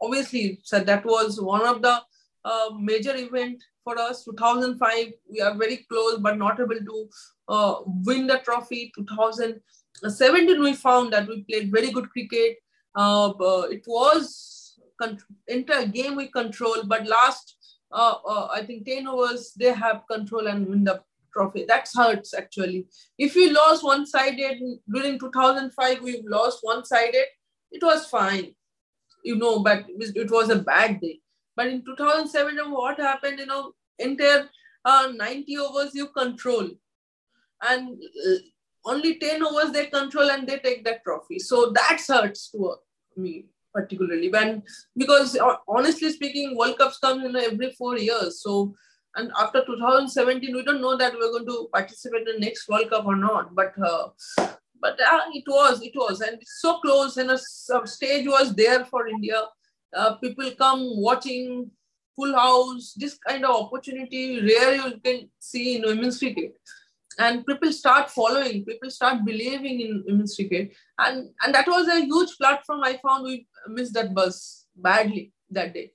obviously, 0.00 0.60
so 0.62 0.80
that 0.80 1.04
was 1.04 1.40
one 1.40 1.66
of 1.66 1.82
the 1.82 2.00
uh, 2.44 2.70
major 2.78 3.14
event 3.16 3.62
for 3.84 3.98
us. 3.98 4.24
2005, 4.24 5.06
we 5.30 5.40
are 5.40 5.54
very 5.54 5.78
close, 5.88 6.18
but 6.18 6.38
not 6.38 6.60
able 6.60 6.78
to 6.78 7.08
uh, 7.48 7.74
win 7.86 8.26
the 8.26 8.38
trophy. 8.38 8.92
2017, 8.96 10.60
we 10.60 10.74
found 10.74 11.12
that 11.12 11.28
we 11.28 11.42
played 11.44 11.72
very 11.72 11.90
good 11.90 12.10
cricket. 12.10 12.58
Uh, 12.94 13.32
it 13.70 13.82
was 13.86 14.78
entire 15.48 15.86
game 15.86 16.16
we 16.16 16.28
control, 16.28 16.84
but 16.84 17.06
last 17.06 17.56
uh, 17.92 18.14
uh, 18.26 18.48
I 18.50 18.64
think 18.64 18.86
10 18.86 19.06
overs 19.06 19.52
they 19.56 19.72
have 19.72 20.06
control 20.10 20.46
and 20.46 20.66
win 20.66 20.84
the 20.84 21.02
trophy. 21.32 21.64
That 21.66 21.88
hurts 21.94 22.34
actually. 22.34 22.86
If 23.18 23.34
we 23.34 23.50
lost 23.50 23.84
one 23.84 24.06
sided 24.06 24.58
during 24.92 25.18
2005, 25.18 26.00
we 26.02 26.22
lost 26.26 26.58
one 26.62 26.84
sided. 26.84 27.26
It 27.70 27.82
was 27.82 28.06
fine, 28.06 28.54
you 29.24 29.36
know, 29.36 29.60
but 29.60 29.84
it 29.88 30.30
was 30.30 30.50
a 30.50 30.58
bad 30.58 31.00
day. 31.00 31.20
But 31.56 31.66
in 31.68 31.84
2007, 31.84 32.56
what 32.70 32.98
happened? 32.98 33.38
You 33.38 33.46
know, 33.46 33.72
entire 33.98 34.48
uh, 34.84 35.12
90 35.14 35.58
overs 35.58 35.94
you 35.94 36.08
control, 36.08 36.68
and 37.62 37.88
uh, 37.90 38.38
only 38.84 39.18
10 39.18 39.42
overs 39.44 39.70
they 39.70 39.86
control 39.86 40.30
and 40.30 40.46
they 40.46 40.58
take 40.58 40.84
that 40.84 41.04
trophy. 41.04 41.38
So 41.38 41.70
that 41.74 42.02
hurts 42.06 42.50
to 42.50 42.76
me 43.16 43.46
particularly 43.72 44.28
when 44.28 44.62
because 44.96 45.36
uh, 45.36 45.56
honestly 45.66 46.10
speaking, 46.12 46.56
World 46.56 46.78
Cups 46.78 46.98
come 46.98 47.24
in 47.24 47.34
every 47.36 47.72
four 47.72 47.98
years. 47.98 48.42
So 48.42 48.74
and 49.14 49.30
after 49.38 49.64
2017, 49.64 50.54
we 50.54 50.62
don't 50.64 50.80
know 50.80 50.96
that 50.96 51.12
we're 51.12 51.32
going 51.32 51.46
to 51.46 51.68
participate 51.72 52.26
in 52.26 52.40
the 52.40 52.46
next 52.46 52.68
World 52.68 52.90
Cup 52.90 53.06
or 53.06 53.16
not. 53.16 53.54
But 53.54 53.74
uh, 53.78 54.08
but 54.80 54.98
uh, 55.00 55.20
it 55.32 55.44
was, 55.46 55.82
it 55.82 55.92
was, 55.94 56.20
and 56.22 56.40
it's 56.40 56.60
so 56.60 56.78
close. 56.78 57.16
And 57.16 57.30
a 57.30 57.38
stage 57.38 58.26
was 58.26 58.54
there 58.54 58.84
for 58.86 59.06
India. 59.06 59.44
Uh, 59.94 60.14
people 60.16 60.50
come 60.52 61.00
watching 61.00 61.70
full 62.16 62.34
house. 62.34 62.94
This 62.96 63.18
kind 63.26 63.44
of 63.44 63.50
opportunity 63.50 64.40
rare 64.40 64.74
you 64.74 65.00
can 65.04 65.30
see 65.38 65.76
in 65.76 65.82
women's 65.82 66.18
cricket. 66.18 66.54
And 67.18 67.44
people 67.46 67.70
start 67.70 68.10
following. 68.10 68.64
People 68.64 68.90
start 68.90 69.24
believing 69.26 69.80
in 69.82 70.02
women's 70.06 70.34
cricket, 70.34 70.72
and 70.98 71.28
and 71.44 71.54
that 71.54 71.66
was 71.66 71.86
a 71.86 72.00
huge 72.00 72.30
platform. 72.38 72.82
I 72.82 72.98
found 73.06 73.24
we 73.24 73.46
missed 73.68 73.92
that 73.92 74.14
bus 74.14 74.64
badly 74.74 75.32
that 75.50 75.74
day. 75.74 75.92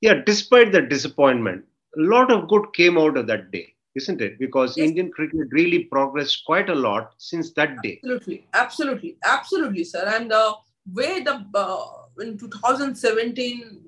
Yeah, 0.00 0.14
despite 0.26 0.72
the 0.72 0.82
disappointment, 0.82 1.64
a 1.96 2.00
lot 2.00 2.30
of 2.30 2.48
good 2.48 2.72
came 2.72 2.98
out 2.98 3.16
of 3.16 3.26
that 3.26 3.50
day, 3.50 3.74
isn't 3.94 4.20
it? 4.20 4.38
Because 4.38 4.76
yes. 4.76 4.88
Indian 4.88 5.10
cricket 5.10 5.48
really 5.50 5.84
progressed 5.84 6.44
quite 6.44 6.68
a 6.68 6.74
lot 6.74 7.14
since 7.18 7.52
that 7.52 7.80
day. 7.82 8.00
Absolutely, 8.02 8.46
absolutely, 8.54 9.16
absolutely, 9.24 9.84
sir. 9.84 10.04
And 10.06 10.30
the 10.30 10.38
uh, 10.38 10.52
way 10.92 11.22
the 11.22 11.44
uh, 11.54 11.86
in 12.20 12.38
2017 12.38 13.80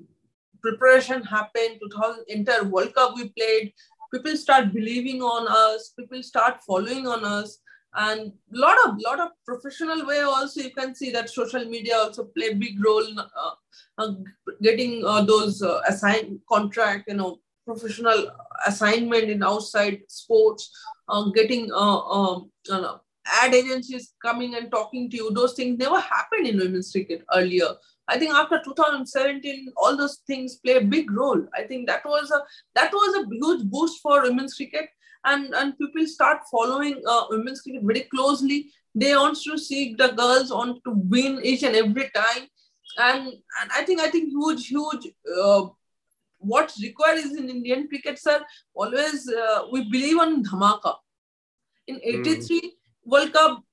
preparation 0.61 1.23
happened, 1.23 1.79
2000 1.81 2.25
entire 2.27 2.63
World 2.63 2.93
Cup 2.93 3.13
we 3.15 3.29
played, 3.29 3.73
people 4.13 4.35
start 4.35 4.73
believing 4.73 5.21
on 5.21 5.47
us, 5.47 5.93
people 5.97 6.21
start 6.23 6.61
following 6.61 7.07
on 7.07 7.23
us 7.23 7.59
and 7.95 8.31
a 8.53 8.57
lot 8.57 8.77
of 8.85 8.99
lot 8.99 9.19
of 9.19 9.29
professional 9.45 10.05
way 10.05 10.19
also 10.19 10.61
you 10.61 10.69
can 10.69 10.93
see 10.93 11.09
that 11.11 11.29
social 11.29 11.65
media 11.65 11.95
also 11.95 12.23
play 12.23 12.53
big 12.53 12.83
role 12.83 13.03
in 13.03 13.17
uh, 13.17 13.51
uh, 13.97 14.11
getting 14.61 15.03
uh, 15.05 15.23
those 15.23 15.61
uh, 15.63 15.81
assigned 15.87 16.39
contract 16.47 17.05
you 17.07 17.15
know 17.15 17.39
professional 17.69 18.31
assignment 18.65 19.29
in 19.29 19.43
outside 19.43 20.01
sports, 20.07 20.71
uh, 21.07 21.25
getting 21.35 21.71
uh, 21.71 21.99
um, 22.17 22.51
ad 23.43 23.53
agencies 23.53 24.13
coming 24.25 24.55
and 24.55 24.71
talking 24.71 25.09
to 25.09 25.17
you. 25.17 25.31
Those 25.31 25.53
things 25.53 25.77
never 25.77 25.99
happened 25.99 26.47
in 26.47 26.57
women's 26.57 26.91
cricket 26.91 27.23
earlier. 27.33 27.69
I 28.07 28.17
think 28.17 28.33
after 28.33 28.59
2017, 28.63 29.71
all 29.77 29.95
those 29.95 30.21
things 30.25 30.55
play 30.55 30.77
a 30.77 30.81
big 30.81 31.11
role. 31.11 31.45
I 31.55 31.63
think 31.63 31.87
that 31.87 32.05
was 32.05 32.31
a 32.31 32.41
that 32.75 32.91
was 32.91 33.23
a 33.23 33.27
huge 33.31 33.65
boost 33.65 34.01
for 34.01 34.23
women's 34.23 34.55
cricket, 34.55 34.89
and 35.25 35.53
and 35.53 35.77
people 35.77 36.07
start 36.07 36.39
following 36.51 37.01
uh, 37.07 37.25
women's 37.29 37.61
cricket 37.61 37.83
very 37.83 38.07
closely. 38.15 38.71
They 38.95 39.15
want 39.15 39.37
to 39.43 39.57
see 39.57 39.93
the 39.93 40.07
girls 40.09 40.51
want 40.51 40.83
to 40.85 40.91
win 40.91 41.39
each 41.43 41.61
and 41.61 41.75
every 41.75 42.09
time, 42.15 42.47
and 42.97 43.27
and 43.61 43.71
I 43.71 43.83
think 43.83 44.01
I 44.01 44.09
think 44.09 44.29
huge 44.29 44.67
huge 44.69 45.05
uh, 45.43 45.67
what's 46.39 46.81
required 46.81 47.19
is 47.19 47.35
in 47.35 47.49
Indian 47.49 47.87
cricket, 47.87 48.19
sir, 48.19 48.43
always 48.73 49.29
uh, 49.29 49.63
we 49.71 49.89
believe 49.89 50.17
on 50.17 50.43
dhamaka. 50.43 50.95
In 51.87 51.99
83 52.03 52.61
mm. 52.61 52.69
World 53.05 53.33
Cup, 53.33 53.63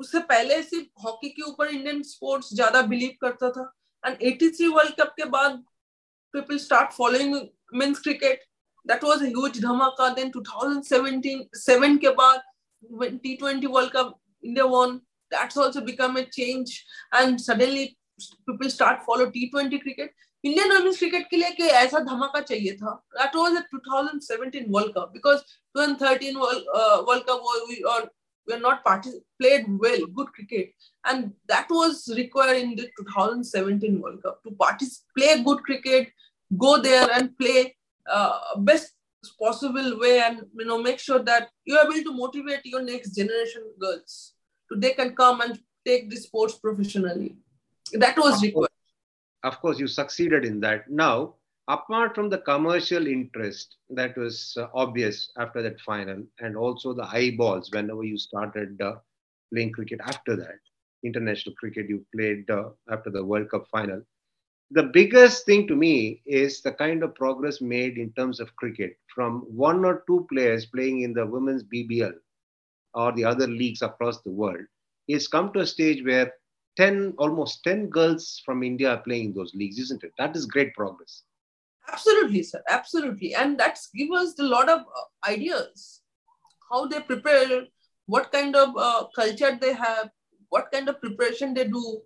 उससे 0.00 0.18
पहले 0.28 0.62
सिर्फ़ 0.62 0.86
hockey 1.04 1.28
के 1.28 1.42
ऊपर 1.42 1.68
Indian 1.68 2.02
sports 2.02 2.52
ज़्यादा 2.54 2.80
believe 2.92 3.10
करता 3.22 3.50
था 3.56 3.64
and 4.06 4.16
83 4.28 4.68
world 4.74 4.94
cup 5.00 5.12
के 5.18 5.24
बाद 5.34 5.62
people 6.36 6.58
start 6.58 6.94
following 6.94 7.34
men's 7.80 8.00
cricket 8.06 8.46
that 8.90 9.02
was 9.02 9.22
a 9.26 9.28
huge 9.28 9.58
dhamaka 9.64 10.08
then 10.16 10.30
2017 10.36 11.42
7 11.62 11.98
ke 12.04 12.14
baad 12.20 12.46
T20 13.24 13.72
World 13.76 13.92
Cup 13.92 14.14
India 14.42 14.66
won 14.66 15.00
that's 15.30 15.56
also 15.56 15.80
become 15.90 16.16
a 16.16 16.24
change 16.38 16.84
and 17.20 17.40
suddenly 17.40 17.84
people 18.47 18.69
start 18.69 19.03
follow 19.05 19.31
T20 19.31 19.81
cricket 19.81 20.13
Indian 20.45 20.71
women's 20.71 20.97
cricket 20.99 21.27
के 21.29 21.37
लिए 21.37 21.51
कि 21.51 21.67
ऐसा 21.77 21.99
धमाका 21.99 22.39
चाहिए 22.39 22.73
था 22.77 22.91
that 23.13 23.35
was 23.35 23.55
a 23.57 23.61
2017 23.75 24.65
world 24.73 24.91
cup 24.97 25.11
because 25.13 25.39
2013 25.77 26.35
world 26.41 27.23
cup 27.29 27.89
और 27.93 28.09
we 28.47 28.53
are 28.53 28.59
not 28.59 28.83
partic- 28.85 29.21
played 29.41 29.63
well 29.83 30.03
good 30.17 30.27
cricket 30.33 30.89
and 31.11 31.31
that 31.51 31.71
was 31.75 32.01
required 32.17 32.57
in 32.57 32.75
the 32.79 32.83
2017 32.99 33.99
world 34.01 34.19
cup 34.25 34.43
to 34.43 34.51
partic- 34.59 34.99
play 35.17 35.41
good 35.47 35.63
cricket 35.69 36.11
go 36.65 36.73
there 36.81 37.07
and 37.15 37.31
play 37.39 37.75
uh, 38.05 38.33
best 38.57 38.93
possible 39.39 39.89
way 40.03 40.19
and 40.19 40.43
you 40.59 40.65
know 40.65 40.77
make 40.81 40.99
sure 40.99 41.19
that 41.31 41.49
you're 41.65 41.81
able 41.85 42.03
to 42.09 42.13
motivate 42.19 42.69
your 42.73 42.83
next 42.83 43.15
generation 43.21 43.65
girls 43.79 44.19
so 44.71 44.79
they 44.85 44.93
can 44.93 45.15
come 45.23 45.41
and 45.41 45.59
take 45.85 46.09
the 46.11 46.21
sports 46.27 46.59
professionally 46.67 47.31
that 47.92 48.16
was 48.16 48.42
required 48.42 48.70
of 49.42 49.60
course, 49.60 49.78
you 49.78 49.88
succeeded 49.88 50.44
in 50.44 50.60
that. 50.60 50.90
Now, 50.90 51.34
apart 51.68 52.14
from 52.14 52.28
the 52.28 52.38
commercial 52.38 53.06
interest 53.06 53.76
that 53.90 54.16
was 54.16 54.56
uh, 54.58 54.66
obvious 54.74 55.30
after 55.38 55.62
that 55.62 55.80
final, 55.80 56.22
and 56.40 56.56
also 56.56 56.92
the 56.92 57.04
eyeballs 57.04 57.70
whenever 57.72 58.04
you 58.04 58.18
started 58.18 58.80
uh, 58.80 58.96
playing 59.52 59.72
cricket 59.72 60.00
after 60.04 60.36
that, 60.36 60.58
international 61.04 61.54
cricket 61.56 61.88
you 61.88 62.04
played 62.14 62.50
uh, 62.50 62.70
after 62.90 63.10
the 63.10 63.24
World 63.24 63.50
Cup 63.50 63.66
final. 63.70 64.02
The 64.72 64.84
biggest 64.84 65.46
thing 65.46 65.66
to 65.66 65.74
me 65.74 66.22
is 66.26 66.60
the 66.60 66.72
kind 66.72 67.02
of 67.02 67.14
progress 67.16 67.60
made 67.60 67.98
in 67.98 68.12
terms 68.12 68.38
of 68.38 68.54
cricket 68.54 68.96
from 69.12 69.40
one 69.48 69.84
or 69.84 70.04
two 70.06 70.26
players 70.30 70.66
playing 70.66 71.02
in 71.02 71.12
the 71.12 71.26
women's 71.26 71.64
BBL 71.64 72.12
or 72.94 73.12
the 73.12 73.24
other 73.24 73.48
leagues 73.48 73.82
across 73.82 74.20
the 74.20 74.30
world. 74.30 74.64
It's 75.08 75.26
come 75.26 75.52
to 75.54 75.60
a 75.60 75.66
stage 75.66 76.04
where 76.04 76.32
10 76.80 77.14
almost 77.18 77.62
10 77.64 77.88
girls 77.96 78.42
from 78.44 78.62
india 78.62 78.90
are 78.92 79.02
playing 79.08 79.34
those 79.34 79.54
leagues 79.54 79.78
isn't 79.78 80.04
it? 80.04 80.12
That 80.18 80.34
is 80.34 80.46
great 80.46 80.72
progress. 80.74 81.22
Absolutely 81.92 82.42
sir. 82.42 82.62
Absolutely. 82.68 83.34
And 83.34 83.58
that's 83.58 83.90
give 83.94 84.10
us 84.12 84.38
a 84.38 84.44
lot 84.44 84.68
of 84.68 84.80
uh, 84.80 85.30
ideas. 85.30 86.02
How 86.70 86.86
they 86.86 87.00
prepare 87.00 87.64
what 88.06 88.30
kind 88.32 88.56
of 88.56 88.76
uh, 88.76 89.06
culture 89.14 89.58
they 89.60 89.72
have 89.74 90.10
what 90.48 90.70
kind 90.72 90.88
of 90.88 91.00
preparation 91.00 91.54
they 91.54 91.64
do 91.64 92.00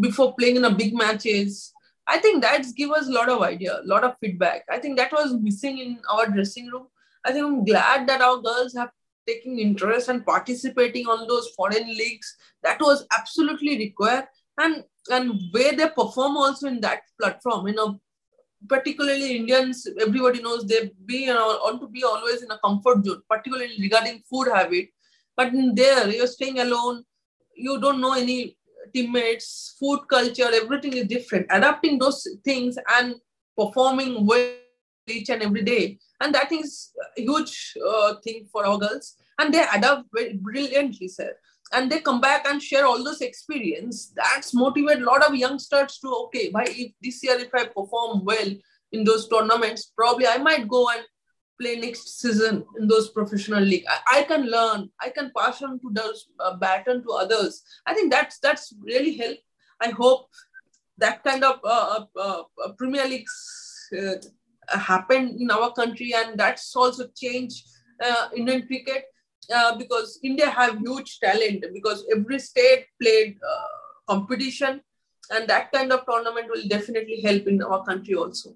before 0.00 0.34
playing 0.38 0.56
in 0.56 0.64
a 0.64 0.74
big 0.74 0.94
matches. 0.94 1.72
I 2.06 2.18
think 2.18 2.42
that's 2.42 2.72
give 2.72 2.90
us 2.90 3.08
a 3.08 3.12
lot 3.12 3.28
of 3.28 3.42
idea 3.42 3.80
a 3.80 3.86
lot 3.86 4.04
of 4.04 4.16
feedback. 4.20 4.64
I 4.70 4.78
think 4.78 4.98
that 4.98 5.12
was 5.12 5.34
missing 5.34 5.78
in 5.78 5.98
our 6.10 6.26
dressing 6.26 6.68
room. 6.68 6.86
I 7.24 7.32
think 7.32 7.44
i'm 7.44 7.64
glad 7.64 8.06
that 8.08 8.20
our 8.20 8.36
girls 8.40 8.74
have 8.74 8.90
taking 9.26 9.58
interest 9.58 10.08
and 10.08 10.24
participating 10.24 11.06
on 11.06 11.26
those 11.26 11.48
foreign 11.56 11.86
leagues 11.86 12.36
that 12.62 12.80
was 12.80 13.06
absolutely 13.16 13.78
required. 13.78 14.26
And 14.58 14.84
and 15.10 15.40
where 15.52 15.72
they 15.76 15.88
perform 15.88 16.36
also 16.36 16.66
in 16.66 16.80
that 16.80 17.02
platform 17.20 17.68
you 17.68 17.74
know 17.74 18.00
particularly 18.68 19.36
indians 19.36 19.86
everybody 20.00 20.42
knows 20.42 20.66
they 20.66 20.90
be 21.04 21.18
you 21.24 21.34
know 21.34 21.58
want 21.62 21.80
to 21.80 21.88
be 21.88 22.02
always 22.02 22.42
in 22.42 22.50
a 22.50 22.58
comfort 22.64 23.04
zone 23.04 23.22
particularly 23.28 23.76
regarding 23.80 24.22
food 24.30 24.48
habit. 24.52 24.88
But 25.36 25.52
in 25.52 25.74
there 25.74 26.08
you're 26.08 26.26
staying 26.26 26.60
alone 26.60 27.04
you 27.54 27.78
don't 27.80 28.00
know 28.00 28.14
any 28.14 28.56
teammates 28.94 29.76
food 29.78 30.00
culture 30.08 30.48
everything 30.52 30.94
is 30.94 31.06
different. 31.06 31.46
Adapting 31.50 31.98
those 31.98 32.26
things 32.44 32.78
and 32.98 33.16
performing 33.56 34.26
well 34.26 34.52
each 35.06 35.28
and 35.30 35.42
every 35.42 35.62
day. 35.62 35.98
And 36.20 36.34
that 36.34 36.52
is 36.52 36.92
a 37.16 37.20
huge 37.20 37.74
uh, 37.86 38.14
thing 38.24 38.46
for 38.50 38.66
our 38.66 38.78
girls. 38.78 39.14
And 39.38 39.52
they 39.52 39.64
adapt 39.74 40.04
very 40.12 40.34
brilliantly 40.34 41.08
sir. 41.08 41.36
And 41.72 41.90
they 41.90 42.00
come 42.00 42.20
back 42.20 42.46
and 42.46 42.62
share 42.62 42.86
all 42.86 43.02
those 43.02 43.20
experience. 43.20 44.12
That's 44.14 44.54
motivate 44.54 44.98
a 44.98 45.04
lot 45.04 45.24
of 45.24 45.34
youngsters 45.34 45.98
to 45.98 46.08
okay 46.26 46.50
by 46.50 46.64
if 46.68 46.92
this 47.02 47.22
year 47.22 47.38
if 47.38 47.52
i 47.54 47.64
perform 47.64 48.24
well 48.24 48.50
in 48.92 49.02
those 49.04 49.28
tournaments 49.28 49.92
probably 49.96 50.26
i 50.28 50.38
might 50.38 50.68
go 50.68 50.88
and 50.90 51.04
play 51.60 51.76
next 51.76 52.20
season 52.20 52.64
in 52.78 52.86
those 52.86 53.10
professional 53.10 53.62
league. 53.62 53.84
I, 53.88 54.18
I 54.18 54.22
can 54.24 54.50
learn. 54.50 54.90
I 55.00 55.10
can 55.10 55.32
pass 55.36 55.62
on 55.62 55.80
to 55.80 55.90
those 55.92 56.28
uh, 56.40 56.56
baton 56.56 57.02
to 57.02 57.12
others. 57.12 57.62
I 57.86 57.94
think 57.94 58.12
that's 58.12 58.38
that's 58.38 58.72
really 58.80 59.16
help. 59.16 59.38
I 59.80 59.90
hope 59.90 60.28
that 60.98 61.22
kind 61.24 61.44
of 61.44 61.60
uh, 61.64 62.04
uh, 62.16 62.42
uh 62.64 62.72
premier 62.78 63.06
League 63.06 63.28
uh, 63.98 64.16
happened 64.68 65.40
in 65.40 65.50
our 65.50 65.72
country 65.72 66.12
and 66.14 66.38
that's 66.38 66.74
also 66.74 67.06
changed 67.16 67.66
uh, 68.02 68.28
indian 68.34 68.66
cricket 68.66 69.04
uh, 69.54 69.76
because 69.76 70.18
India 70.22 70.50
have 70.50 70.78
huge 70.78 71.20
talent 71.20 71.64
because 71.72 72.04
every 72.14 72.38
state 72.38 72.86
played 73.00 73.36
uh, 73.48 74.12
competition 74.14 74.80
and 75.30 75.48
that 75.48 75.70
kind 75.72 75.92
of 75.92 76.04
tournament 76.06 76.48
will 76.48 76.66
definitely 76.68 77.20
help 77.20 77.46
in 77.46 77.62
our 77.62 77.84
country 77.84 78.14
also. 78.14 78.54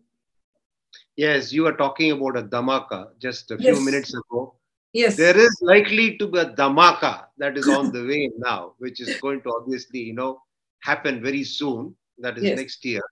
Yes, 1.17 1.53
you 1.53 1.63
were 1.63 1.75
talking 1.75 2.13
about 2.13 2.37
a 2.37 2.43
dhamaka 2.43 3.09
just 3.21 3.51
a 3.51 3.59
few 3.59 3.75
yes. 3.75 3.85
minutes 3.85 4.15
ago. 4.15 4.55
Yes. 4.93 5.17
There 5.17 5.37
is 5.37 5.57
likely 5.63 6.19
to 6.19 6.27
be 6.27 6.39
a 6.39 6.47
dhamaka 6.47 7.27
that 7.39 7.57
is 7.57 7.69
on 7.69 7.93
the 7.97 8.05
way 8.05 8.31
now, 8.39 8.75
which 8.79 9.01
is 9.01 9.21
going 9.21 9.43
to 9.43 9.51
obviously, 9.51 10.01
you 10.01 10.15
know, 10.15 10.43
happen 10.83 11.23
very 11.23 11.45
soon. 11.45 11.95
That 12.19 12.37
is 12.37 12.45
yes. 12.45 12.57
next 12.57 12.85
year. 12.85 13.03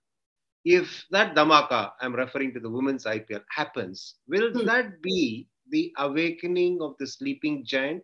If 0.65 1.05
that 1.11 1.35
dhamaka, 1.35 1.91
I'm 2.01 2.13
referring 2.13 2.53
to 2.53 2.59
the 2.59 2.69
women's 2.69 3.05
IPL, 3.05 3.41
happens, 3.49 4.15
will 4.27 4.51
hmm. 4.51 4.65
that 4.65 5.01
be 5.01 5.47
the 5.69 5.93
awakening 5.97 6.79
of 6.81 6.95
the 6.99 7.07
sleeping 7.07 7.65
giant? 7.65 8.03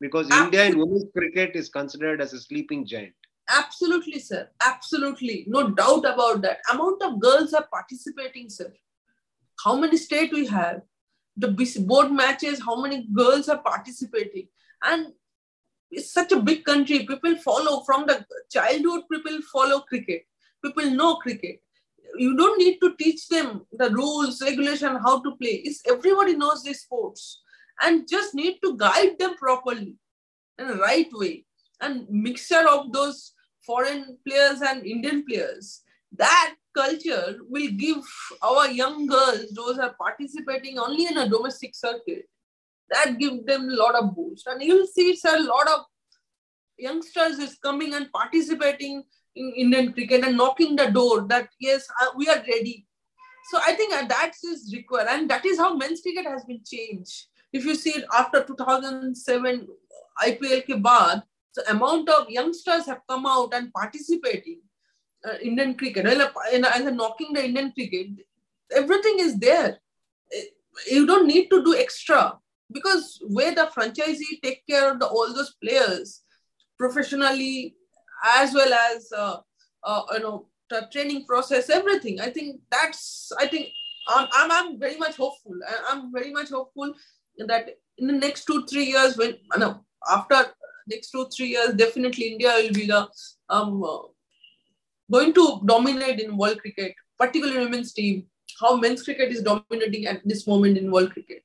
Because 0.00 0.26
Absolutely. 0.26 0.58
India 0.58 0.72
in 0.72 0.78
women's 0.78 1.10
cricket 1.16 1.54
is 1.54 1.68
considered 1.68 2.20
as 2.20 2.32
a 2.32 2.40
sleeping 2.40 2.86
giant. 2.86 3.14
Absolutely, 3.48 4.18
sir. 4.18 4.48
Absolutely. 4.60 5.44
No 5.46 5.70
doubt 5.70 6.04
about 6.04 6.42
that. 6.42 6.58
Amount 6.72 7.02
of 7.02 7.20
girls 7.20 7.52
are 7.52 7.66
participating, 7.72 8.48
sir. 8.48 8.72
how 9.62 9.76
many 9.76 9.96
state 9.96 10.32
we 10.32 10.46
have, 10.46 10.82
the 11.36 11.48
board 11.86 12.10
matches, 12.10 12.60
how 12.60 12.80
many 12.80 13.06
girls 13.12 13.48
are 13.48 13.58
participating. 13.58 14.48
And 14.82 15.12
it's 15.90 16.12
such 16.12 16.32
a 16.32 16.40
big 16.40 16.64
country. 16.64 17.00
People 17.00 17.36
follow 17.36 17.82
from 17.84 18.06
the 18.06 18.24
childhood, 18.50 19.02
people 19.10 19.40
follow 19.52 19.80
cricket. 19.80 20.26
People 20.64 20.90
know 20.90 21.16
cricket. 21.16 21.62
You 22.16 22.36
don't 22.36 22.58
need 22.58 22.78
to 22.80 22.94
teach 22.96 23.28
them 23.28 23.66
the 23.72 23.90
rules, 23.90 24.42
regulation, 24.42 24.96
how 24.96 25.22
to 25.22 25.36
play. 25.36 25.62
It's 25.64 25.82
everybody 25.88 26.36
knows 26.36 26.62
these 26.62 26.80
sports 26.80 27.40
and 27.82 28.08
just 28.08 28.34
need 28.34 28.58
to 28.62 28.76
guide 28.76 29.18
them 29.18 29.34
properly 29.36 29.96
in 30.58 30.68
the 30.68 30.76
right 30.76 31.08
way. 31.12 31.44
And 31.80 32.08
mixture 32.08 32.66
of 32.68 32.92
those 32.92 33.32
foreign 33.64 34.18
players 34.26 34.60
and 34.60 34.84
Indian 34.84 35.24
players. 35.24 35.82
That 36.16 36.54
culture 36.76 37.38
will 37.48 37.70
give 37.70 38.04
our 38.42 38.70
young 38.70 39.06
girls, 39.06 39.50
those 39.54 39.78
are 39.78 39.94
participating 39.98 40.78
only 40.78 41.06
in 41.06 41.16
a 41.18 41.28
domestic 41.28 41.74
circuit, 41.74 42.28
that 42.90 43.18
give 43.18 43.46
them 43.46 43.68
a 43.68 43.74
lot 43.74 43.94
of 43.94 44.14
boost. 44.14 44.46
And 44.46 44.62
you'll 44.62 44.86
see 44.86 45.10
it's 45.10 45.24
a 45.24 45.38
lot 45.38 45.68
of 45.68 45.80
youngsters 46.78 47.38
is 47.38 47.56
coming 47.62 47.94
and 47.94 48.12
participating 48.12 49.04
in 49.34 49.52
Indian 49.56 49.92
cricket 49.92 50.24
and 50.24 50.36
knocking 50.36 50.76
the 50.76 50.90
door 50.90 51.26
that 51.28 51.48
yes, 51.60 51.86
uh, 52.00 52.08
we 52.16 52.28
are 52.28 52.42
ready. 52.48 52.86
So 53.50 53.58
I 53.58 53.72
think 53.72 53.92
that 53.92 54.32
is 54.44 54.72
required, 54.74 55.08
and 55.10 55.28
that 55.30 55.44
is 55.44 55.58
how 55.58 55.76
men's 55.76 56.00
cricket 56.00 56.26
has 56.26 56.44
been 56.44 56.60
changed. 56.64 57.26
If 57.52 57.64
you 57.64 57.74
see 57.74 57.90
it 57.90 58.04
after 58.16 58.44
2007 58.44 59.66
IPL 60.22 60.62
ke 60.62 60.82
baad, 60.82 61.22
the 61.54 61.70
amount 61.70 62.08
of 62.08 62.30
youngsters 62.30 62.86
have 62.86 63.00
come 63.08 63.26
out 63.26 63.52
and 63.54 63.72
participating 63.72 64.60
uh, 65.26 65.34
Indian 65.42 65.74
cricket, 65.74 66.06
and, 66.06 66.66
and 66.66 66.96
knocking 66.96 67.32
the 67.32 67.44
Indian 67.44 67.72
cricket, 67.72 68.08
everything 68.74 69.16
is 69.18 69.38
there. 69.38 69.78
You 70.90 71.06
don't 71.06 71.26
need 71.26 71.50
to 71.50 71.62
do 71.62 71.76
extra 71.76 72.38
because 72.72 73.20
where 73.28 73.54
the 73.54 73.70
franchisee 73.76 74.40
take 74.42 74.66
care 74.66 74.90
of 74.90 75.00
the, 75.00 75.06
all 75.06 75.34
those 75.34 75.54
players 75.62 76.22
professionally 76.78 77.74
as 78.22 78.54
well 78.54 78.72
as 78.72 79.10
uh, 79.16 79.36
uh, 79.84 80.02
you 80.12 80.20
know 80.20 80.46
training 80.90 81.24
process, 81.26 81.68
everything. 81.68 82.20
I 82.20 82.30
think 82.30 82.60
that's 82.70 83.30
I 83.38 83.46
think 83.46 83.68
I'm, 84.08 84.28
I'm, 84.32 84.50
I'm 84.52 84.80
very 84.80 84.96
much 84.96 85.16
hopeful. 85.16 85.54
I'm 85.88 86.12
very 86.12 86.32
much 86.32 86.50
hopeful 86.50 86.94
that 87.38 87.68
in 87.98 88.06
the 88.06 88.12
next 88.12 88.44
two 88.44 88.64
three 88.66 88.84
years 88.84 89.16
when 89.16 89.36
no 89.56 89.84
after 90.10 90.46
next 90.88 91.10
two 91.10 91.26
three 91.34 91.48
years 91.48 91.74
definitely 91.74 92.32
India 92.32 92.52
will 92.56 92.72
be 92.72 92.86
the 92.86 93.08
um, 93.48 93.82
uh, 93.84 93.98
going 95.10 95.34
to 95.34 95.60
dominate 95.66 96.20
in 96.20 96.36
world 96.36 96.60
cricket, 96.60 96.94
particularly 97.18 97.64
women's 97.64 97.92
team, 97.92 98.26
how 98.60 98.76
men's 98.76 99.02
cricket 99.02 99.30
is 99.30 99.42
dominating 99.42 100.06
at 100.06 100.20
this 100.24 100.46
moment 100.46 100.78
in 100.78 100.90
world 100.90 101.12
cricket. 101.12 101.42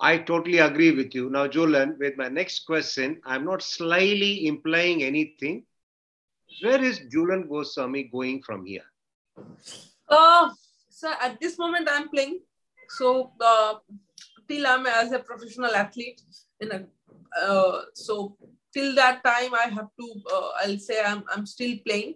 I 0.00 0.18
totally 0.18 0.58
agree 0.58 0.90
with 0.90 1.14
you. 1.14 1.30
Now, 1.30 1.46
Jhulan, 1.46 1.98
with 1.98 2.16
my 2.16 2.28
next 2.28 2.66
question, 2.66 3.20
I'm 3.24 3.44
not 3.44 3.62
slyly 3.62 4.46
implying 4.46 5.02
anything. 5.02 5.64
Where 6.62 6.82
is 6.82 7.00
Jhulan 7.00 7.48
Goswami 7.48 8.04
going 8.04 8.42
from 8.42 8.66
here? 8.66 8.84
Uh, 10.08 10.50
so 10.88 11.12
at 11.20 11.40
this 11.40 11.58
moment, 11.58 11.88
I'm 11.90 12.08
playing. 12.08 12.40
So 12.88 13.32
uh, 13.40 13.74
till 14.48 14.66
I'm 14.66 14.86
as 14.86 15.12
a 15.12 15.18
professional 15.18 15.74
athlete, 15.74 16.20
in 16.60 16.72
a, 16.72 16.84
uh, 17.40 17.82
so 17.94 18.36
till 18.72 18.94
that 18.96 19.22
time, 19.24 19.54
I 19.54 19.68
have 19.72 19.88
to. 19.98 20.22
Uh, 20.32 20.48
I'll 20.62 20.78
say 20.78 21.02
I'm 21.02 21.24
I'm 21.34 21.46
still 21.46 21.76
playing. 21.86 22.14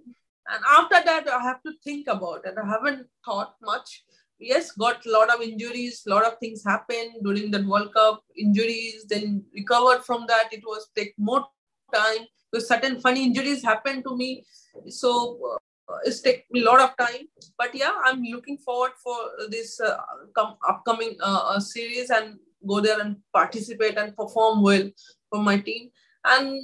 And 0.51 0.64
after 0.79 1.03
that, 1.05 1.29
I 1.29 1.43
have 1.43 1.62
to 1.62 1.72
think 1.85 2.09
about 2.09 2.47
it. 2.47 2.55
I 2.62 2.66
haven't 2.66 3.07
thought 3.24 3.55
much. 3.62 4.05
Yes, 4.41 4.70
got 4.72 5.05
a 5.05 5.11
lot 5.11 5.34
of 5.34 5.41
injuries, 5.41 6.03
a 6.07 6.11
lot 6.11 6.24
of 6.24 6.39
things 6.39 6.62
happened 6.64 7.14
during 7.24 7.51
the 7.51 7.62
World 7.64 7.93
Cup, 7.93 8.22
injuries, 8.36 9.05
then 9.09 9.45
recovered 9.53 10.05
from 10.05 10.26
that. 10.28 10.53
It 10.53 10.62
was 10.64 10.89
take 10.95 11.14
more 11.18 11.45
time 11.93 12.26
because 12.51 12.68
certain 12.68 13.01
funny 13.01 13.24
injuries 13.24 13.64
happened 13.64 14.05
to 14.05 14.16
me. 14.16 14.45
So 14.89 15.59
uh, 15.89 15.99
it's 16.05 16.20
take 16.20 16.45
a 16.55 16.61
lot 16.61 16.80
of 16.80 16.97
time. 16.97 17.26
But 17.57 17.74
yeah, 17.74 17.93
I'm 18.05 18.22
looking 18.22 18.59
forward 18.59 18.93
for 19.03 19.16
this 19.51 19.80
uh, 19.80 19.97
com- 20.36 20.59
upcoming 20.68 21.16
uh, 21.20 21.55
uh 21.55 21.61
series 21.61 22.11
and 22.11 22.39
go 22.66 22.80
there 22.80 23.01
and 23.01 23.16
participate 23.32 23.99
and 23.99 24.16
perform 24.16 24.62
well 24.62 24.89
for 25.30 25.43
my 25.43 25.59
team. 25.59 25.91
And 26.24 26.62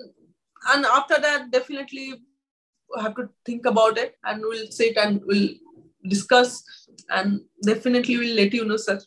and 0.68 0.86
after 0.86 1.20
that, 1.20 1.50
definitely 1.50 2.22
have 3.00 3.16
to 3.16 3.28
think 3.44 3.66
about 3.66 3.98
it 3.98 4.16
and 4.24 4.40
we'll 4.42 4.70
sit 4.70 4.96
and 4.96 5.20
we'll 5.24 5.48
discuss 6.06 6.62
and 7.10 7.40
definitely 7.64 8.16
we'll 8.18 8.36
let 8.36 8.52
you 8.52 8.64
know 8.64 8.76
sir. 8.76 9.00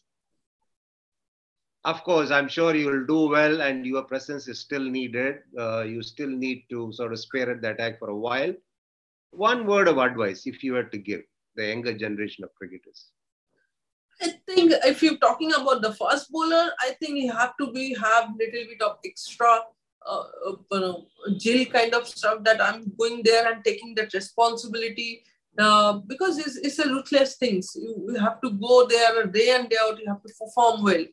Of 1.85 2.03
course 2.03 2.31
i'm 2.31 2.49
sure 2.49 2.75
you'll 2.75 3.05
do 3.05 3.27
well 3.29 3.61
and 3.61 3.85
your 3.85 4.03
presence 4.03 4.47
is 4.47 4.59
still 4.59 4.83
needed. 4.83 5.39
Uh, 5.57 5.83
you 5.83 6.01
still 6.01 6.29
need 6.29 6.65
to 6.69 6.91
sort 6.93 7.13
of 7.13 7.19
spearhead 7.19 7.61
the 7.61 7.71
attack 7.71 7.99
for 7.99 8.09
a 8.09 8.15
while. 8.15 8.53
One 9.31 9.65
word 9.65 9.87
of 9.87 9.97
advice 9.97 10.47
if 10.47 10.63
you 10.63 10.73
were 10.73 10.85
to 10.85 10.97
give 10.97 11.21
the 11.55 11.67
younger 11.67 11.93
generation 11.97 12.43
of 12.43 12.53
cricketers. 12.55 13.11
I 14.21 14.33
think 14.47 14.73
if 14.83 15.03
you're 15.03 15.17
talking 15.17 15.53
about 15.53 15.81
the 15.81 15.93
fast 15.93 16.31
bowler, 16.31 16.71
I 16.81 16.93
think 16.99 17.19
you 17.19 17.31
have 17.31 17.53
to 17.59 17.71
be 17.71 17.93
have 17.93 18.29
little 18.37 18.65
bit 18.69 18.81
of 18.81 18.97
extra 19.05 19.59
uh, 20.05 20.23
uh, 20.47 20.55
you 20.71 20.79
know, 20.79 21.05
jail 21.37 21.65
kind 21.65 21.93
of 21.93 22.07
stuff 22.07 22.43
that 22.43 22.61
I'm 22.61 22.91
going 22.97 23.21
there 23.23 23.51
and 23.51 23.63
taking 23.63 23.93
that 23.95 24.13
responsibility 24.13 25.23
uh, 25.59 25.99
because 26.07 26.37
it's, 26.37 26.57
it's 26.57 26.79
a 26.79 26.89
ruthless 26.89 27.35
things. 27.35 27.71
You, 27.75 28.09
you, 28.09 28.19
have 28.19 28.41
to 28.41 28.51
go 28.51 28.87
there 28.87 29.25
day 29.27 29.55
and 29.55 29.69
day 29.69 29.77
out. 29.81 29.99
You 29.99 30.07
have 30.07 30.21
to 30.23 30.33
perform 30.39 30.83
well, 30.83 31.05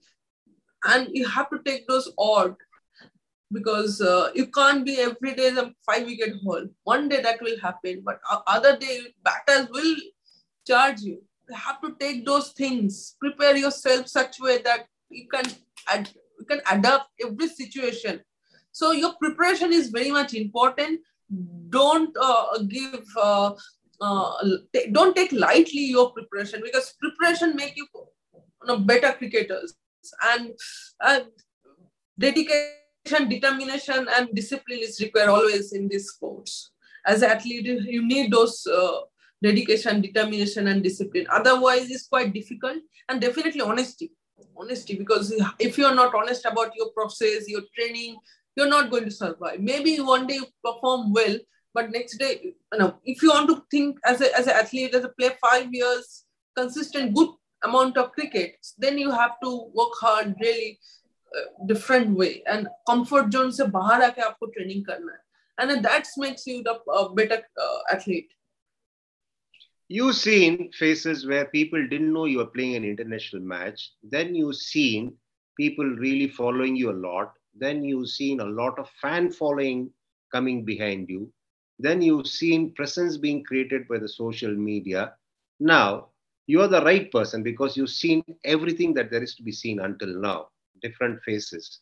and 0.84 1.08
you 1.12 1.26
have 1.28 1.50
to 1.50 1.60
take 1.64 1.86
those 1.86 2.12
odd 2.18 2.54
because 3.52 4.00
uh, 4.00 4.30
you 4.34 4.46
can't 4.46 4.84
be 4.84 4.98
every 5.00 5.34
day 5.34 5.50
the 5.50 5.72
five 5.86 6.06
wicket 6.06 6.34
haul. 6.44 6.66
One 6.84 7.08
day 7.08 7.22
that 7.22 7.40
will 7.40 7.58
happen, 7.60 8.02
but 8.04 8.20
other 8.46 8.76
day 8.76 9.00
batters 9.22 9.68
will 9.70 9.96
charge 10.66 11.00
you. 11.00 11.22
You 11.48 11.56
have 11.56 11.80
to 11.82 11.94
take 11.98 12.24
those 12.24 12.50
things. 12.52 13.16
Prepare 13.20 13.56
yourself 13.56 14.08
such 14.08 14.40
way 14.40 14.58
that 14.62 14.86
you 15.10 15.28
can 15.28 15.44
you 16.38 16.44
can 16.46 16.60
adapt 16.70 17.08
every 17.24 17.48
situation 17.48 18.20
so 18.74 18.90
your 18.90 19.14
preparation 19.14 19.72
is 19.72 19.90
very 19.90 20.10
much 20.10 20.34
important. 20.34 21.00
Don't 21.68 22.14
uh, 22.20 22.58
give, 22.68 23.06
uh, 23.16 23.52
uh, 24.00 24.32
don't 24.92 25.14
take 25.14 25.32
lightly 25.32 25.86
your 25.86 26.12
preparation 26.12 26.60
because 26.62 26.94
preparation 27.00 27.56
make 27.56 27.76
you, 27.76 27.86
you 27.94 28.66
know, 28.66 28.78
better 28.78 29.12
cricketers 29.12 29.74
and 30.22 30.52
dedication, 32.18 33.28
determination, 33.28 34.06
and 34.16 34.28
discipline 34.34 34.80
is 34.80 35.00
required 35.00 35.28
always 35.28 35.72
in 35.72 35.88
these 35.88 36.10
sports. 36.10 36.70
As 37.06 37.22
an 37.22 37.30
athlete, 37.30 37.66
you 37.66 38.06
need 38.06 38.32
those 38.32 38.66
uh, 38.66 39.00
dedication, 39.42 40.00
determination, 40.00 40.68
and 40.68 40.82
discipline. 40.82 41.26
Otherwise, 41.30 41.90
it's 41.90 42.06
quite 42.06 42.32
difficult. 42.32 42.78
And 43.08 43.20
definitely 43.20 43.60
honesty. 43.60 44.12
Honesty, 44.56 44.96
because 44.96 45.34
if 45.58 45.76
you 45.76 45.84
are 45.84 45.94
not 45.94 46.14
honest 46.14 46.44
about 46.44 46.72
your 46.76 46.90
process, 46.92 47.48
your 47.48 47.62
training, 47.76 48.16
you're 48.56 48.68
not 48.68 48.90
going 48.90 49.04
to 49.04 49.10
survive. 49.10 49.60
Maybe 49.60 49.96
one 49.96 50.26
day 50.26 50.36
you 50.36 50.46
perform 50.64 51.12
well, 51.12 51.36
but 51.74 51.90
next 51.90 52.18
day, 52.18 52.54
you 52.72 52.78
know, 52.78 52.94
if 53.04 53.22
you 53.22 53.30
want 53.30 53.48
to 53.48 53.62
think 53.70 53.98
as 54.04 54.20
a 54.20 54.36
as 54.38 54.46
an 54.46 54.54
athlete, 54.54 54.94
as 54.94 55.04
a 55.04 55.08
player, 55.08 55.32
five 55.40 55.72
years 55.72 56.24
consistent, 56.56 57.14
good 57.14 57.30
amount 57.62 57.96
of 57.96 58.12
cricket, 58.12 58.56
then 58.78 58.98
you 58.98 59.10
have 59.10 59.32
to 59.42 59.70
work 59.74 59.92
hard, 60.00 60.34
really 60.40 60.78
uh, 61.36 61.66
different 61.66 62.16
way. 62.16 62.42
And 62.46 62.68
comfort 62.86 63.32
zone 63.32 63.52
se 63.52 63.66
bahar 63.66 64.00
aake 64.00 64.22
aapko 64.28 64.52
training 64.56 64.84
karna 64.84 65.12
hai. 65.16 65.20
And 65.58 65.84
that 65.84 66.08
makes 66.16 66.46
you 66.46 66.62
the 66.62 66.78
uh, 66.92 67.08
better 67.08 67.42
uh, 67.66 67.78
athlete. 67.90 68.30
You've 69.88 70.16
seen 70.16 70.70
phases 70.72 71.26
where 71.26 71.44
people 71.44 71.86
didn't 71.88 72.12
know 72.12 72.24
you 72.24 72.38
were 72.38 72.52
playing 72.58 72.74
an 72.76 72.84
international 72.84 73.42
match. 73.42 73.90
Then 74.02 74.34
you've 74.34 74.56
seen 74.56 75.14
people 75.56 75.84
really 75.84 76.28
following 76.28 76.74
you 76.74 76.90
a 76.90 76.98
lot 77.08 77.34
then 77.54 77.84
you've 77.84 78.08
seen 78.08 78.40
a 78.40 78.44
lot 78.44 78.78
of 78.78 78.88
fan 79.00 79.30
following 79.30 79.90
coming 80.32 80.64
behind 80.64 81.08
you. 81.08 81.32
Then 81.78 82.02
you've 82.02 82.26
seen 82.26 82.72
presence 82.72 83.16
being 83.16 83.44
created 83.44 83.88
by 83.88 83.98
the 83.98 84.08
social 84.08 84.54
media. 84.54 85.14
Now 85.60 86.08
you 86.46 86.60
are 86.60 86.68
the 86.68 86.84
right 86.84 87.10
person 87.10 87.42
because 87.42 87.76
you've 87.76 87.90
seen 87.90 88.22
everything 88.44 88.94
that 88.94 89.10
there 89.10 89.22
is 89.22 89.34
to 89.36 89.42
be 89.42 89.52
seen 89.52 89.80
until 89.80 90.20
now, 90.20 90.48
different 90.82 91.22
faces. 91.22 91.80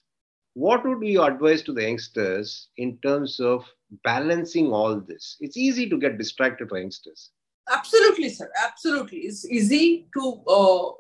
What 0.55 0.84
would 0.84 1.03
you 1.03 1.22
advise 1.22 1.62
to 1.62 1.72
the 1.72 1.82
youngsters 1.82 2.68
in 2.76 2.99
terms 2.99 3.40
of 3.40 3.64
balancing 4.05 4.72
all 4.72 5.01
this? 5.01 5.36
It's 5.40 5.57
easy 5.57 5.88
to 5.88 5.99
get 5.99 6.18
distracted 6.18 6.68
for 6.68 6.78
youngsters. 6.78 7.30
Absolutely, 7.70 8.28
sir. 8.28 8.51
Absolutely. 8.62 9.18
It's 9.18 9.47
easy 9.47 10.09
to 10.14 10.43
uh, 10.47 10.93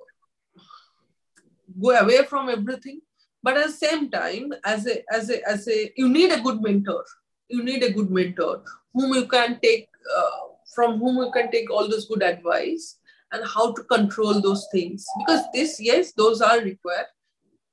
go 1.80 1.90
away 1.90 2.24
from 2.24 2.48
everything 2.48 3.00
but 3.42 3.56
at 3.56 3.66
the 3.66 3.72
same 3.72 4.10
time 4.10 4.52
as 4.64 4.86
a 4.86 5.02
as 5.12 5.30
a 5.30 5.48
as 5.48 5.68
a 5.68 5.92
you 5.96 6.08
need 6.08 6.30
a 6.32 6.40
good 6.40 6.62
mentor 6.62 7.04
you 7.48 7.62
need 7.62 7.82
a 7.82 7.92
good 7.92 8.10
mentor 8.10 8.62
whom 8.94 9.14
you 9.14 9.26
can 9.26 9.58
take 9.62 9.88
uh, 10.16 10.30
from 10.74 10.98
whom 10.98 11.16
you 11.16 11.30
can 11.32 11.50
take 11.50 11.70
all 11.70 11.88
this 11.88 12.06
good 12.06 12.22
advice 12.22 12.98
and 13.32 13.44
how 13.46 13.72
to 13.72 13.82
control 13.84 14.40
those 14.40 14.66
things. 14.72 15.06
Because 15.18 15.44
this 15.52 15.80
yes 15.80 16.12
those 16.12 16.40
are 16.40 16.60
required 16.60 17.06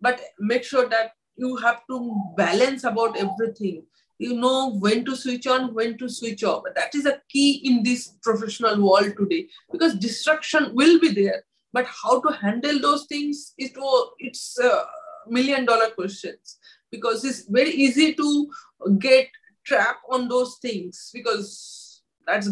but 0.01 0.21
make 0.39 0.63
sure 0.63 0.87
that 0.89 1.11
you 1.35 1.55
have 1.57 1.81
to 1.89 2.15
balance 2.35 2.83
about 2.83 3.17
everything. 3.17 3.83
You 4.17 4.35
know 4.35 4.75
when 4.79 5.05
to 5.05 5.15
switch 5.15 5.47
on 5.47 5.73
when 5.73 5.97
to 5.97 6.09
switch 6.09 6.43
off. 6.43 6.63
That 6.75 6.93
is 6.93 7.05
a 7.05 7.21
key 7.29 7.61
in 7.63 7.83
this 7.83 8.15
professional 8.21 8.81
world 8.81 9.13
today 9.17 9.47
because 9.71 9.95
distraction 9.95 10.75
will 10.75 10.99
be 10.99 11.09
there 11.13 11.43
but 11.71 11.85
how 11.85 12.19
to 12.21 12.35
handle 12.35 12.79
those 12.79 13.05
things 13.05 13.53
it 13.57 13.71
it's 14.19 14.59
a 14.59 14.85
million 15.27 15.65
dollar 15.65 15.89
questions. 15.91 16.57
Because 16.91 17.23
it's 17.23 17.43
very 17.47 17.69
easy 17.69 18.13
to 18.15 18.49
get 18.97 19.27
trapped 19.69 20.05
on 20.17 20.27
those 20.27 20.57
things 20.61 21.09
because 21.13 22.01
that's 22.27 22.49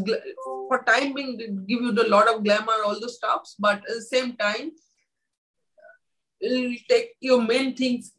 for 0.69 0.83
time 0.83 1.13
being 1.13 1.37
give 1.71 1.81
you 1.87 1.91
a 2.05 2.09
lot 2.15 2.27
of 2.33 2.43
glamour 2.43 2.77
all 2.85 2.99
the 3.05 3.09
stuffs 3.17 3.55
but 3.67 3.77
at 3.77 3.95
the 3.99 4.07
same 4.13 4.35
time 4.37 4.71
it'll 6.41 6.75
take 6.89 7.11
your 7.19 7.41
main 7.41 7.75
things 7.75 8.13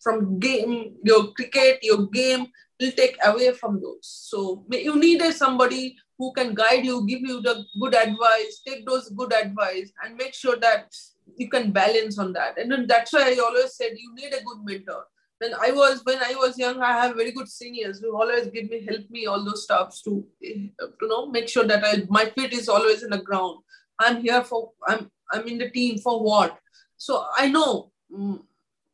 from 0.00 0.38
game 0.38 0.74
your 1.10 1.22
cricket 1.38 1.88
your 1.90 2.02
game 2.18 2.46
will 2.82 2.92
take 2.92 3.16
away 3.24 3.52
from 3.52 3.80
those. 3.80 4.00
So 4.02 4.64
you 4.70 4.98
need 4.98 5.22
somebody 5.32 5.96
who 6.18 6.32
can 6.32 6.54
guide 6.54 6.84
you 6.84 7.06
give 7.06 7.20
you 7.20 7.40
the 7.40 7.64
good 7.80 7.94
advice 7.94 8.60
take 8.66 8.86
those 8.86 9.08
good 9.10 9.32
advice 9.32 9.92
and 10.02 10.16
make 10.16 10.34
sure 10.34 10.56
that 10.56 10.94
you 11.36 11.48
can 11.48 11.72
balance 11.72 12.18
on 12.18 12.32
that. 12.34 12.58
And 12.58 12.88
that's 12.88 13.12
why 13.12 13.32
i 13.32 13.38
always 13.38 13.74
said 13.76 13.92
you 13.96 14.14
need 14.14 14.34
a 14.34 14.44
good 14.44 14.64
mentor 14.64 15.04
when 15.42 15.54
i 15.66 15.70
was 15.70 16.02
when 16.04 16.18
i 16.28 16.34
was 16.42 16.58
young 16.58 16.80
i 16.82 16.92
have 16.92 17.16
very 17.16 17.32
good 17.32 17.48
seniors 17.48 18.00
who 18.00 18.14
always 18.16 18.46
give 18.56 18.70
me 18.70 18.84
help 18.88 19.10
me 19.10 19.26
all 19.26 19.44
those 19.44 19.64
stuffs 19.64 20.02
to 20.02 20.24
you 20.40 20.70
know 21.02 21.26
make 21.26 21.48
sure 21.48 21.64
that 21.64 21.84
I, 21.84 22.02
my 22.08 22.26
feet 22.26 22.52
is 22.52 22.68
always 22.68 23.02
in 23.02 23.10
the 23.10 23.18
ground 23.18 23.58
i'm 23.98 24.20
here 24.22 24.42
for 24.44 24.70
i'm 24.86 25.10
i'm 25.32 25.46
in 25.48 25.58
the 25.58 25.70
team 25.70 25.98
for 25.98 26.22
what 26.22 26.58
so 26.96 27.24
i 27.36 27.48
know 27.48 27.90
mm, 28.12 28.40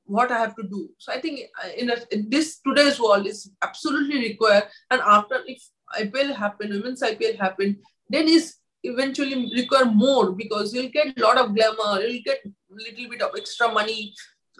what 0.08 0.32
I 0.32 0.38
have 0.38 0.56
to 0.56 0.62
do. 0.62 0.88
So 0.98 1.12
I 1.12 1.20
think 1.20 1.40
uh, 1.62 1.68
in, 1.76 1.90
a, 1.90 1.96
in 2.10 2.28
this 2.30 2.60
today's 2.66 2.98
world 2.98 3.26
is 3.26 3.50
absolutely 3.62 4.18
required. 4.20 4.64
And 4.90 5.00
after 5.02 5.40
if 5.46 5.62
IPL 6.00 6.34
happen, 6.34 6.70
women's 6.70 7.02
IPL 7.02 7.38
happen, 7.38 7.76
then 8.08 8.26
is 8.26 8.56
eventually 8.84 9.52
require 9.54 9.84
more 9.84 10.32
because 10.32 10.72
you'll 10.72 10.88
get 10.88 11.18
a 11.18 11.22
lot 11.22 11.36
of 11.36 11.54
glamour, 11.54 12.00
you'll 12.00 12.22
get 12.24 12.40
a 12.44 12.50
little 12.70 13.10
bit 13.10 13.22
of 13.22 13.32
extra 13.36 13.70
money 13.70 14.14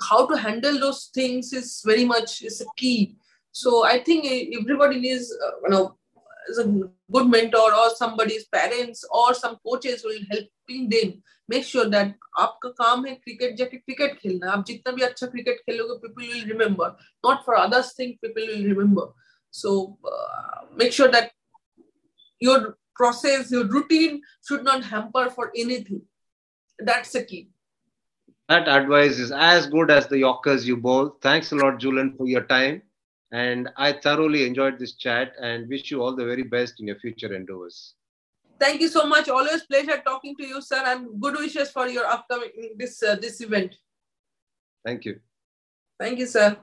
How 0.10 0.26
to 0.28 0.36
handle 0.36 0.80
those 0.80 1.10
things 1.14 1.54
is 1.54 1.82
very 1.86 2.06
much 2.06 2.42
is 2.42 2.62
a 2.62 2.66
key. 2.76 3.16
So 3.52 3.86
I 3.86 4.00
think 4.00 4.26
everybody 4.60 5.00
needs, 5.00 5.32
uh, 5.46 5.52
you 5.64 5.70
know, 5.70 5.98
is 6.50 6.58
a 6.58 6.66
good 6.66 7.28
mentor 7.28 7.74
or 7.74 7.90
somebody's 7.96 8.46
parents 8.46 9.06
or 9.12 9.34
some 9.34 9.58
coaches 9.66 10.04
will 10.04 10.20
helping 10.32 10.90
them 10.90 11.22
make 11.50 11.66
sure 11.66 11.86
that 11.90 12.14
आपका 12.40 12.70
काम 12.78 13.06
है 13.06 13.14
cricket 13.16 13.56
जाके 13.58 13.78
cricket 13.78 14.18
खेलना 14.20 14.52
आप 14.52 14.64
जितना 14.68 14.92
भी 14.96 15.02
अच्छा 15.04 15.28
cricket 15.28 15.60
खेलोगे 15.70 15.96
people 16.08 16.34
will 16.34 16.46
remember 16.52 16.90
not 17.26 17.44
for 17.46 17.56
others 17.56 17.94
thing 18.00 18.14
people 18.22 18.48
will 18.48 18.68
remember 18.68 19.14
so 19.54 19.74
make 20.82 20.94
sure 20.94 21.12
that 21.16 21.32
your 22.44 22.56
process 23.00 23.52
your 23.54 23.66
routine 23.74 24.16
should 24.48 24.64
not 24.68 24.88
hamper 24.88 25.22
for 25.36 25.44
anything 25.62 26.00
that's 26.88 27.14
the 27.18 27.22
key 27.30 27.40
that 28.49 28.69
advice 28.69 29.19
is 29.19 29.33
as 29.33 29.67
good 29.67 29.91
as 29.91 30.09
the 30.09 30.19
yorkers 30.19 30.67
you 30.67 30.77
bowl 30.77 31.17
thanks 31.23 31.53
a 31.53 31.57
lot 31.57 31.79
jhulan 31.79 32.17
for 32.17 32.27
your 32.27 32.45
time 32.45 32.83
and 33.33 33.69
i 33.77 33.93
thoroughly 33.93 34.47
enjoyed 34.47 34.79
this 34.79 34.95
chat 34.95 35.33
and 35.41 35.69
wish 35.69 35.91
you 35.91 36.03
all 36.03 36.17
the 36.17 36.25
very 36.25 36.43
best 36.43 36.81
in 36.81 36.87
your 36.87 36.99
future 36.99 37.35
endeavors 37.35 37.95
Thank 38.59 38.81
you 38.81 38.89
so 38.89 39.07
much. 39.07 39.29
Always 39.29 39.63
pleasure 39.63 40.03
talking 40.05 40.35
to 40.37 40.45
you, 40.45 40.61
sir, 40.61 40.83
and 40.85 41.21
good 41.21 41.37
wishes 41.37 41.71
for 41.71 41.87
your 41.89 42.07
upcoming 42.07 42.75
this 42.77 43.03
uh, 43.03 43.15
this 43.15 43.41
event. 43.41 43.77
Thank 44.85 45.05
you. 45.05 45.21
Thank 45.99 46.19
you, 46.19 46.27
sir. 46.27 46.57